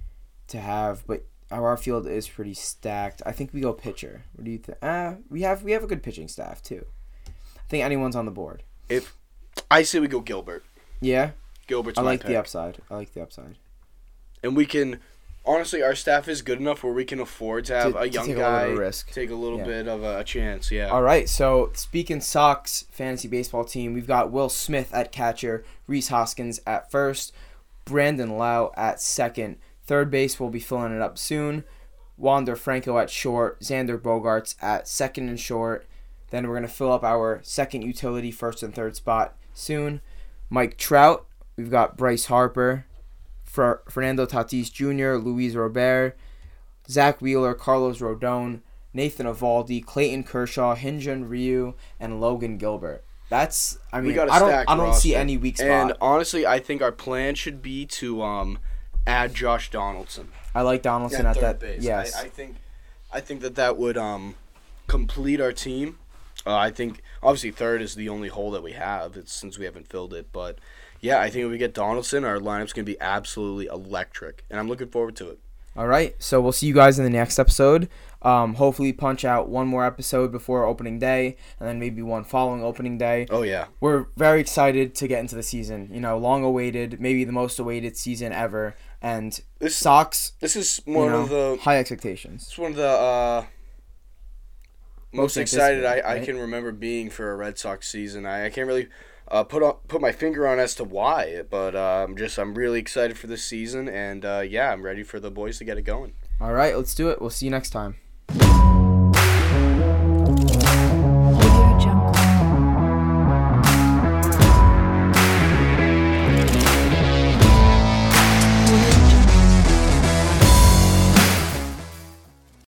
to 0.47 0.59
have, 0.59 1.05
but 1.07 1.26
our 1.51 1.78
field 1.78 2.07
is 2.07 2.28
pretty 2.28 2.53
stacked. 2.53 3.21
I 3.26 3.32
think 3.32 3.53
we 3.53 3.61
go 3.61 3.74
pitcher. 3.74 4.24
What 4.36 4.45
do 4.45 4.51
you 4.51 4.57
think? 4.57 4.78
Uh, 4.82 5.15
we 5.30 5.41
have 5.41 5.63
we 5.63 5.71
have 5.74 5.84
a 5.84 5.88
good 5.88 6.01
pitching 6.03 6.28
staff 6.28 6.61
too. 6.61 6.86
I 7.28 7.67
think 7.69 7.84
anyone's 7.84 8.15
on 8.15 8.26
the 8.26 8.32
board. 8.32 8.63
If 8.89 9.15
I 9.74 9.84
say 9.84 9.99
we 9.99 10.07
go 10.07 10.19
Gilbert. 10.19 10.63
Yeah, 11.01 11.32
Gilbert's 11.67 11.97
I 11.97 12.01
like 12.03 12.21
pick. 12.21 12.30
the 12.30 12.36
upside. 12.38 12.78
I 12.89 12.95
like 12.95 13.13
the 13.13 13.21
upside. 13.21 13.57
and 14.43 14.55
we 14.55 14.65
can 14.65 14.99
honestly 15.45 15.82
our 15.82 15.95
staff 15.95 16.28
is 16.28 16.41
good 16.41 16.59
enough 16.59 16.84
where 16.84 16.93
we 16.93 17.03
can 17.05 17.19
afford 17.19 17.65
to 17.65 17.74
have 17.76 17.93
To- 17.93 17.99
a 17.99 18.05
young 18.05 18.28
take 18.28 18.38
guy 18.38 18.63
of 18.67 18.78
risk. 18.78 19.11
take 19.11 19.30
a 19.30 19.36
little 19.36 19.57
Yeah. 19.59 19.63
bit 19.65 19.88
of 19.88 20.03
a, 20.03 20.19
a 20.19 20.24
chance. 20.24 20.69
Yeah. 20.71 20.88
All 20.89 21.01
right, 21.01 21.28
so 21.28 21.71
speaking 21.74 22.21
Sox 22.21 22.86
fantasy 22.91 23.28
baseball 23.28 23.65
team, 23.65 23.93
we've 23.93 24.07
got 24.07 24.32
Will 24.32 24.49
Smith 24.49 24.93
at 24.93 25.11
catcher, 25.11 25.63
Rhys 25.88 26.09
Hoskins 26.09 26.59
at 26.67 26.91
first, 26.91 27.34
Brandon 27.86 28.38
Lowe 28.38 28.71
at 28.78 29.01
second. 29.01 29.57
Third 29.86 30.09
base 30.11 30.39
will 30.39 30.49
be 30.49 30.59
filling 30.61 30.95
it 30.95 31.01
up 31.01 31.17
soon. 31.17 31.63
Wander 32.17 32.55
Franco 32.55 32.97
at 32.99 33.09
short, 33.09 33.59
Xander 33.61 33.97
Bogaerts 33.99 34.55
at 34.61 34.88
second 34.88 35.28
and 35.30 35.39
short. 35.39 35.86
Then 36.30 36.47
we're 36.47 36.55
gonna 36.55 36.67
fill 36.69 36.91
up 36.93 37.03
our 37.03 37.39
second 37.43 37.82
utility, 37.82 38.32
first 38.32 38.63
and 38.63 38.74
third 38.74 38.95
spot 38.95 39.36
soon. 39.54 40.01
Mike 40.49 40.78
Trout, 40.78 41.26
we've 41.58 41.72
got 41.72 41.97
Bryce 41.97 42.26
Harper, 42.26 42.86
Fer- 43.43 43.82
Fernando 43.89 44.26
Tatis 44.26 44.72
Jr., 44.72 45.18
Luis 45.24 45.56
Robert, 45.56 46.16
Zack 46.89 47.22
Wheeler, 47.22 47.54
Carlos 47.54 47.99
Rodon, 47.99 48.62
Nathan 48.93 49.26
Eovaldi, 49.26 49.84
Clayton 49.84 50.24
Kershaw, 50.24 50.76
Hyun-jin 50.76 51.28
Ryu, 51.28 51.74
and 51.99 52.22
Logan 52.22 52.58
Gilbert. 52.58 53.04
That's 53.30 53.80
I 53.91 54.01
mean 54.01 54.20
I 54.20 54.38
don't 54.38 54.70
I 54.70 54.76
don't 54.78 54.93
see 54.93 55.16
any 55.16 55.38
weak 55.38 55.58
spot. 55.58 55.70
And 55.70 55.93
honestly, 55.99 56.45
I 56.45 56.60
think 56.60 56.84
our 56.84 56.91
plan 56.91 57.34
should 57.34 57.64
be 57.64 57.86
to 57.88 58.22
um 58.22 58.60
add 59.08 59.34
Josh 59.34 59.72
Donaldson. 59.72 60.28
I 60.54 60.62
like 60.62 60.84
Donaldson 60.84 61.26
at 61.26 61.39
that. 61.39 61.60
Base. 61.60 61.82
Yes. 61.82 62.16
I, 62.16 62.24
I 62.24 62.30
think 62.30 62.58
I 63.12 63.22
think 63.22 63.41
that 63.41 63.56
that 63.56 63.76
would 63.78 63.97
um 63.97 64.36
complete 64.86 65.41
our 65.41 65.51
team. 65.51 65.97
Uh, 66.46 66.56
I 66.56 66.72
think 66.72 67.02
obviously 67.22 67.52
third 67.52 67.82
is 67.82 67.96
the 67.96 68.10
only 68.10 68.28
hole 68.30 68.52
that 68.52 68.64
we 68.64 68.74
have. 68.74 69.16
It's 69.18 69.34
since 69.34 69.58
we 69.58 69.66
haven't 69.66 69.88
filled 69.88 70.14
it, 70.14 70.28
but 70.32 70.60
yeah, 71.00 71.20
I 71.20 71.30
think 71.30 71.46
if 71.46 71.52
we 71.52 71.58
get 71.58 71.74
Donaldson, 71.74 72.24
our 72.26 72.38
lineup's 72.39 72.74
gonna 72.74 72.86
be 72.86 73.00
absolutely 73.02 73.68
electric, 73.68 74.44
and 74.50 74.60
I'm 74.60 74.68
looking 74.68 74.88
forward 74.89 75.16
to 75.18 75.30
it. 75.30 75.39
All 75.76 75.88
right. 75.88 76.16
So 76.20 76.39
we'll 76.39 76.52
see 76.52 76.68
you 76.68 76.74
guys 76.76 77.00
in 77.00 77.04
the 77.04 77.10
next 77.10 77.39
episode. 77.39 77.89
Um, 78.22 78.54
hopefully 78.56 78.94
punch 78.94 79.26
out 79.26 79.50
one 79.50 79.68
more 79.68 79.84
episode 79.84 80.32
before 80.32 80.66
opening 80.66 81.00
day, 81.00 81.36
and 81.60 81.68
then 81.68 81.80
maybe 81.80 82.02
one 82.04 82.24
following 82.24 82.64
opening 82.64 82.98
day. 82.98 83.26
Oh 83.32 83.41
yeah, 83.41 83.66
We're 83.82 84.06
very 84.16 84.39
excited 84.39 84.94
to 84.96 85.08
get 85.08 85.20
into 85.20 85.36
the 85.36 85.41
season. 85.44 85.89
You 85.91 86.00
know, 86.00 86.18
long 86.18 86.44
awaited, 86.44 87.02
maybe 87.02 87.24
the 87.26 87.32
most 87.34 87.58
awaited 87.60 87.98
season 87.98 88.32
ever, 88.32 88.76
and 89.02 89.38
this 89.60 89.76
Sox. 89.76 90.34
this 90.39 90.56
is 90.56 90.80
You 90.86 90.94
one 90.94 91.10
know, 91.10 91.22
of 91.24 91.30
the 91.30 91.58
high 91.64 91.80
expectations. 91.80 92.44
It's 92.44 92.58
one 92.58 92.72
of 92.72 92.78
the 92.78 92.88
uh, 92.88 93.46
most 95.14 95.38
Most 95.38 95.38
excited 95.38 95.86
I, 95.86 95.97
anticipated, 95.97 96.22
I 96.22 96.26
can 96.26 96.38
remember 96.39 96.72
being 96.72 97.09
for 97.09 97.32
a 97.32 97.36
Red 97.36 97.57
Sox 97.57 97.88
season. 97.89 98.26
I, 98.26 98.45
I 98.45 98.49
can't 98.49 98.68
really 98.68 98.88
uh, 99.30 99.43
put 99.43 99.64
on, 99.64 99.76
put 99.88 100.01
my 100.01 100.11
finger 100.11 100.47
on 100.47 100.59
as 100.59 100.76
to 100.76 100.84
why, 100.84 101.43
but 101.49 101.76
uh, 101.76 102.05
I'm 102.07 102.18
just 102.18 102.38
I'm 102.38 102.53
really 102.55 102.80
excited 102.80 103.18
for 103.18 103.28
this 103.28 103.43
season, 103.43 103.88
and 103.88 104.26
uh, 104.26 104.43
yeah, 104.47 104.72
I'm 104.72 104.84
ready 104.84 105.03
for 105.03 105.20
the 105.20 105.32
boys 105.32 105.57
to 105.59 105.66
get 105.66 105.78
it 105.78 105.84
going. 105.84 106.14
All 106.41 106.53
right, 106.53 106.76
let's 106.76 106.93
do 106.93 107.09
it. 107.09 107.22
We'll 107.22 107.30
see 107.30 107.45
you 107.45 107.51
next 107.51 107.70
time. 107.70 107.95